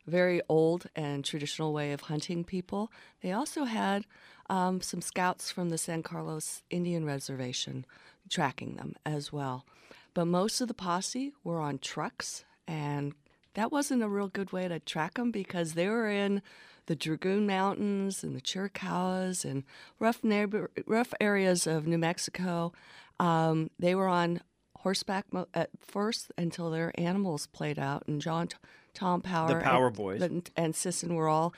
very 0.08 0.42
old 0.48 0.88
and 0.96 1.24
traditional 1.26 1.74
way 1.74 1.92
of 1.92 2.02
hunting 2.02 2.44
people. 2.44 2.92
They 3.22 3.32
also 3.32 3.66
had 3.66 4.06
um, 4.50 4.82
some 4.82 5.02
scouts 5.02 5.52
from 5.52 5.70
the 5.70 5.78
San 5.78 6.04
Carlos 6.04 6.64
Indian 6.70 7.06
Reservation 7.06 7.86
tracking 8.30 8.76
them 8.76 8.96
as 9.06 9.32
well. 9.32 9.66
But 10.14 10.26
most 10.26 10.62
of 10.62 10.68
the 10.68 10.74
posse 10.74 11.34
were 11.44 11.60
on 11.60 11.80
trucks, 11.80 12.44
and 12.68 13.14
that 13.54 13.72
wasn't 13.72 14.04
a 14.04 14.10
real 14.10 14.28
good 14.28 14.52
way 14.52 14.68
to 14.68 14.80
track 14.80 15.16
them 15.16 15.32
because 15.32 15.74
they 15.74 15.88
were 15.88 16.10
in 16.10 16.42
the 16.88 16.96
Dragoon 16.96 17.46
Mountains 17.46 18.24
and 18.24 18.36
the 18.36 18.42
Chiricahuas 18.42 19.46
and 19.46 19.64
rough 20.00 20.24
neighbor, 20.24 20.72
rough 20.86 21.14
areas 21.22 21.68
of 21.68 21.88
New 21.88 21.98
Mexico. 21.98 22.74
Um, 23.20 23.70
they 23.78 23.96
were 23.96 24.08
on 24.08 24.42
horseback 24.82 25.32
mo- 25.32 25.48
at 25.54 25.70
first 25.80 26.32
until 26.38 26.70
their 26.70 26.92
animals 27.00 27.48
played 27.48 27.80
out, 27.80 28.04
and 28.08 28.22
John, 28.22 28.50
Tom 28.94 29.22
Power, 29.22 29.48
the 29.60 29.64
Power 29.64 29.88
and, 29.88 29.96
Boys. 29.96 30.22
and, 30.22 30.50
and 30.56 30.76
Sisson 30.76 31.16
were 31.16 31.28
all 31.28 31.54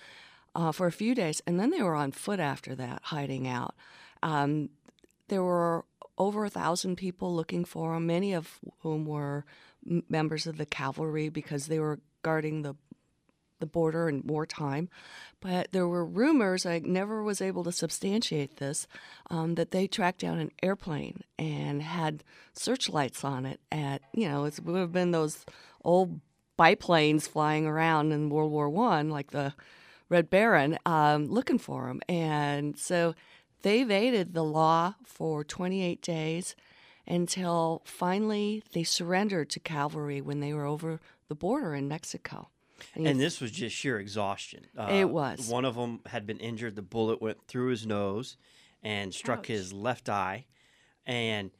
uh, 0.56 0.72
for 0.72 0.88
a 0.88 0.92
few 0.92 1.16
days, 1.16 1.42
and 1.48 1.60
then 1.60 1.72
they 1.72 1.82
were 1.82 1.96
on 1.96 2.12
foot 2.12 2.40
after 2.40 2.76
that, 2.76 3.00
hiding 3.06 3.48
out. 3.48 3.76
Um, 4.22 4.70
there 5.28 5.44
were 5.44 5.86
over 6.18 6.46
a 6.46 6.50
thousand 6.50 6.96
people 6.98 7.34
looking 7.36 7.66
for 7.66 7.94
them, 7.94 8.06
many 8.08 8.34
of 8.34 8.60
whom 8.80 9.06
were 9.06 9.46
m- 9.90 10.04
members 10.10 10.46
of 10.46 10.58
the 10.58 10.66
cavalry 10.66 11.30
because 11.30 11.68
they 11.68 11.80
were 11.80 12.00
guarding 12.22 12.62
the 12.62 12.76
the 13.64 13.68
border 13.68 14.10
in 14.10 14.22
wartime. 14.26 14.90
But 15.40 15.72
there 15.72 15.88
were 15.88 16.06
rumors, 16.06 16.66
I 16.66 16.80
never 16.80 17.24
was 17.24 17.42
able 17.42 17.64
to 17.64 17.72
substantiate 17.72 18.58
this, 18.58 18.88
um, 19.30 19.56
that 19.56 19.72
they 19.72 19.88
tracked 19.88 20.20
down 20.20 20.38
an 20.40 20.52
airplane 20.62 21.22
and 21.40 21.82
had 21.82 22.26
searchlights 22.52 23.24
on 23.24 23.46
it 23.46 23.62
at, 23.72 24.02
you 24.14 24.28
know, 24.28 24.44
it 24.44 24.60
would 24.62 24.78
have 24.78 24.92
been 24.92 25.12
those 25.12 25.46
old 25.82 26.20
biplanes 26.58 27.26
flying 27.26 27.66
around 27.66 28.12
in 28.12 28.30
World 28.30 28.52
War 28.52 28.70
One, 28.70 29.10
like 29.10 29.32
the 29.32 29.54
Red 30.10 30.30
Baron, 30.30 30.78
um, 30.86 31.28
looking 31.28 31.58
for 31.58 31.88
them. 31.88 32.02
And 32.10 32.78
so 32.78 33.16
they 33.62 33.80
evaded 33.82 34.34
the 34.34 34.44
law 34.44 34.96
for 35.06 35.46
28 35.46 36.02
days 36.02 36.54
until 37.08 37.82
finally 37.86 38.62
they 38.74 38.84
surrendered 38.84 39.50
to 39.52 39.60
cavalry 39.62 40.20
when 40.20 40.42
they 40.42 40.54
were 40.54 40.66
over 40.66 41.00
the 41.30 41.36
border 41.36 41.74
in 41.74 41.88
Mexico. 41.88 42.50
You 42.96 43.06
And 43.06 43.20
this 43.20 43.40
was 43.42 43.52
just 43.52 43.76
sheer 43.76 44.00
exhaustion. 44.00 44.66
Uh, 44.78 44.90
It 44.92 45.10
was. 45.10 45.48
One 45.48 45.66
of 45.66 45.76
them 45.76 46.02
had 46.06 46.26
been 46.26 46.40
injured. 46.40 46.76
The 46.76 46.82
bullet 46.82 47.22
went 47.22 47.48
through 47.48 47.70
his 47.70 47.86
nose 47.86 48.38
and 48.82 49.14
struck 49.14 49.46
his 49.46 49.74
left 49.74 50.10
eye. 50.10 50.46
And 51.06 51.52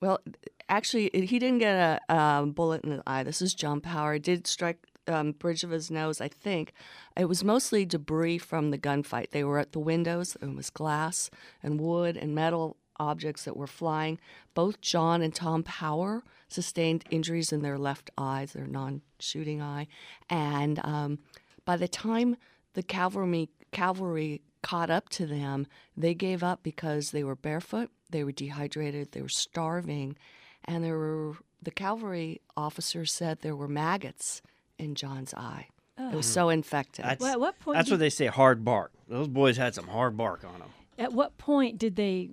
Well, 0.00 0.20
actually, 0.68 1.10
he 1.12 1.38
didn't 1.38 1.58
get 1.58 2.00
a 2.08 2.14
um, 2.14 2.52
bullet 2.52 2.84
in 2.84 2.90
the 2.90 3.02
eye. 3.06 3.22
This 3.22 3.42
is 3.42 3.54
John 3.54 3.80
Power. 3.80 4.14
It 4.14 4.22
did 4.22 4.46
strike 4.46 4.78
um, 5.06 5.32
bridge 5.32 5.64
of 5.64 5.70
his 5.70 5.90
nose, 5.90 6.20
I 6.20 6.28
think. 6.28 6.72
It 7.16 7.26
was 7.26 7.44
mostly 7.44 7.84
debris 7.84 8.38
from 8.38 8.70
the 8.70 8.78
gunfight. 8.78 9.30
They 9.30 9.44
were 9.44 9.58
at 9.58 9.72
the 9.72 9.78
windows. 9.78 10.36
It 10.40 10.54
was 10.54 10.70
glass 10.70 11.30
and 11.62 11.80
wood 11.80 12.16
and 12.16 12.34
metal 12.34 12.76
objects 12.98 13.44
that 13.44 13.56
were 13.56 13.66
flying. 13.66 14.18
Both 14.54 14.80
John 14.80 15.22
and 15.22 15.34
Tom 15.34 15.62
Power 15.62 16.22
sustained 16.48 17.04
injuries 17.10 17.52
in 17.52 17.62
their 17.62 17.78
left 17.78 18.10
eyes, 18.16 18.52
their 18.52 18.66
non-shooting 18.66 19.60
eye, 19.60 19.86
and 20.30 20.78
um, 20.84 21.18
by 21.64 21.76
the 21.76 21.88
time 21.88 22.36
the 22.74 22.82
cavalry 22.82 23.48
cavalry 23.72 24.40
caught 24.62 24.88
up 24.90 25.08
to 25.10 25.26
them, 25.26 25.66
they 25.96 26.14
gave 26.14 26.42
up 26.42 26.62
because 26.62 27.10
they 27.10 27.24
were 27.24 27.34
barefoot, 27.36 27.90
they 28.10 28.22
were 28.24 28.32
dehydrated, 28.32 29.12
they 29.12 29.20
were 29.22 29.28
starving, 29.28 30.16
and 30.64 30.84
there 30.84 30.96
were 30.96 31.34
the 31.62 31.70
cavalry 31.70 32.40
officers 32.56 33.12
said 33.12 33.40
there 33.40 33.56
were 33.56 33.68
maggots 33.68 34.40
in 34.78 34.94
John's 34.94 35.34
eye. 35.34 35.68
It 35.96 36.14
was 36.14 36.26
so 36.26 36.48
infected. 36.48 37.04
that's, 37.04 37.20
Well, 37.20 37.32
at 37.32 37.40
what 37.40 37.58
point 37.60 37.76
that's 37.76 37.88
did- 37.88 37.94
what 37.94 37.98
they 38.00 38.10
say 38.10 38.26
hard 38.26 38.64
bark. 38.64 38.92
Those 39.08 39.28
boys 39.28 39.56
had 39.56 39.74
some 39.74 39.86
hard 39.88 40.16
bark 40.16 40.44
on 40.44 40.58
them. 40.60 40.70
At 40.98 41.12
what 41.12 41.36
point 41.38 41.78
did 41.78 41.94
they 41.96 42.30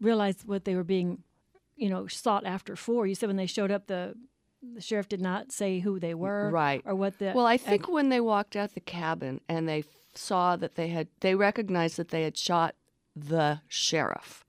realize 0.00 0.36
what 0.44 0.64
they 0.64 0.74
were 0.74 0.84
being, 0.84 1.22
you 1.76 1.88
know, 1.88 2.06
sought 2.06 2.46
after 2.46 2.76
for? 2.76 3.06
You 3.06 3.14
said 3.14 3.28
when 3.28 3.36
they 3.36 3.46
showed 3.46 3.70
up, 3.70 3.86
the 3.86 4.14
the 4.74 4.80
sheriff 4.80 5.08
did 5.08 5.20
not 5.20 5.52
say 5.52 5.80
who 5.80 5.98
they 5.98 6.14
were, 6.14 6.50
Right. 6.50 6.82
Or 6.86 6.94
what 6.94 7.18
the 7.18 7.32
Well, 7.34 7.46
I 7.46 7.56
think 7.56 7.88
when 7.88 8.08
they 8.08 8.20
walked 8.20 8.56
out 8.56 8.74
the 8.74 8.80
cabin 8.80 9.40
and 9.48 9.68
they 9.68 9.84
saw 10.14 10.56
that 10.56 10.74
they 10.74 10.88
had, 10.88 11.08
they 11.20 11.34
recognized 11.34 11.96
that 11.98 12.08
they 12.08 12.22
had 12.22 12.36
shot 12.36 12.74
the 13.14 13.60
sheriff. 13.68 14.44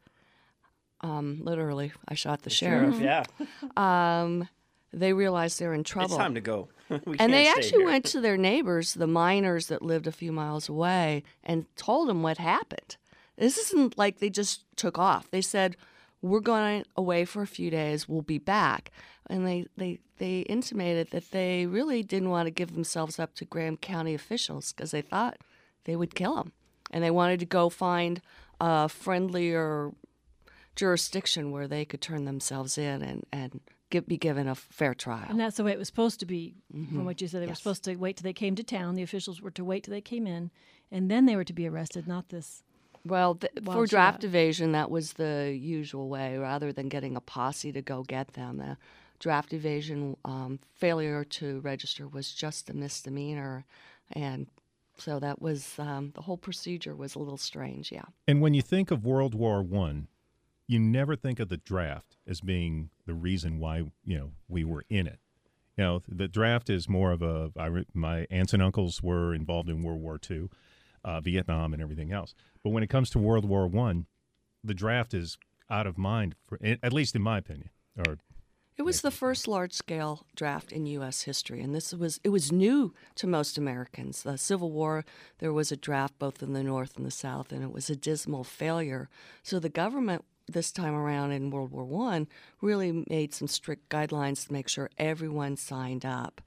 Um, 1.01 1.41
literally, 1.43 1.91
I 2.07 2.13
shot 2.15 2.43
the 2.43 2.49
sheriff. 2.49 2.99
Yeah. 2.99 3.23
Um, 3.77 4.47
they 4.93 5.11
realized 5.11 5.59
they're 5.59 5.73
in 5.73 5.83
trouble. 5.83 6.15
It's 6.15 6.17
time 6.17 6.35
to 6.35 6.41
go. 6.41 6.69
we 7.05 7.17
and 7.19 7.33
they 7.33 7.49
actually 7.49 7.79
here. 7.79 7.85
went 7.85 8.05
to 8.05 8.21
their 8.21 8.37
neighbors, 8.37 8.93
the 8.93 9.07
miners 9.07 9.67
that 9.67 9.81
lived 9.81 10.07
a 10.07 10.11
few 10.11 10.31
miles 10.31 10.69
away, 10.69 11.23
and 11.43 11.65
told 11.75 12.07
them 12.07 12.23
what 12.23 12.37
happened. 12.37 12.95
This 13.37 13.57
isn't 13.57 13.97
like 13.97 14.19
they 14.19 14.29
just 14.29 14.65
took 14.75 14.97
off. 14.97 15.29
They 15.31 15.41
said, 15.41 15.75
"We're 16.21 16.39
going 16.39 16.85
away 16.95 17.25
for 17.25 17.41
a 17.41 17.47
few 17.47 17.69
days. 17.69 18.07
We'll 18.07 18.21
be 18.21 18.37
back." 18.39 18.91
And 19.27 19.45
they 19.45 19.65
they 19.77 19.99
they 20.17 20.39
intimated 20.41 21.09
that 21.11 21.31
they 21.31 21.65
really 21.65 22.01
didn't 22.03 22.29
want 22.29 22.47
to 22.47 22.51
give 22.51 22.73
themselves 22.73 23.19
up 23.19 23.33
to 23.35 23.45
Graham 23.45 23.75
County 23.77 24.13
officials 24.13 24.71
because 24.71 24.91
they 24.91 25.01
thought 25.01 25.37
they 25.83 25.95
would 25.95 26.15
kill 26.15 26.35
them, 26.35 26.51
and 26.91 27.03
they 27.03 27.11
wanted 27.11 27.39
to 27.41 27.45
go 27.45 27.69
find 27.69 28.21
a 28.61 28.87
friendlier 28.87 29.91
jurisdiction 30.75 31.51
where 31.51 31.67
they 31.67 31.85
could 31.85 32.01
turn 32.01 32.25
themselves 32.25 32.77
in 32.77 33.01
and 33.01 33.25
and 33.31 33.59
give, 33.89 34.07
be 34.07 34.17
given 34.17 34.47
a 34.47 34.55
fair 34.55 34.93
trial. 34.93 35.25
And 35.29 35.39
that's 35.39 35.57
the 35.57 35.63
way 35.63 35.71
it 35.71 35.77
was 35.79 35.87
supposed 35.87 36.19
to 36.19 36.25
be, 36.25 36.55
Mm-hmm. 36.73 36.95
from 36.95 37.05
what 37.05 37.21
you 37.21 37.27
said. 37.27 37.41
They 37.43 37.47
were 37.47 37.55
supposed 37.55 37.83
to 37.85 37.95
wait 37.95 38.17
till 38.17 38.23
they 38.23 38.33
came 38.33 38.55
to 38.55 38.63
town. 38.63 38.95
The 38.95 39.03
officials 39.03 39.41
were 39.41 39.51
to 39.51 39.63
wait 39.63 39.83
till 39.83 39.93
they 39.93 40.01
came 40.01 40.27
in, 40.27 40.51
and 40.91 41.09
then 41.09 41.25
they 41.25 41.35
were 41.35 41.43
to 41.45 41.53
be 41.53 41.67
arrested, 41.67 42.07
not 42.07 42.29
this. 42.29 42.63
Well, 43.05 43.35
th- 43.35 43.53
for 43.63 43.85
draft 43.85 44.23
shot. 44.23 44.27
evasion, 44.27 44.71
that 44.71 44.89
was 44.89 45.13
the 45.13 45.55
usual 45.57 46.09
way, 46.09 46.37
rather 46.37 46.73
than 46.73 46.89
getting 46.89 47.15
a 47.15 47.21
posse 47.21 47.71
to 47.71 47.81
go 47.81 48.03
get 48.03 48.29
them. 48.33 48.57
The 48.57 48.77
draft 49.19 49.53
evasion 49.53 50.17
um, 50.25 50.59
failure 50.73 51.23
to 51.23 51.59
register 51.59 52.07
was 52.07 52.31
just 52.31 52.69
a 52.69 52.73
misdemeanor, 52.73 53.65
and 54.11 54.47
so 54.97 55.19
that 55.19 55.41
was 55.41 55.75
um, 55.77 56.13
the 56.15 56.21
whole 56.21 56.37
procedure 56.37 56.95
was 56.95 57.15
a 57.15 57.19
little 57.19 57.37
strange. 57.37 57.91
Yeah, 57.91 58.05
And 58.27 58.41
when 58.41 58.55
you 58.55 58.63
think 58.63 58.89
of 58.89 59.05
World 59.05 59.35
War 59.35 59.61
One, 59.61 60.07
you 60.67 60.79
never 60.79 61.15
think 61.15 61.39
of 61.39 61.49
the 61.49 61.57
draft 61.57 62.17
as 62.27 62.41
being 62.41 62.89
the 63.05 63.13
reason 63.13 63.59
why 63.59 63.83
you 64.03 64.17
know 64.17 64.31
we 64.47 64.63
were 64.63 64.83
in 64.89 65.05
it. 65.05 65.19
You 65.77 65.83
know, 65.83 66.01
the 66.07 66.27
draft 66.27 66.69
is 66.69 66.89
more 66.89 67.11
of 67.11 67.21
a. 67.21 67.51
I, 67.55 67.69
my 67.93 68.25
aunts 68.31 68.53
and 68.53 68.63
uncles 68.63 69.03
were 69.03 69.35
involved 69.35 69.69
in 69.69 69.83
World 69.83 70.01
War 70.01 70.19
II, 70.29 70.49
uh, 71.05 71.21
Vietnam, 71.21 71.71
and 71.71 71.81
everything 71.81 72.11
else. 72.11 72.33
But 72.63 72.71
when 72.71 72.83
it 72.83 72.89
comes 72.89 73.09
to 73.11 73.19
World 73.19 73.45
War 73.45 73.67
One, 73.67 74.07
the 74.63 74.73
draft 74.73 75.13
is 75.13 75.37
out 75.69 75.87
of 75.87 75.97
mind, 75.97 76.35
for, 76.45 76.59
at 76.61 76.91
least 76.91 77.15
in 77.15 77.21
my 77.21 77.37
opinion. 77.37 77.69
Or 77.97 78.17
It 78.75 78.81
was 78.81 79.01
the 79.01 79.11
first 79.11 79.47
large-scale 79.47 80.25
draft 80.35 80.71
in 80.71 80.85
U.S. 80.87 81.21
history, 81.21 81.61
and 81.61 81.73
this 81.73 81.93
was 81.93 82.19
it 82.23 82.29
was 82.29 82.51
new 82.51 82.93
to 83.15 83.27
most 83.27 83.57
Americans. 83.57 84.23
The 84.23 84.37
Civil 84.37 84.71
War, 84.71 85.05
there 85.37 85.53
was 85.53 85.71
a 85.71 85.77
draft 85.77 86.17
both 86.19 86.41
in 86.41 86.53
the 86.53 86.63
North 86.63 86.97
and 86.97 87.05
the 87.05 87.11
South, 87.11 87.51
and 87.51 87.63
it 87.63 87.71
was 87.71 87.89
a 87.89 87.95
dismal 87.95 88.43
failure. 88.43 89.07
So 89.43 89.59
the 89.59 89.69
government 89.69 90.25
this 90.47 90.71
time 90.71 90.93
around 90.93 91.31
in 91.31 91.49
World 91.49 91.71
War 91.71 91.85
One 91.85 92.27
really 92.61 93.03
made 93.09 93.33
some 93.33 93.47
strict 93.47 93.89
guidelines 93.89 94.45
to 94.47 94.53
make 94.53 94.67
sure 94.67 94.89
everyone 94.97 95.57
signed 95.57 96.05
up. 96.05 96.41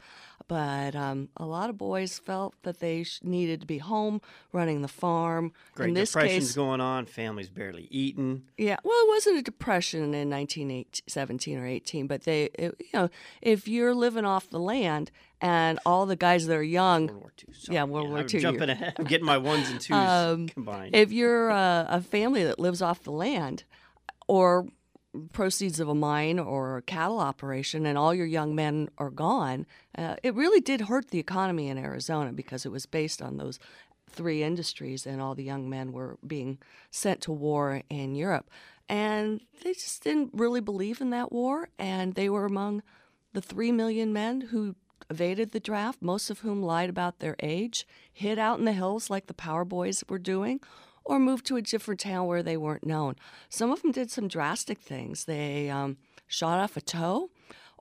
But 0.46 0.94
um, 0.96 1.28
a 1.36 1.44
lot 1.44 1.68
of 1.68 1.76
boys 1.76 2.18
felt 2.18 2.54
that 2.62 2.80
they 2.80 3.02
sh- 3.02 3.20
needed 3.22 3.60
to 3.60 3.66
be 3.66 3.76
home 3.78 4.22
running 4.50 4.80
the 4.80 4.88
farm. 4.88 5.52
Great 5.74 5.88
in 5.88 5.94
this 5.94 6.10
Depression's 6.12 6.46
case, 6.46 6.54
going 6.56 6.80
on. 6.80 7.04
Families 7.04 7.50
barely 7.50 7.86
eating. 7.90 8.44
yeah, 8.56 8.76
well, 8.82 8.96
it 9.04 9.08
wasn't 9.08 9.36
a 9.38 9.42
depression 9.42 10.14
in 10.14 10.30
1917 10.30 11.58
or 11.58 11.66
18, 11.66 12.06
but 12.06 12.22
they, 12.22 12.44
it, 12.54 12.74
you 12.80 12.86
know, 12.94 13.10
if 13.42 13.68
you're 13.68 13.94
living 13.94 14.24
off 14.24 14.48
the 14.48 14.60
land 14.60 15.10
and 15.42 15.78
all 15.84 16.06
the 16.06 16.16
guys 16.16 16.46
that 16.46 16.56
are 16.56 16.62
young, 16.62 17.08
World 17.08 17.20
War 17.20 17.32
II. 17.46 17.54
Sorry. 17.54 17.74
Yeah, 17.74 17.84
World 17.84 18.08
War 18.08 18.18
I'm 18.20 18.28
Jumping 18.28 18.70
ahead. 18.70 18.94
I'm 18.98 19.04
getting 19.04 19.26
my 19.26 19.38
ones 19.38 19.68
and 19.68 19.80
twos 19.80 19.96
Um, 19.98 20.48
combined. 20.48 20.94
if 20.94 21.12
you're 21.12 21.50
a, 21.50 21.86
a 21.90 22.00
family 22.00 22.44
that 22.44 22.58
lives 22.58 22.80
off 22.80 23.02
the 23.02 23.12
land 23.12 23.64
or 24.28 24.68
proceeds 25.32 25.80
of 25.80 25.88
a 25.88 25.94
mine 25.94 26.38
or 26.38 26.76
a 26.76 26.82
cattle 26.82 27.18
operation 27.18 27.86
and 27.86 27.98
all 27.98 28.14
your 28.14 28.26
young 28.26 28.54
men 28.54 28.88
are 28.98 29.10
gone, 29.10 29.66
uh, 29.96 30.16
it 30.22 30.34
really 30.34 30.60
did 30.60 30.82
hurt 30.82 31.10
the 31.10 31.18
economy 31.18 31.68
in 31.68 31.78
Arizona 31.78 32.32
because 32.32 32.64
it 32.64 32.72
was 32.72 32.86
based 32.86 33.20
on 33.20 33.36
those 33.36 33.58
three 34.08 34.42
industries 34.42 35.06
and 35.06 35.20
all 35.20 35.34
the 35.34 35.44
young 35.44 35.68
men 35.68 35.92
were 35.92 36.18
being 36.26 36.58
sent 36.90 37.20
to 37.22 37.32
war 37.32 37.82
in 37.90 38.14
Europe. 38.14 38.50
And 38.88 39.40
they 39.62 39.72
just 39.74 40.02
didn't 40.02 40.30
really 40.32 40.60
believe 40.60 41.00
in 41.00 41.10
that 41.10 41.30
war, 41.30 41.68
and 41.78 42.14
they 42.14 42.30
were 42.30 42.46
among 42.46 42.82
the 43.34 43.42
three 43.42 43.70
million 43.70 44.14
men 44.14 44.40
who 44.40 44.76
evaded 45.10 45.52
the 45.52 45.60
draft, 45.60 46.00
most 46.00 46.30
of 46.30 46.40
whom 46.40 46.62
lied 46.62 46.88
about 46.88 47.18
their 47.18 47.36
age, 47.40 47.86
hid 48.12 48.38
out 48.38 48.58
in 48.58 48.64
the 48.64 48.72
hills 48.72 49.10
like 49.10 49.26
the 49.26 49.34
Power 49.34 49.64
Boys 49.64 50.02
were 50.08 50.18
doing, 50.18 50.60
or 51.08 51.18
moved 51.18 51.46
to 51.46 51.56
a 51.56 51.62
different 51.62 51.98
town 52.00 52.26
where 52.26 52.42
they 52.42 52.56
weren't 52.56 52.86
known. 52.86 53.16
Some 53.48 53.70
of 53.72 53.82
them 53.82 53.90
did 53.92 54.10
some 54.10 54.28
drastic 54.28 54.78
things. 54.78 55.24
They 55.24 55.68
um, 55.70 55.96
shot 56.26 56.60
off 56.60 56.76
a 56.76 56.80
toe, 56.80 57.30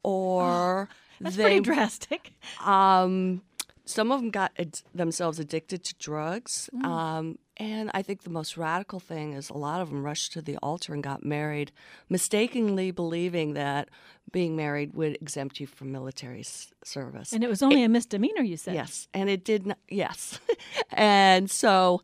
or 0.04 0.90
That's 1.20 1.36
they 1.36 1.44
pretty 1.44 1.60
drastic. 1.62 2.34
um, 2.66 3.42
some 3.86 4.12
of 4.12 4.20
them 4.20 4.32
got 4.32 4.52
ad- 4.60 4.82
themselves 4.94 5.40
addicted 5.40 5.84
to 5.86 5.96
drugs. 5.96 6.70
Um, 6.84 7.38
and 7.56 7.90
I 7.94 8.02
think 8.02 8.24
the 8.24 8.30
most 8.30 8.58
radical 8.58 9.00
thing 9.00 9.32
is 9.34 9.50
a 9.50 9.58
lot 9.58 9.80
of 9.82 9.90
them 9.90 10.04
rushed 10.04 10.34
to 10.34 10.42
the 10.42 10.58
altar 10.58 10.94
and 10.94 11.02
got 11.02 11.24
married, 11.24 11.72
mistakenly 12.10 12.92
believing 12.92 13.54
that 13.54 13.90
being 14.32 14.56
married 14.58 14.94
would 14.94 15.16
exempt 15.22 15.60
you 15.62 15.68
from 15.68 15.92
military 15.92 16.42
s- 16.42 16.72
service. 16.84 17.32
And 17.32 17.44
it 17.46 17.48
was 17.50 17.64
only 17.64 17.82
a 17.84 17.90
misdemeanor, 17.90 18.42
you 18.44 18.58
said. 18.58 18.76
Yes, 18.76 19.08
and 19.14 19.30
it 19.30 19.46
did 19.46 19.66
not. 19.66 19.78
Yes, 19.90 20.40
and 20.92 21.50
so 21.50 22.02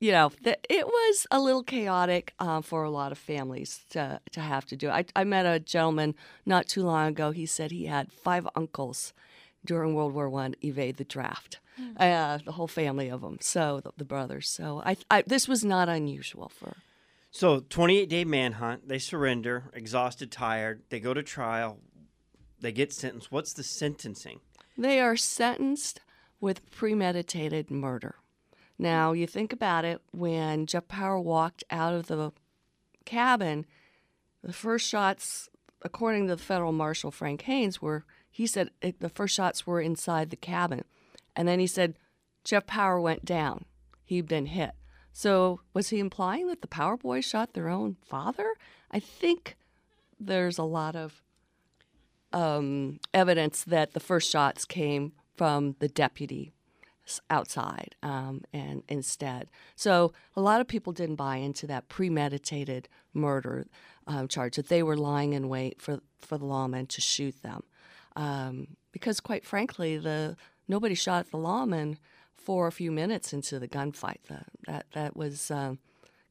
you 0.00 0.10
know 0.10 0.32
th- 0.42 0.58
it 0.68 0.86
was 0.86 1.26
a 1.30 1.38
little 1.38 1.62
chaotic 1.62 2.34
uh, 2.38 2.60
for 2.60 2.82
a 2.82 2.90
lot 2.90 3.12
of 3.12 3.18
families 3.18 3.84
to 3.90 4.20
to 4.32 4.40
have 4.40 4.66
to 4.66 4.76
do. 4.76 4.90
I 4.90 5.04
I 5.14 5.24
met 5.24 5.46
a 5.46 5.60
gentleman 5.60 6.14
not 6.44 6.66
too 6.66 6.82
long 6.82 7.08
ago. 7.08 7.30
He 7.30 7.46
said 7.46 7.70
he 7.70 7.86
had 7.86 8.10
five 8.12 8.48
uncles 8.56 9.12
during 9.64 9.94
World 9.94 10.14
War 10.14 10.28
One 10.28 10.54
evade 10.62 10.96
the 10.96 11.04
draft. 11.04 11.60
Uh, 11.96 12.38
the 12.44 12.52
whole 12.52 12.68
family 12.68 13.08
of 13.08 13.22
them. 13.22 13.38
So 13.40 13.80
the, 13.82 13.92
the 13.96 14.04
brothers. 14.04 14.50
So 14.50 14.82
I, 14.84 14.98
I 15.10 15.22
this 15.22 15.48
was 15.48 15.64
not 15.64 15.88
unusual 15.88 16.50
for. 16.50 16.76
So 17.30 17.60
28 17.60 18.08
day 18.08 18.24
manhunt. 18.24 18.88
They 18.88 18.98
surrender, 18.98 19.70
exhausted, 19.72 20.30
tired. 20.30 20.82
They 20.90 21.00
go 21.00 21.14
to 21.14 21.22
trial. 21.22 21.78
They 22.60 22.72
get 22.72 22.92
sentenced. 22.92 23.32
What's 23.32 23.54
the 23.54 23.62
sentencing? 23.62 24.40
They 24.76 25.00
are 25.00 25.16
sentenced 25.16 26.00
with 26.40 26.70
premeditated 26.70 27.70
murder. 27.70 28.16
Now, 28.80 29.12
you 29.12 29.26
think 29.26 29.52
about 29.52 29.84
it 29.84 30.00
when 30.10 30.64
Jeff 30.64 30.88
Power 30.88 31.20
walked 31.20 31.62
out 31.70 31.92
of 31.92 32.06
the 32.06 32.32
cabin, 33.04 33.66
the 34.42 34.54
first 34.54 34.88
shots, 34.88 35.50
according 35.82 36.28
to 36.28 36.36
the 36.36 36.42
federal 36.42 36.72
marshal 36.72 37.10
Frank 37.10 37.42
Haynes, 37.42 37.82
were 37.82 38.06
he 38.30 38.46
said 38.46 38.70
it, 38.80 39.00
the 39.00 39.10
first 39.10 39.34
shots 39.34 39.66
were 39.66 39.82
inside 39.82 40.30
the 40.30 40.36
cabin. 40.36 40.84
And 41.36 41.46
then 41.46 41.58
he 41.60 41.66
said 41.66 41.98
Jeff 42.42 42.66
Power 42.66 42.98
went 42.98 43.22
down. 43.22 43.66
He'd 44.06 44.26
been 44.26 44.46
hit. 44.46 44.70
So, 45.12 45.60
was 45.74 45.90
he 45.90 45.98
implying 45.98 46.46
that 46.46 46.62
the 46.62 46.66
Power 46.66 46.96
Boys 46.96 47.26
shot 47.26 47.52
their 47.52 47.68
own 47.68 47.98
father? 48.00 48.54
I 48.90 48.98
think 48.98 49.58
there's 50.18 50.56
a 50.56 50.62
lot 50.62 50.96
of 50.96 51.22
um, 52.32 52.98
evidence 53.12 53.62
that 53.62 53.92
the 53.92 54.00
first 54.00 54.30
shots 54.30 54.64
came 54.64 55.12
from 55.36 55.76
the 55.80 55.88
deputy 55.88 56.54
outside 57.30 57.94
um, 58.02 58.42
and 58.52 58.82
instead. 58.88 59.48
So 59.74 60.12
a 60.36 60.40
lot 60.40 60.60
of 60.60 60.68
people 60.68 60.92
didn't 60.92 61.16
buy 61.16 61.36
into 61.36 61.66
that 61.66 61.88
premeditated 61.88 62.88
murder 63.14 63.66
um, 64.06 64.28
charge 64.28 64.56
that 64.56 64.68
they 64.68 64.82
were 64.82 64.96
lying 64.96 65.32
in 65.32 65.48
wait 65.48 65.80
for 65.80 66.00
for 66.18 66.36
the 66.36 66.44
lawmen 66.44 66.86
to 66.88 67.00
shoot 67.00 67.40
them, 67.42 67.62
um, 68.16 68.76
because 68.92 69.20
quite 69.20 69.44
frankly, 69.44 69.96
the 69.96 70.36
nobody 70.68 70.94
shot 70.94 71.30
the 71.30 71.36
lawman 71.36 71.98
for 72.34 72.66
a 72.66 72.72
few 72.72 72.90
minutes 72.90 73.32
into 73.32 73.58
the 73.58 73.68
gunfight. 73.68 74.22
The, 74.28 74.40
that 74.66 74.86
that 74.92 75.16
was 75.16 75.50
um, 75.50 75.78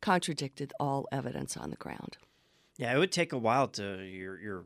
contradicted 0.01 0.73
all 0.79 1.07
evidence 1.11 1.55
on 1.57 1.69
the 1.69 1.75
ground. 1.77 2.17
Yeah, 2.77 2.93
it 2.93 2.99
would 2.99 3.11
take 3.11 3.33
a 3.33 3.37
while 3.37 3.67
to 3.69 4.03
you're 4.03 4.39
you're 4.39 4.65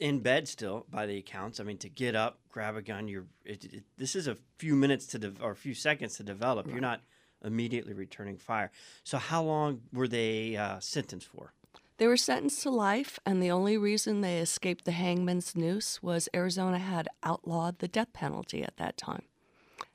in 0.00 0.20
bed 0.20 0.48
still 0.48 0.86
by 0.90 1.06
the 1.06 1.18
accounts. 1.18 1.60
I 1.60 1.64
mean, 1.64 1.78
to 1.78 1.88
get 1.88 2.16
up, 2.16 2.40
grab 2.48 2.74
a 2.74 2.82
gun. 2.82 3.06
You're 3.06 3.26
it, 3.44 3.64
it, 3.64 3.84
this 3.96 4.16
is 4.16 4.26
a 4.26 4.36
few 4.58 4.74
minutes 4.74 5.06
to 5.08 5.18
de- 5.18 5.34
or 5.40 5.52
a 5.52 5.56
few 5.56 5.74
seconds 5.74 6.16
to 6.16 6.24
develop. 6.24 6.66
You're 6.66 6.80
not 6.80 7.02
immediately 7.44 7.92
returning 7.92 8.36
fire. 8.36 8.70
So 9.04 9.18
how 9.18 9.42
long 9.42 9.82
were 9.92 10.08
they 10.08 10.56
uh, 10.56 10.80
sentenced 10.80 11.28
for? 11.28 11.52
They 11.98 12.06
were 12.06 12.16
sentenced 12.16 12.62
to 12.62 12.70
life, 12.70 13.18
and 13.26 13.42
the 13.42 13.50
only 13.50 13.76
reason 13.76 14.22
they 14.22 14.38
escaped 14.38 14.86
the 14.86 14.92
hangman's 14.92 15.54
noose 15.54 16.02
was 16.02 16.30
Arizona 16.34 16.78
had 16.78 17.08
outlawed 17.22 17.78
the 17.78 17.88
death 17.88 18.14
penalty 18.14 18.62
at 18.62 18.78
that 18.78 18.96
time. 18.96 19.24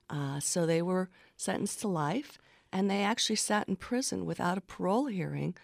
Uh, 0.07 0.39
so 0.39 0.67
they 0.67 0.83
were 0.83 1.09
sentenced 1.35 1.81
to 1.81 1.87
life, 1.87 2.37
and 2.71 2.91
they 2.91 3.01
actually 3.01 3.37
sat 3.37 3.67
in 3.67 3.75
prison 3.75 4.23
without 4.23 4.57
a 4.57 4.61
parole 4.61 5.07
hearing 5.07 5.55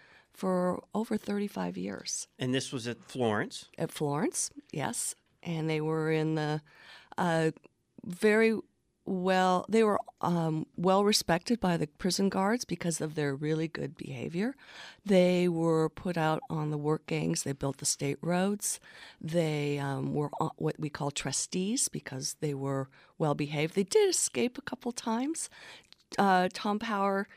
for 0.42 0.82
over 0.92 1.16
35 1.16 1.76
years 1.78 2.26
And 2.36 2.52
this 2.52 2.72
was 2.72 2.88
at 2.88 2.98
Florence. 3.04 3.66
at 3.78 3.92
Florence, 3.92 4.50
yes. 4.72 5.14
And 5.40 5.70
they 5.70 5.80
were 5.80 6.10
in 6.10 6.34
the 6.34 6.62
uh, 7.16 7.52
very 8.04 8.52
well, 9.04 9.64
they 9.68 9.84
were 9.84 10.00
um, 10.20 10.66
well 10.76 11.04
respected 11.04 11.60
by 11.60 11.76
the 11.76 11.86
prison 11.86 12.28
guards 12.28 12.64
because 12.64 13.00
of 13.00 13.14
their 13.14 13.36
really 13.36 13.68
good 13.68 13.96
behavior. 13.96 14.54
They 15.06 15.46
were 15.46 15.88
put 15.88 16.16
out 16.16 16.40
on 16.50 16.70
the 16.70 16.78
work 16.78 17.06
gangs, 17.06 17.44
they 17.44 17.52
built 17.52 17.78
the 17.78 17.84
state 17.84 18.18
roads. 18.20 18.80
They 19.20 19.78
um, 19.78 20.12
were 20.12 20.30
what 20.56 20.80
we 20.80 20.90
call 20.90 21.12
trustees 21.12 21.88
because 21.88 22.36
they 22.40 22.54
were 22.54 22.88
well 23.16 23.36
behaved. 23.36 23.76
They 23.76 23.84
did 23.84 24.08
escape 24.10 24.58
a 24.58 24.62
couple 24.70 24.90
times. 24.90 25.48
Uh, 26.18 26.48
Tom 26.52 26.78
Power 26.80 27.28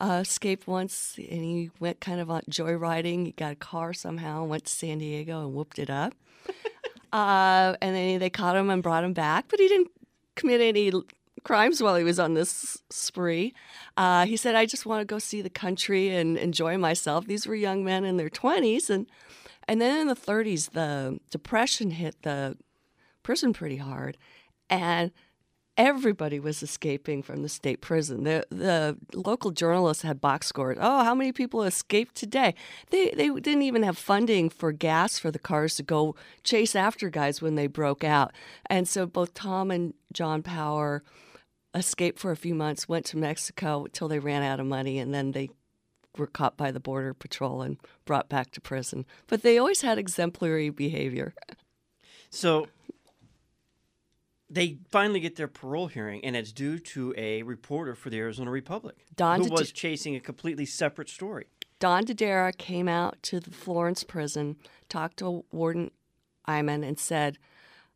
uh, 0.00 0.20
escaped 0.22 0.66
once 0.66 1.16
and 1.18 1.42
he 1.42 1.70
went 1.80 2.00
kind 2.00 2.20
of 2.20 2.30
on 2.30 2.42
joyriding. 2.50 3.26
He 3.26 3.32
got 3.32 3.52
a 3.52 3.56
car 3.56 3.92
somehow, 3.92 4.44
went 4.44 4.64
to 4.66 4.72
San 4.72 4.98
Diego 4.98 5.40
and 5.40 5.54
whooped 5.54 5.78
it 5.78 5.90
up. 5.90 6.14
uh, 7.12 7.76
and 7.80 7.96
then 7.96 8.18
they 8.18 8.30
caught 8.30 8.56
him 8.56 8.70
and 8.70 8.82
brought 8.82 9.04
him 9.04 9.12
back, 9.12 9.46
but 9.48 9.58
he 9.58 9.68
didn't 9.68 9.90
commit 10.36 10.60
any 10.60 10.92
crimes 11.42 11.82
while 11.82 11.96
he 11.96 12.04
was 12.04 12.18
on 12.18 12.34
this 12.34 12.78
spree. 12.90 13.54
Uh, 13.96 14.26
he 14.26 14.36
said, 14.36 14.54
I 14.54 14.66
just 14.66 14.86
want 14.86 15.00
to 15.00 15.04
go 15.04 15.18
see 15.18 15.42
the 15.42 15.50
country 15.50 16.08
and 16.14 16.36
enjoy 16.36 16.78
myself. 16.78 17.26
These 17.26 17.46
were 17.46 17.54
young 17.54 17.84
men 17.84 18.04
in 18.04 18.16
their 18.16 18.30
20s. 18.30 18.90
And, 18.90 19.06
and 19.66 19.80
then 19.80 20.00
in 20.00 20.06
the 20.08 20.14
30s, 20.14 20.70
the 20.70 21.18
Depression 21.30 21.92
hit 21.92 22.22
the 22.22 22.56
prison 23.22 23.52
pretty 23.52 23.78
hard. 23.78 24.16
And 24.70 25.10
everybody 25.78 26.40
was 26.40 26.62
escaping 26.62 27.22
from 27.22 27.42
the 27.42 27.48
state 27.48 27.80
prison. 27.80 28.24
The 28.24 28.44
the 28.50 28.98
local 29.14 29.52
journalists 29.52 30.02
had 30.02 30.20
box 30.20 30.48
scores. 30.48 30.76
Oh, 30.80 31.04
how 31.04 31.14
many 31.14 31.32
people 31.32 31.62
escaped 31.62 32.16
today? 32.16 32.54
They 32.90 33.10
they 33.10 33.28
didn't 33.28 33.62
even 33.62 33.84
have 33.84 33.96
funding 33.96 34.50
for 34.50 34.72
gas 34.72 35.18
for 35.18 35.30
the 35.30 35.38
cars 35.38 35.76
to 35.76 35.82
go 35.84 36.16
chase 36.42 36.74
after 36.74 37.08
guys 37.08 37.40
when 37.40 37.54
they 37.54 37.68
broke 37.68 38.02
out. 38.02 38.32
And 38.66 38.88
so 38.88 39.06
both 39.06 39.32
Tom 39.32 39.70
and 39.70 39.94
John 40.12 40.42
Power 40.42 41.04
escaped 41.74 42.18
for 42.18 42.32
a 42.32 42.36
few 42.36 42.54
months, 42.54 42.88
went 42.88 43.06
to 43.06 43.16
Mexico 43.16 43.84
until 43.84 44.08
they 44.08 44.18
ran 44.18 44.42
out 44.42 44.58
of 44.58 44.66
money, 44.66 44.98
and 44.98 45.14
then 45.14 45.32
they 45.32 45.50
were 46.16 46.26
caught 46.26 46.56
by 46.56 46.72
the 46.72 46.80
border 46.80 47.14
patrol 47.14 47.62
and 47.62 47.76
brought 48.04 48.28
back 48.28 48.50
to 48.50 48.60
prison. 48.60 49.06
But 49.28 49.42
they 49.42 49.56
always 49.56 49.82
had 49.82 49.98
exemplary 49.98 50.70
behavior. 50.70 51.34
So 52.30 52.66
they 54.50 54.78
finally 54.90 55.20
get 55.20 55.36
their 55.36 55.48
parole 55.48 55.88
hearing, 55.88 56.24
and 56.24 56.34
it's 56.34 56.52
due 56.52 56.78
to 56.78 57.14
a 57.16 57.42
reporter 57.42 57.94
for 57.94 58.10
the 58.10 58.18
Arizona 58.18 58.50
Republic 58.50 58.96
Don 59.16 59.40
who 59.40 59.44
Did- 59.44 59.52
was 59.52 59.72
chasing 59.72 60.16
a 60.16 60.20
completely 60.20 60.64
separate 60.64 61.08
story. 61.08 61.46
Don 61.80 62.04
Dedera 62.04 62.56
came 62.56 62.88
out 62.88 63.22
to 63.22 63.38
the 63.38 63.50
Florence 63.52 64.02
prison, 64.02 64.56
talked 64.88 65.18
to 65.18 65.44
Warden 65.52 65.92
Eyman, 66.48 66.84
and 66.84 66.98
said, 66.98 67.38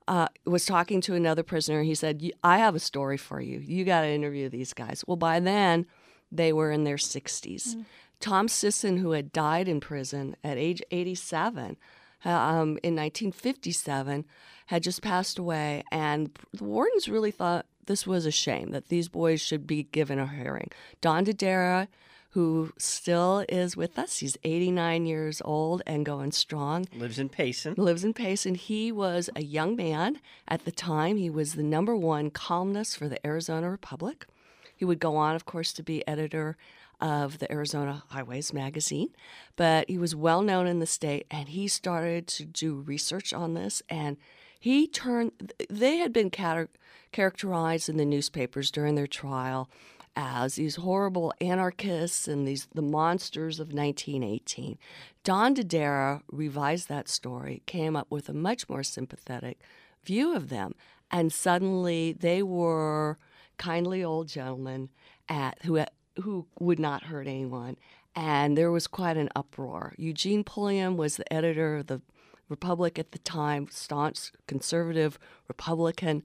uh, 0.07 0.29
was 0.45 0.67
talking 0.67 1.01
to 1.01 1.15
another 1.15 1.43
prisoner. 1.43 1.83
He 1.83 1.95
said, 1.95 2.23
I 2.45 2.59
have 2.59 2.75
a 2.75 2.81
story 2.81 3.17
for 3.17 3.41
you. 3.41 3.59
You 3.59 3.85
got 3.85 4.03
to 4.03 4.09
interview 4.09 4.49
these 4.49 4.73
guys. 4.73 5.05
Well, 5.07 5.17
by 5.17 5.41
then, 5.41 5.87
they 6.31 6.53
were 6.53 6.71
in 6.71 6.85
their 6.85 6.97
60s. 6.97 7.85
Tom 8.21 8.47
Sisson, 8.47 8.99
who 8.99 9.13
had 9.13 9.33
died 9.33 9.69
in 9.69 9.81
prison 9.81 10.37
at 10.45 10.57
age 10.59 10.81
87 10.91 11.71
uh, 11.71 11.75
um, 12.25 12.79
in 12.83 12.97
1957, 12.97 14.25
had 14.67 14.83
just 14.83 15.03
passed 15.03 15.39
away. 15.39 15.83
And 15.91 16.31
the 16.53 16.65
wardens 16.65 17.09
really 17.09 17.31
thought 17.31 17.67
this 17.87 18.07
was 18.07 18.27
a 18.27 18.31
shame 18.31 18.71
that 18.71 18.89
these 18.89 19.09
boys 19.09 19.41
should 19.41 19.67
be 19.67 19.85
given 19.85 20.19
a 20.19 20.27
hearing. 20.27 20.71
Don 21.01 21.25
Dedera, 21.25 21.89
who 22.31 22.73
still 22.79 23.45
is 23.49 23.77
with 23.77 23.99
us, 23.99 24.19
he's 24.19 24.39
89 24.45 25.05
years 25.05 25.43
old 25.45 25.83
and 25.87 26.07
going 26.07 26.33
strong 26.33 26.87
Lives 26.97 27.19
in 27.19 27.29
Payson. 27.29 27.75
lives 27.77 28.05
in 28.05 28.15
Payson. 28.15 28.55
He 28.55 28.91
was 28.91 29.29
a 29.37 29.43
young 29.43 29.77
man 29.77 30.21
at 30.49 30.65
the 30.65 30.71
time. 30.73 31.17
He 31.17 31.29
was 31.29 31.55
the 31.55 31.63
number 31.63 31.95
one 31.95 32.31
columnist 32.31 32.97
for 32.97 33.09
the 33.09 33.25
Arizona 33.27 33.69
Republic. 33.71 34.27
He 34.75 34.85
would 34.85 34.99
go 34.99 35.17
on, 35.17 35.35
of 35.37 35.45
course, 35.45 35.73
to 35.75 35.83
be 35.83 36.07
editor 36.09 36.57
of 37.03 37.39
the 37.39 37.51
Arizona 37.53 38.05
Highways 38.09 38.53
magazine, 38.53 39.09
but 39.57 39.91
he 39.91 39.99
was 39.99 40.15
well 40.15 40.41
known 40.41 40.67
in 40.67 40.79
the 40.79 40.87
state 40.87 41.27
and 41.31 41.49
he 41.49 41.67
started 41.69 42.29
to 42.29 42.45
do 42.45 42.77
research 42.77 43.35
on 43.35 43.55
this 43.55 43.83
and 43.89 44.17
he 44.59 44.87
turned 44.87 45.53
they 45.69 45.97
had 45.97 46.13
been 46.13 46.31
char- 46.31 46.69
characterized 47.11 47.89
in 47.89 47.97
the 47.97 48.05
newspapers 48.05 48.71
during 48.71 48.95
their 48.95 49.09
trial 49.09 49.69
as 50.15 50.55
these 50.55 50.77
horrible 50.77 51.33
anarchists 51.41 52.29
and 52.29 52.47
these 52.47 52.69
the 52.73 52.83
monsters 52.83 53.59
of 53.59 53.73
1918. 53.73 54.79
Don 55.25 55.55
Dedera 55.55 56.23
revised 56.31 56.89
that 56.89 57.09
story, 57.09 57.63
came 57.67 57.97
up 57.97 58.11
with 58.11 58.29
a 58.29 58.35
much 58.35 58.69
more 58.69 58.85
sympathetic 58.85 59.59
view 60.05 60.37
of 60.37 60.49
them, 60.49 60.75
and 61.11 61.33
suddenly 61.33 62.13
they 62.13 62.43
were 62.43 63.19
kindly 63.57 64.05
old 64.05 64.29
gentlemen 64.29 64.91
at 65.29 65.63
who 65.65 65.75
who 66.21 66.47
would 66.59 66.79
not 66.79 67.05
hurt 67.05 67.27
anyone, 67.27 67.77
and 68.15 68.57
there 68.57 68.71
was 68.71 68.87
quite 68.87 69.17
an 69.17 69.31
uproar. 69.35 69.95
Eugene 69.97 70.45
Pulliam 70.45 70.97
was 70.97 71.17
the 71.17 71.33
editor 71.33 71.77
of 71.77 71.87
the 71.87 72.03
Republic 72.49 72.99
at 72.99 73.13
the 73.13 73.19
time, 73.19 73.67
staunch 73.71 74.31
conservative 74.47 75.19
Republican, 75.49 76.23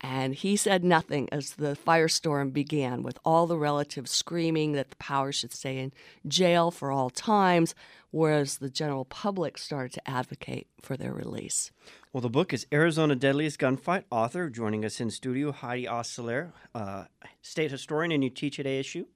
and 0.00 0.34
he 0.34 0.56
said 0.56 0.84
nothing 0.84 1.28
as 1.32 1.54
the 1.54 1.76
firestorm 1.86 2.52
began, 2.52 3.02
with 3.02 3.18
all 3.24 3.46
the 3.46 3.58
relatives 3.58 4.10
screaming 4.10 4.72
that 4.72 4.90
the 4.90 4.96
power 4.96 5.32
should 5.32 5.52
stay 5.52 5.78
in 5.78 5.92
jail 6.26 6.70
for 6.70 6.90
all 6.90 7.10
times, 7.10 7.74
whereas 8.10 8.58
the 8.58 8.70
general 8.70 9.04
public 9.04 9.56
started 9.56 9.92
to 9.92 10.10
advocate 10.10 10.66
for 10.80 10.96
their 10.96 11.12
release. 11.12 11.70
Well, 12.12 12.20
the 12.20 12.30
book 12.30 12.52
is 12.52 12.66
Arizona 12.72 13.14
Deadliest 13.14 13.58
Gunfight. 13.58 14.04
Author 14.10 14.48
joining 14.48 14.84
us 14.84 15.00
in 15.00 15.10
studio, 15.10 15.52
Heidi 15.52 15.86
Osselaer, 15.86 16.52
uh, 16.74 17.04
state 17.42 17.70
historian, 17.70 18.12
and 18.12 18.24
you 18.24 18.30
teach 18.30 18.58
at 18.58 18.66
ASU. 18.66 19.06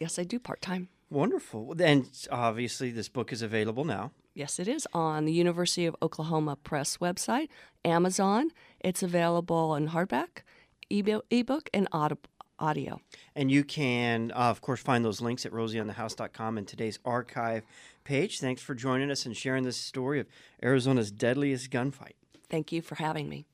Yes, 0.00 0.18
I 0.18 0.24
do 0.24 0.40
part 0.40 0.60
time. 0.60 0.88
Wonderful. 1.10 1.74
And 1.80 2.08
obviously, 2.32 2.90
this 2.90 3.08
book 3.08 3.32
is 3.32 3.42
available 3.42 3.84
now. 3.84 4.12
Yes, 4.34 4.58
it 4.58 4.66
is 4.66 4.88
on 4.94 5.26
the 5.26 5.32
University 5.32 5.84
of 5.86 5.94
Oklahoma 6.00 6.56
Press 6.56 6.96
website, 6.96 7.48
Amazon. 7.84 8.50
It's 8.80 9.02
available 9.02 9.74
in 9.74 9.88
hardback, 9.88 10.42
ebo- 10.90 11.22
ebook, 11.30 11.68
and 11.74 11.86
audio. 11.92 13.00
And 13.34 13.50
you 13.50 13.64
can, 13.64 14.30
uh, 14.32 14.50
of 14.50 14.60
course, 14.60 14.80
find 14.80 15.04
those 15.04 15.20
links 15.20 15.44
at 15.44 15.52
rosieonthehouse.com 15.52 16.58
in 16.58 16.64
today's 16.64 16.98
archive 17.04 17.64
page. 18.04 18.38
Thanks 18.40 18.62
for 18.62 18.74
joining 18.74 19.10
us 19.10 19.26
and 19.26 19.36
sharing 19.36 19.64
this 19.64 19.76
story 19.76 20.20
of 20.20 20.26
Arizona's 20.62 21.10
deadliest 21.10 21.70
gunfight. 21.70 22.14
Thank 22.48 22.72
you 22.72 22.82
for 22.82 22.94
having 22.94 23.28
me. 23.28 23.46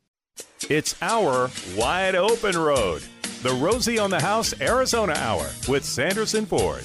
It's 0.68 0.94
our 1.00 1.50
wide 1.76 2.14
open 2.14 2.56
road. 2.56 3.02
The 3.42 3.52
Rosie 3.52 3.98
on 3.98 4.10
the 4.10 4.20
House 4.20 4.58
Arizona 4.60 5.12
Hour 5.14 5.46
with 5.68 5.84
Sanderson 5.84 6.46
Ford. 6.46 6.82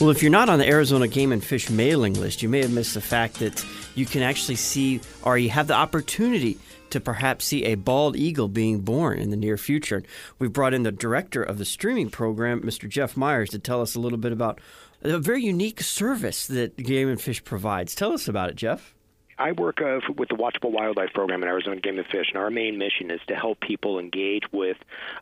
Well, 0.00 0.10
if 0.10 0.22
you're 0.22 0.30
not 0.30 0.48
on 0.48 0.58
the 0.58 0.68
Arizona 0.68 1.08
Game 1.08 1.32
and 1.32 1.42
Fish 1.42 1.70
mailing 1.70 2.14
list, 2.14 2.42
you 2.42 2.48
may 2.48 2.60
have 2.60 2.72
missed 2.72 2.94
the 2.94 3.00
fact 3.00 3.40
that 3.40 3.64
you 3.94 4.06
can 4.06 4.22
actually 4.22 4.54
see 4.54 5.00
or 5.22 5.36
you 5.36 5.50
have 5.50 5.66
the 5.66 5.74
opportunity 5.74 6.56
to 6.90 7.00
perhaps 7.00 7.44
see 7.44 7.64
a 7.64 7.74
bald 7.74 8.16
eagle 8.16 8.48
being 8.48 8.80
born 8.80 9.18
in 9.18 9.30
the 9.30 9.36
near 9.36 9.56
future. 9.56 10.02
We've 10.38 10.52
brought 10.52 10.72
in 10.72 10.84
the 10.84 10.92
director 10.92 11.42
of 11.42 11.58
the 11.58 11.64
streaming 11.64 12.10
program, 12.10 12.62
Mr. 12.62 12.88
Jeff 12.88 13.16
Myers, 13.16 13.50
to 13.50 13.58
tell 13.58 13.82
us 13.82 13.94
a 13.94 14.00
little 14.00 14.18
bit 14.18 14.32
about 14.32 14.60
a 15.02 15.18
very 15.18 15.42
unique 15.42 15.80
service 15.82 16.46
that 16.46 16.76
Game 16.76 17.08
and 17.08 17.20
Fish 17.20 17.44
provides. 17.44 17.94
Tell 17.94 18.12
us 18.12 18.28
about 18.28 18.50
it, 18.50 18.56
Jeff. 18.56 18.94
I 19.38 19.52
work 19.52 19.80
uh, 19.80 20.00
with 20.16 20.28
the 20.28 20.34
Watchable 20.34 20.72
Wildlife 20.72 21.12
Program 21.12 21.42
in 21.42 21.48
Arizona 21.48 21.80
Game 21.80 21.98
and 21.98 22.06
Fish, 22.06 22.26
and 22.28 22.38
our 22.38 22.50
main 22.50 22.76
mission 22.76 23.10
is 23.10 23.20
to 23.28 23.36
help 23.36 23.60
people 23.60 23.98
engage 23.98 24.42
with 24.52 24.76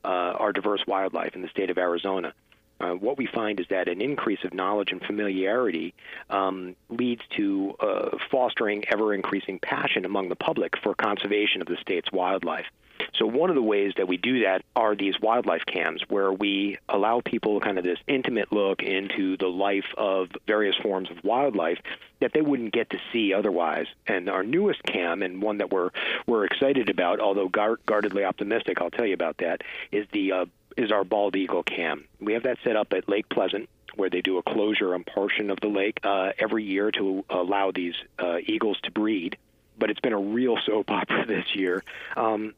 uh, 0.04 0.08
our 0.08 0.52
diverse 0.52 0.82
wildlife 0.86 1.34
in 1.34 1.42
the 1.42 1.48
state 1.48 1.70
of 1.70 1.76
Arizona. 1.76 2.32
Uh, 2.78 2.92
what 2.92 3.16
we 3.16 3.26
find 3.26 3.58
is 3.60 3.66
that 3.70 3.88
an 3.88 4.00
increase 4.00 4.44
of 4.44 4.52
knowledge 4.52 4.92
and 4.92 5.02
familiarity 5.02 5.94
um, 6.28 6.76
leads 6.90 7.22
to 7.36 7.74
uh, 7.80 8.16
fostering 8.30 8.84
ever 8.88 9.14
increasing 9.14 9.58
passion 9.58 10.04
among 10.04 10.28
the 10.28 10.36
public 10.36 10.76
for 10.82 10.94
conservation 10.94 11.62
of 11.62 11.68
the 11.68 11.76
state's 11.80 12.10
wildlife. 12.12 12.66
So, 13.14 13.26
one 13.26 13.50
of 13.50 13.56
the 13.56 13.62
ways 13.62 13.92
that 13.96 14.08
we 14.08 14.16
do 14.16 14.42
that 14.44 14.62
are 14.74 14.94
these 14.94 15.18
wildlife 15.20 15.64
cams, 15.66 16.02
where 16.08 16.32
we 16.32 16.78
allow 16.88 17.20
people 17.20 17.60
kind 17.60 17.78
of 17.78 17.84
this 17.84 17.98
intimate 18.06 18.52
look 18.52 18.82
into 18.82 19.36
the 19.36 19.48
life 19.48 19.86
of 19.96 20.28
various 20.46 20.76
forms 20.76 21.10
of 21.10 21.22
wildlife 21.24 21.78
that 22.20 22.32
they 22.32 22.40
wouldn't 22.40 22.72
get 22.72 22.90
to 22.90 22.98
see 23.12 23.32
otherwise. 23.32 23.86
And 24.06 24.28
our 24.28 24.42
newest 24.42 24.82
cam, 24.82 25.22
and 25.22 25.42
one 25.42 25.58
that 25.58 25.70
we're 25.70 25.90
we're 26.26 26.44
excited 26.44 26.90
about, 26.90 27.20
although 27.20 27.48
guard, 27.48 27.80
guardedly 27.86 28.24
optimistic, 28.24 28.80
I'll 28.80 28.90
tell 28.90 29.06
you 29.06 29.14
about 29.14 29.38
that, 29.38 29.62
is 29.92 30.06
the 30.12 30.32
uh, 30.32 30.46
is 30.76 30.92
our 30.92 31.04
bald 31.04 31.36
eagle 31.36 31.62
cam. 31.62 32.04
We 32.20 32.34
have 32.34 32.44
that 32.44 32.58
set 32.64 32.76
up 32.76 32.92
at 32.92 33.08
Lake 33.08 33.28
Pleasant, 33.28 33.68
where 33.94 34.10
they 34.10 34.20
do 34.20 34.38
a 34.38 34.42
closure 34.42 34.94
on 34.94 35.04
portion 35.04 35.50
of 35.50 35.58
the 35.60 35.68
lake 35.68 36.00
uh, 36.04 36.32
every 36.38 36.64
year 36.64 36.90
to 36.92 37.24
allow 37.30 37.72
these 37.72 37.94
uh, 38.18 38.36
eagles 38.44 38.78
to 38.82 38.90
breed. 38.90 39.36
But 39.78 39.90
it's 39.90 40.00
been 40.00 40.12
a 40.12 40.18
real 40.18 40.56
soap 40.64 40.90
opera 40.90 41.26
this 41.26 41.54
year. 41.54 41.82
Um, 42.16 42.54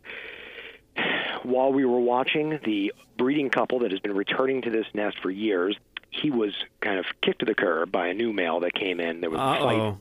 while 1.43 1.73
we 1.73 1.85
were 1.85 2.01
watching 2.01 2.59
the 2.65 2.93
breeding 3.17 3.51
couple 3.51 3.81
that 3.81 3.91
has 3.91 4.01
been 4.01 4.15
returning 4.15 4.63
to 4.63 4.71
this 4.71 4.87
nest 4.95 5.19
for 5.23 5.31
years, 5.31 5.77
he 6.11 6.31
was 6.31 6.53
kind 6.81 6.99
of 6.99 7.07
kicked 7.23 7.41
to 7.41 7.45
the 7.47 7.55
curb 7.55 7.93
by 7.93 8.09
a 8.09 8.15
new 8.15 8.33
male 8.33 8.61
that 8.61 8.75
came 8.75 8.99
in. 9.01 9.21
There 9.21 9.31
was 9.31 9.39
a 9.39 9.43
fight. 9.43 9.77
Uh-oh. 9.79 9.99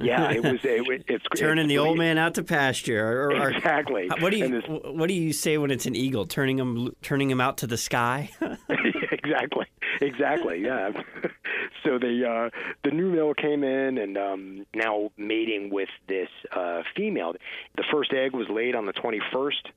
Yeah, 0.00 0.30
it 0.30 0.42
was. 0.44 0.60
It, 0.62 1.04
it's 1.08 1.24
Turning 1.36 1.64
it's 1.64 1.68
the 1.70 1.78
old 1.78 1.98
man 1.98 2.18
out 2.18 2.34
to 2.34 2.44
pasture. 2.44 3.04
Or, 3.04 3.32
or- 3.32 3.50
Exactly. 3.50 4.08
What 4.20 4.30
do 4.30 4.36
you 4.38 4.48
this- 4.48 4.64
What 4.68 5.08
do 5.08 5.14
you 5.14 5.32
say 5.32 5.58
when 5.58 5.70
it's 5.70 5.86
an 5.86 5.96
eagle? 5.96 6.24
Turning 6.26 6.58
him 6.58 6.94
turning 7.02 7.30
him 7.30 7.40
out 7.40 7.58
to 7.58 7.66
the 7.66 7.76
sky. 7.76 8.30
exactly, 9.10 9.66
exactly. 10.00 10.60
Yeah. 10.62 10.90
so 11.84 11.98
the 11.98 12.28
uh, 12.28 12.50
the 12.84 12.90
new 12.90 13.10
male 13.10 13.34
came 13.34 13.64
in 13.64 13.98
and 13.98 14.16
um, 14.16 14.66
now 14.74 15.10
mating 15.16 15.70
with 15.70 15.88
this 16.08 16.28
uh, 16.52 16.82
female. 16.96 17.34
The 17.76 17.84
first 17.90 18.12
egg 18.12 18.32
was 18.32 18.48
laid 18.48 18.74
on 18.74 18.86
the 18.86 18.92
21st. 18.92 19.70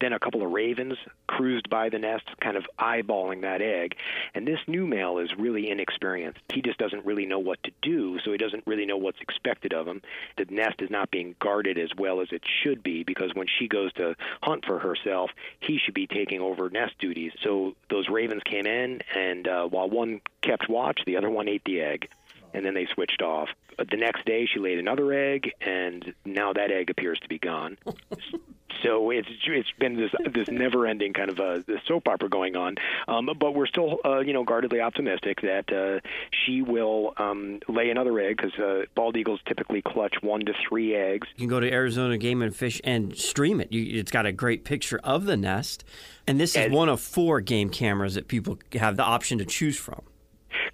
Then 0.00 0.12
a 0.12 0.18
couple 0.18 0.42
of 0.42 0.50
ravens 0.52 0.96
cruised 1.26 1.68
by 1.70 1.88
the 1.88 1.98
nest, 1.98 2.24
kind 2.40 2.56
of 2.56 2.64
eyeballing 2.78 3.42
that 3.42 3.62
egg. 3.62 3.96
And 4.34 4.46
this 4.46 4.60
new 4.66 4.86
male 4.86 5.18
is 5.18 5.30
really 5.36 5.70
inexperienced. 5.70 6.40
He 6.52 6.62
just 6.62 6.78
doesn't 6.78 7.04
really 7.04 7.26
know 7.26 7.38
what 7.38 7.62
to 7.64 7.70
do, 7.82 8.18
so 8.20 8.32
he 8.32 8.38
doesn't 8.38 8.66
really 8.66 8.86
know 8.86 8.96
what's 8.96 9.20
expected 9.20 9.72
of 9.72 9.86
him. 9.86 10.02
The 10.36 10.46
nest 10.50 10.80
is 10.80 10.90
not 10.90 11.10
being 11.10 11.34
guarded 11.38 11.78
as 11.78 11.90
well 11.96 12.20
as 12.20 12.28
it 12.32 12.42
should 12.62 12.82
be 12.82 13.02
because 13.02 13.34
when 13.34 13.46
she 13.58 13.68
goes 13.68 13.92
to 13.94 14.16
hunt 14.42 14.64
for 14.64 14.78
herself, 14.78 15.30
he 15.60 15.78
should 15.78 15.94
be 15.94 16.06
taking 16.06 16.40
over 16.40 16.68
nest 16.70 16.94
duties. 16.98 17.32
So 17.42 17.74
those 17.90 18.08
ravens 18.08 18.42
came 18.44 18.66
in, 18.66 19.00
and 19.14 19.46
uh, 19.48 19.66
while 19.66 19.88
one 19.88 20.20
kept 20.42 20.68
watch, 20.68 21.00
the 21.06 21.16
other 21.16 21.30
one 21.30 21.48
ate 21.48 21.64
the 21.64 21.80
egg. 21.80 22.08
And 22.56 22.64
then 22.64 22.72
they 22.72 22.86
switched 22.94 23.20
off. 23.20 23.50
The 23.78 23.98
next 23.98 24.24
day, 24.24 24.46
she 24.50 24.58
laid 24.58 24.78
another 24.78 25.12
egg, 25.12 25.52
and 25.60 26.14
now 26.24 26.54
that 26.54 26.70
egg 26.70 26.88
appears 26.88 27.18
to 27.20 27.28
be 27.28 27.38
gone. 27.38 27.76
So 28.82 29.10
it's 29.10 29.28
it's 29.46 29.70
been 29.78 29.96
this 29.96 30.10
this 30.32 30.48
never-ending 30.48 31.14
kind 31.14 31.30
of 31.30 31.38
a 31.38 31.64
soap 31.86 32.08
opera 32.08 32.28
going 32.28 32.56
on, 32.56 32.76
um, 33.08 33.30
but 33.38 33.54
we're 33.54 33.66
still 33.66 34.00
uh, 34.04 34.18
you 34.18 34.34
know 34.34 34.44
guardedly 34.44 34.80
optimistic 34.80 35.40
that 35.40 35.72
uh, 35.72 36.06
she 36.30 36.60
will 36.60 37.14
um, 37.16 37.60
lay 37.68 37.88
another 37.88 38.18
egg 38.20 38.36
because 38.36 38.52
uh, 38.60 38.82
bald 38.94 39.16
eagles 39.16 39.40
typically 39.46 39.80
clutch 39.80 40.16
one 40.20 40.40
to 40.44 40.52
three 40.68 40.94
eggs. 40.94 41.26
You 41.36 41.42
can 41.46 41.48
go 41.48 41.58
to 41.58 41.72
Arizona 41.72 42.18
Game 42.18 42.42
and 42.42 42.54
Fish 42.54 42.80
and 42.84 43.16
stream 43.16 43.60
it. 43.60 43.72
You, 43.72 43.98
it's 43.98 44.10
got 44.10 44.26
a 44.26 44.32
great 44.32 44.64
picture 44.64 45.00
of 45.02 45.24
the 45.24 45.38
nest, 45.38 45.82
and 46.26 46.38
this 46.38 46.50
is 46.50 46.66
And- 46.66 46.74
one 46.74 46.90
of 46.90 47.00
four 47.00 47.40
game 47.40 47.70
cameras 47.70 48.14
that 48.14 48.28
people 48.28 48.58
have 48.74 48.96
the 48.96 49.04
option 49.04 49.38
to 49.38 49.46
choose 49.46 49.78
from. 49.78 50.02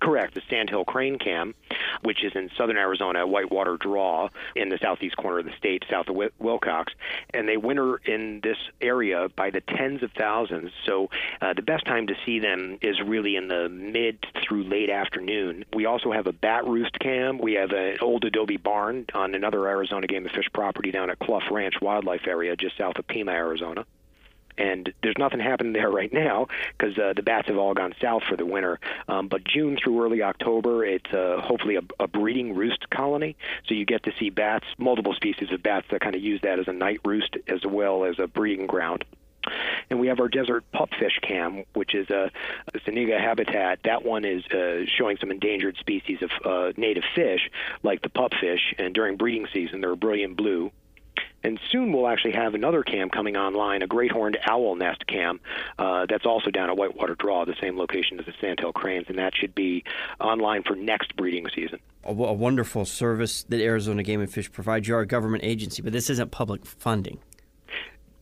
Correct. 0.01 0.35
The 0.35 0.43
Sandhill 0.49 0.85
Crane 0.85 1.19
Cam, 1.19 1.55
which 2.03 2.25
is 2.25 2.33
in 2.35 2.51
southern 2.57 2.77
Arizona, 2.77 3.21
at 3.21 3.29
Whitewater 3.29 3.77
Draw, 3.77 4.29
in 4.57 4.69
the 4.69 4.79
southeast 4.79 5.17
corner 5.17 5.41
of 5.41 5.45
the 5.45 5.57
state, 5.57 5.85
south 5.91 6.09
of 6.09 6.17
Willcox. 6.41 6.87
And 7.33 7.49
they 7.49 7.57
winter 7.57 7.97
in 7.99 8.41
this 8.43 8.57
area 8.81 9.29
by 9.35 9.51
the 9.51 9.61
tens 9.61 10.03
of 10.03 10.11
thousands. 10.13 10.71
So 10.87 11.11
uh, 11.41 11.55
the 11.55 11.63
best 11.63 11.85
time 11.87 12.07
to 12.09 12.15
see 12.25 12.39
them 12.39 12.79
is 12.83 13.01
really 13.01 13.37
in 13.37 13.49
the 13.49 13.69
mid 13.69 14.25
through 14.43 14.65
late 14.65 14.91
afternoon. 14.91 15.65
We 15.75 15.87
also 15.87 16.13
have 16.13 16.27
a 16.27 16.33
bat 16.33 16.67
roost 16.67 16.99
cam. 16.99 17.39
We 17.39 17.55
have 17.55 17.71
an 17.71 17.99
old 18.01 18.25
adobe 18.25 18.57
barn 18.57 19.07
on 19.15 19.35
another 19.35 19.67
Arizona 19.69 20.07
Game 20.07 20.25
and 20.25 20.35
Fish 20.35 20.49
property 20.53 20.91
down 20.91 21.11
at 21.11 21.19
Cluff 21.19 21.45
Ranch 21.51 21.75
Wildlife 21.81 22.27
Area, 22.27 22.57
just 22.57 22.77
south 22.77 22.99
of 22.99 23.07
Pima, 23.07 23.33
Arizona 23.33 23.85
and 24.59 24.93
there's 25.03 25.19
nothing 25.19 25.41
happening 25.41 25.73
there 25.73 25.91
right 25.91 26.13
now 26.13 26.47
because 26.77 26.97
uh, 26.99 27.13
the 27.15 27.23
bats 27.23 27.49
have 27.49 27.57
all 27.57 27.75
gone 27.75 27.95
south 28.01 28.23
for 28.29 28.37
the 28.37 28.47
winter. 28.47 28.79
Um, 29.09 29.29
but 29.29 29.45
June 29.45 29.79
through 29.83 30.05
early 30.05 30.23
October, 30.23 30.85
it's 30.85 31.13
uh, 31.13 31.41
hopefully 31.41 31.77
a, 31.77 31.83
a 32.01 32.07
breeding 32.07 32.55
roost 32.55 32.89
colony, 32.91 33.37
so 33.67 33.75
you 33.75 33.85
get 33.85 34.03
to 34.05 34.13
see 34.19 34.31
bats, 34.31 34.67
multiple 34.79 35.15
species 35.15 35.51
of 35.53 35.63
bats 35.63 35.87
that 35.91 36.01
kind 36.01 36.15
of 36.15 36.23
use 36.23 36.41
that 36.43 36.59
as 36.59 36.69
a 36.69 36.73
night 36.73 37.01
roost 37.05 37.37
as 37.49 37.61
well 37.65 38.05
as 38.05 38.19
a 38.19 38.27
breeding 38.27 38.67
ground. 38.67 39.05
And 39.91 40.01
we 40.01 40.07
have 40.07 40.21
our 40.21 40.29
desert 40.29 40.65
pupfish 40.73 41.21
cam, 41.21 41.65
which 41.75 41.95
is 41.95 42.09
a, 42.11 42.31
a 42.75 42.81
Zuniga 42.85 43.19
habitat. 43.19 43.81
That 43.85 44.05
one 44.05 44.25
is 44.25 44.45
uh, 44.47 44.85
showing 44.97 45.17
some 45.19 45.31
endangered 45.31 45.77
species 45.79 46.19
of 46.23 46.31
uh, 46.45 46.73
native 46.77 47.05
fish, 47.15 47.51
like 47.83 48.03
the 48.03 48.09
pupfish. 48.09 48.61
And 48.79 48.95
during 48.95 49.17
breeding 49.17 49.49
season, 49.53 49.81
they're 49.81 49.97
brilliant 49.97 50.37
blue. 50.37 50.71
And 51.45 51.59
soon 51.71 51.93
we'll 51.93 52.09
actually 52.09 52.33
have 52.33 52.55
another 52.55 52.83
cam 52.83 53.11
coming 53.11 53.37
online, 53.37 53.83
a 53.83 53.87
great 53.87 54.13
horned 54.13 54.39
owl 54.47 54.75
nest 54.77 55.07
cam 55.07 55.41
uh, 55.79 56.07
that's 56.09 56.27
also 56.27 56.51
down 56.51 56.71
at 56.71 56.77
Whitewater 56.77 57.15
Draw, 57.15 57.45
the 57.45 57.57
same 57.61 57.77
location 57.79 58.19
as 58.19 58.27
the 58.27 58.35
Sandhill 58.41 58.73
cranes, 58.73 59.07
and 59.09 59.19
that 59.19 59.35
should 59.35 59.55
be 59.55 59.85
online 60.21 60.63
for 60.63 60.75
next 60.75 61.17
breeding 61.17 61.47
season. 61.55 61.79
A, 62.05 62.11
a 62.11 62.33
wonderful 62.33 62.85
service 62.85 63.45
that 63.45 63.61
Arizona 63.61 64.03
Game 64.03 64.21
and 64.21 64.31
Fish 64.31 64.51
provides. 64.51 64.89
You 64.89 64.97
are 64.97 65.01
a 65.01 65.07
government 65.07 65.45
agency, 65.45 65.83
but 65.83 65.93
this 65.93 66.11
isn't 66.11 66.31
public 66.31 66.65
funding. 66.67 67.19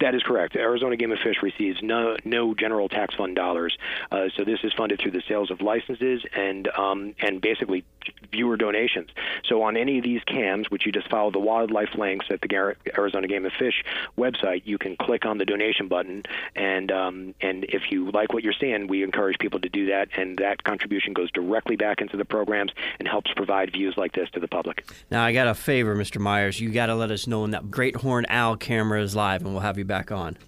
That 0.01 0.15
is 0.15 0.23
correct. 0.23 0.57
Arizona 0.57 0.97
Game 0.97 1.13
and 1.13 1.21
Fish 1.21 1.37
receives 1.43 1.83
no 1.83 2.17
no 2.25 2.55
general 2.55 2.89
tax 2.89 3.15
fund 3.15 3.37
dollars, 3.37 3.77
uh, 4.11 4.29
so 4.37 4.45
this 4.45 4.61
is 4.65 4.73
funded 4.73 5.01
through 5.01 5.11
the 5.13 5.23
sales 5.29 5.51
of 5.51 5.61
licenses 5.61 6.23
and 6.35 6.69
um, 6.69 7.15
and 7.21 7.41
basically 7.41 7.85
viewer 8.31 8.57
donations. 8.57 9.11
So 9.45 9.63
on 9.63 9.77
any 9.77 9.99
of 9.99 10.05
these 10.05 10.23
cams, 10.25 10.71
which 10.71 10.87
you 10.87 10.93
just 10.93 11.09
follow 11.11 11.31
the 11.31 11.39
wildlife 11.39 11.95
links 11.97 12.27
at 12.31 12.41
the 12.41 12.75
Arizona 12.97 13.27
Game 13.27 13.45
and 13.45 13.53
Fish 13.53 13.85
website, 14.17 14.63
you 14.65 14.79
can 14.79 14.97
click 14.97 15.27
on 15.27 15.39
the 15.39 15.45
donation 15.45 15.89
button, 15.89 16.23
and 16.57 16.91
um, 16.91 17.35
and 17.41 17.65
if 17.65 17.91
you 17.91 18.11
like 18.11 18.33
what 18.33 18.43
you're 18.43 18.55
seeing, 18.59 18.87
we 18.87 19.03
encourage 19.03 19.39
people 19.39 19.61
to 19.61 19.69
do 19.69 19.87
that, 19.87 20.09
and 20.17 20.39
that 20.39 20.65
contribution 20.65 21.13
goes 21.13 21.31
directly 21.31 21.77
back 21.77 22.01
into 22.01 22.17
the 22.17 22.25
programs 22.25 22.73
and 22.99 23.07
helps 23.07 23.33
provide 23.35 23.73
views 23.73 23.95
like 23.97 24.13
this 24.13 24.31
to 24.31 24.41
the 24.41 24.49
public. 24.49 24.87
Now 25.11 25.25
I 25.25 25.33
got 25.33 25.49
a 25.49 25.55
favor, 25.55 25.95
Mr. 25.95 26.21
Myers. 26.21 26.61
You 26.61 26.71
got 26.71 26.87
to 26.87 26.95
let 26.95 27.11
us 27.11 27.27
know 27.27 27.43
when 27.43 27.51
that 27.51 27.71
great 27.71 27.97
horn 27.97 28.25
owl 28.29 28.57
camera 28.57 29.03
is 29.03 29.15
live, 29.15 29.43
and 29.43 29.53
we'll 29.53 29.63
have 29.63 29.79
you 29.79 29.85
back 29.91 30.13
on. 30.13 30.39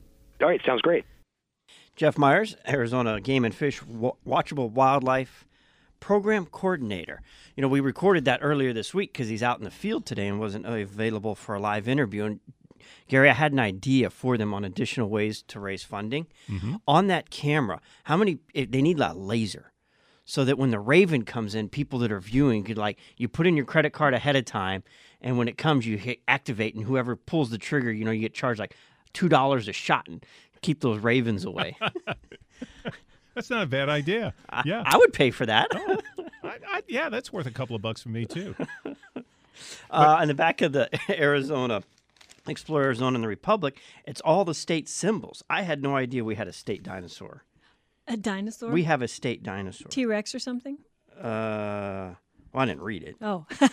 All 0.41 0.47
right, 0.47 0.61
sounds 0.65 0.83
great. 0.83 1.05
Jeff 1.97 2.17
Myers, 2.17 2.55
Arizona 2.69 3.21
Game 3.21 3.45
and 3.45 3.53
Fish 3.53 3.81
Watchable 3.83 4.71
Wildlife 4.71 5.49
Program 5.99 6.47
Coordinator. 6.47 7.23
You 7.57 7.63
know, 7.63 7.69
we 7.69 7.81
recorded 7.81 8.25
that 8.27 8.39
earlier 8.41 8.73
this 8.73 8.95
week 8.95 9.13
because 9.13 9.29
he's 9.29 9.43
out 9.43 9.59
in 9.59 9.65
the 9.65 9.71
field 9.73 10.07
today 10.07 10.29
and 10.29 10.39
wasn't 10.39 10.65
available 10.65 11.35
for 11.35 11.57
a 11.57 11.61
live 11.61 11.89
interview. 11.89 12.25
And 12.25 12.41
Gary, 13.09 13.29
I 13.29 13.35
had 13.35 13.51
an 13.51 13.59
idea 13.59 14.11
for 14.11 14.39
them 14.39 14.55
on 14.55 14.65
additional 14.65 15.09
ways 15.09 15.43
to 15.49 15.59
raise 15.59 15.83
funding. 15.83 16.29
Mm-hmm. 16.49 16.77
On 16.87 17.09
that 17.09 17.31
camera, 17.31 17.81
how 18.05 18.17
many, 18.17 18.39
they 18.55 18.81
need 18.81 19.01
a 19.01 19.13
laser 19.13 19.73
so 20.25 20.45
that 20.45 20.57
when 20.57 20.71
the 20.71 20.79
Raven 20.79 21.25
comes 21.25 21.57
in, 21.57 21.69
people 21.69 21.99
that 21.99 22.13
are 22.13 22.21
viewing 22.21 22.63
could 22.63 22.79
like, 22.79 22.97
you 23.17 23.27
put 23.27 23.49
in 23.49 23.57
your 23.57 23.67
credit 23.67 23.93
card 23.93 24.15
ahead 24.15 24.37
of 24.37 24.45
time 24.45 24.85
and 25.23 25.39
when 25.39 25.49
it 25.49 25.57
comes, 25.57 25.87
you 25.87 25.97
hit 25.97 26.21
activate, 26.27 26.75
and 26.75 26.85
whoever 26.85 27.15
pulls 27.15 27.51
the 27.51 27.59
trigger, 27.59 27.93
you 27.93 28.05
know, 28.05 28.11
you 28.11 28.21
get 28.21 28.35
charged 28.35 28.59
like 28.59 28.75
two 29.13 29.29
dollars 29.29 29.69
a 29.69 29.73
shot 29.73 30.09
and 30.09 30.25
keep 30.61 30.81
those 30.81 30.99
ravens 30.99 31.45
away. 31.45 31.77
that's 33.35 33.51
not 33.51 33.63
a 33.63 33.67
bad 33.67 33.89
idea. 33.89 34.35
Yeah, 34.65 34.83
I, 34.87 34.95
I 34.95 34.99
would 34.99 35.13
pay 35.13 35.31
for 35.31 35.47
that. 35.47 35.69
oh, 35.75 35.99
I, 36.45 36.59
I, 36.67 36.83
yeah, 36.89 37.09
that's 37.09 37.33
worth 37.33 37.47
a 37.47 37.51
couple 37.51 37.77
of 37.77 37.83
bucks 37.83 38.03
for 38.03 38.09
me 38.09 38.25
too. 38.25 38.55
uh, 39.91 40.19
in 40.23 40.29
the 40.29 40.35
back 40.35 40.63
of 40.63 40.73
the 40.73 40.89
Arizona 41.11 41.83
Explore 42.47 42.83
Arizona 42.83 43.17
and 43.17 43.25
the 43.25 43.29
Republic, 43.29 43.79
it's 44.05 44.21
all 44.21 44.45
the 44.45 44.55
state 44.55 44.89
symbols. 44.89 45.45
I 45.49 45.63
had 45.63 45.83
no 45.83 45.95
idea 45.95 46.25
we 46.25 46.35
had 46.35 46.49
a 46.49 46.53
state 46.53 46.83
dinosaur. 46.83 47.45
A 48.09 48.17
dinosaur? 48.17 48.71
We 48.71 48.83
have 48.83 49.01
a 49.01 49.09
state 49.09 49.45
dinosaur. 49.45 49.89
T 49.89 50.07
Rex 50.07 50.35
or 50.35 50.41
something? 50.41 50.79
Uh, 51.21 52.15
well, 52.53 52.63
I 52.63 52.67
didn't 52.67 52.83
read 52.83 53.03
it. 53.03 53.17
Oh. 53.21 53.47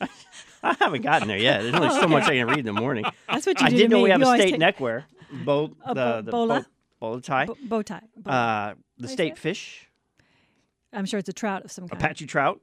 I 0.62 0.76
haven't 0.78 1.02
gotten 1.02 1.28
there 1.28 1.38
yet. 1.38 1.62
There's 1.62 1.74
only 1.74 1.90
so 1.90 2.08
much 2.08 2.24
I 2.24 2.36
can 2.36 2.46
read 2.46 2.60
in 2.60 2.66
the 2.66 2.72
morning. 2.72 3.04
That's 3.28 3.46
what 3.46 3.60
you. 3.60 3.66
I 3.66 3.70
did 3.70 3.90
know 3.90 3.98
me. 3.98 4.04
we 4.04 4.10
have 4.10 4.20
you 4.20 4.28
a 4.28 4.36
state 4.36 4.50
take... 4.52 4.60
neckwear. 4.60 5.06
Bow, 5.44 5.72
a 5.84 5.88
the, 5.88 5.94
bo- 5.94 6.22
the 6.22 6.30
bola? 6.30 6.66
Bow, 7.00 7.20
tie. 7.20 7.46
Bo- 7.46 7.56
bow 7.64 7.82
tie. 7.82 8.02
Uh, 8.24 8.74
the 8.98 9.08
state 9.08 9.36
fish. 9.36 9.90
I'm 10.92 11.04
sure 11.04 11.18
it's 11.18 11.28
a 11.28 11.32
trout 11.32 11.64
of 11.64 11.72
some 11.72 11.88
kind. 11.88 12.00
Apache 12.00 12.26
trout. 12.26 12.60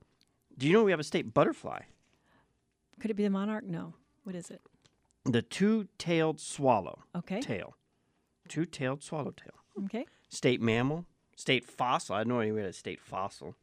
Do 0.57 0.67
you 0.67 0.74
know 0.74 0.84
we 0.84 0.91
have 0.91 0.99
a 0.99 1.05
state 1.05 1.34
butterfly? 1.34 1.82
Could 2.99 3.11
it 3.11 3.15
be 3.15 3.24
the 3.24 3.30
monarch? 3.30 3.65
No. 3.65 3.93
What 4.24 4.36
is 4.36 4.51
it? 4.51 4.61
The 5.26 5.41
two-tailed 5.41 6.39
swallow. 6.39 7.03
Okay. 7.15 7.41
Tail. 7.41 7.76
Two-tailed 8.47 9.03
swallowtail. 9.03 9.53
Okay. 9.86 10.05
State 10.30 10.61
mammal. 10.61 11.05
State 11.36 11.65
fossil. 11.65 12.15
I 12.15 12.24
know 12.24 12.38
we 12.38 12.47
had 12.47 12.70
a 12.70 12.74
state 12.74 12.99
fossil. 13.01 13.55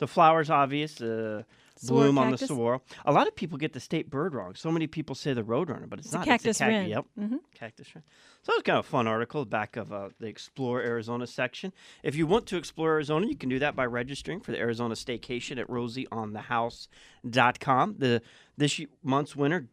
The 0.00 0.08
flower's 0.08 0.50
obvious. 0.50 1.00
Uh, 1.00 1.44
bloom 1.86 2.18
on 2.18 2.32
the 2.32 2.38
saguaro. 2.38 2.82
A 3.04 3.12
lot 3.12 3.26
of 3.26 3.34
people 3.34 3.58
get 3.58 3.72
the 3.72 3.80
state 3.80 4.08
bird 4.10 4.34
wrong. 4.34 4.54
So 4.54 4.70
many 4.70 4.86
people 4.86 5.14
say 5.14 5.32
the 5.32 5.42
roadrunner, 5.42 5.88
but 5.88 5.98
it's, 5.98 6.08
it's 6.08 6.14
not. 6.14 6.24
A 6.24 6.26
cactus 6.26 6.50
it's 6.50 6.60
a 6.60 6.64
cac- 6.64 6.70
wren. 6.70 6.88
Yep, 6.88 7.06
mm-hmm. 7.18 7.36
cactus 7.54 7.94
wren. 7.94 8.04
So 8.42 8.52
it's 8.54 8.62
kind 8.62 8.78
of 8.78 8.84
a 8.84 8.88
fun 8.88 9.06
article 9.06 9.44
back 9.44 9.76
of 9.76 9.92
uh, 9.92 10.08
the 10.18 10.26
Explore 10.26 10.82
Arizona 10.82 11.26
section. 11.26 11.72
If 12.02 12.16
you 12.16 12.26
want 12.26 12.46
to 12.46 12.56
explore 12.56 12.92
Arizona, 12.92 13.26
you 13.26 13.36
can 13.36 13.48
do 13.48 13.60
that 13.60 13.74
by 13.76 13.86
registering 13.86 14.40
for 14.40 14.52
the 14.52 14.58
Arizona 14.58 14.94
Staycation 14.94 15.58
at 15.58 15.68
rosieonthehouse.com. 15.68 17.94
The 17.98 18.22
this 18.56 18.80
month's 19.02 19.36
winner 19.36 19.68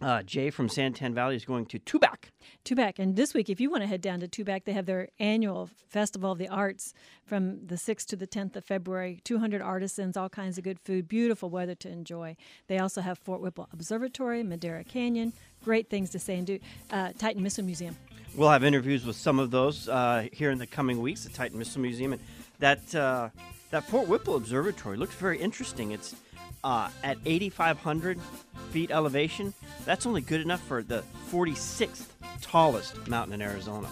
uh, 0.00 0.22
Jay 0.22 0.50
from 0.50 0.68
Santan 0.68 1.14
Valley 1.14 1.36
is 1.36 1.44
going 1.44 1.66
to 1.66 1.78
Tubac. 1.78 2.30
Tubac. 2.64 2.98
And 2.98 3.16
this 3.16 3.32
week, 3.32 3.48
if 3.48 3.60
you 3.60 3.70
want 3.70 3.82
to 3.82 3.86
head 3.86 4.00
down 4.02 4.20
to 4.20 4.28
Tubac, 4.28 4.64
they 4.64 4.72
have 4.72 4.86
their 4.86 5.08
annual 5.18 5.70
Festival 5.88 6.32
of 6.32 6.38
the 6.38 6.48
Arts 6.48 6.92
from 7.24 7.66
the 7.66 7.76
6th 7.76 8.06
to 8.06 8.16
the 8.16 8.26
10th 8.26 8.56
of 8.56 8.64
February. 8.64 9.20
200 9.24 9.62
artisans, 9.62 10.16
all 10.16 10.28
kinds 10.28 10.58
of 10.58 10.64
good 10.64 10.78
food, 10.80 11.08
beautiful 11.08 11.48
weather 11.48 11.74
to 11.76 11.88
enjoy. 11.88 12.36
They 12.66 12.78
also 12.78 13.00
have 13.00 13.18
Fred 13.18 13.40
Whipple 13.40 13.68
Observatory, 13.72 14.42
Madera 14.42 14.84
Canyon, 14.84 15.32
great 15.64 15.88
things 15.88 16.10
to 16.10 16.18
say 16.18 16.36
and 16.36 16.46
do. 16.46 16.58
Uh, 16.90 17.12
Titan 17.18 17.42
Missile 17.42 17.64
Museum. 17.64 17.96
We'll 18.34 18.50
have 18.50 18.64
interviews 18.64 19.06
with 19.06 19.16
some 19.16 19.38
of 19.38 19.50
those 19.50 19.88
uh, 19.88 20.28
here 20.30 20.50
in 20.50 20.58
the 20.58 20.66
coming 20.66 21.00
weeks 21.00 21.24
at 21.24 21.32
Titan 21.32 21.58
Missile 21.58 21.80
Museum. 21.80 22.12
And 22.12 22.22
that, 22.58 22.94
uh, 22.94 23.30
that 23.70 23.84
Fred 23.84 24.08
Whipple 24.08 24.36
Observatory 24.36 24.98
looks 24.98 25.14
very 25.14 25.38
interesting. 25.40 25.92
It's 25.92 26.14
uh, 26.66 26.90
at 27.04 27.16
8,500 27.24 28.18
feet 28.72 28.90
elevation. 28.90 29.54
That's 29.84 30.04
only 30.04 30.20
good 30.20 30.40
enough 30.40 30.60
for 30.60 30.82
the 30.82 31.04
46th 31.30 32.06
tallest 32.40 33.06
mountain 33.06 33.34
in 33.34 33.40
Arizona. 33.40 33.88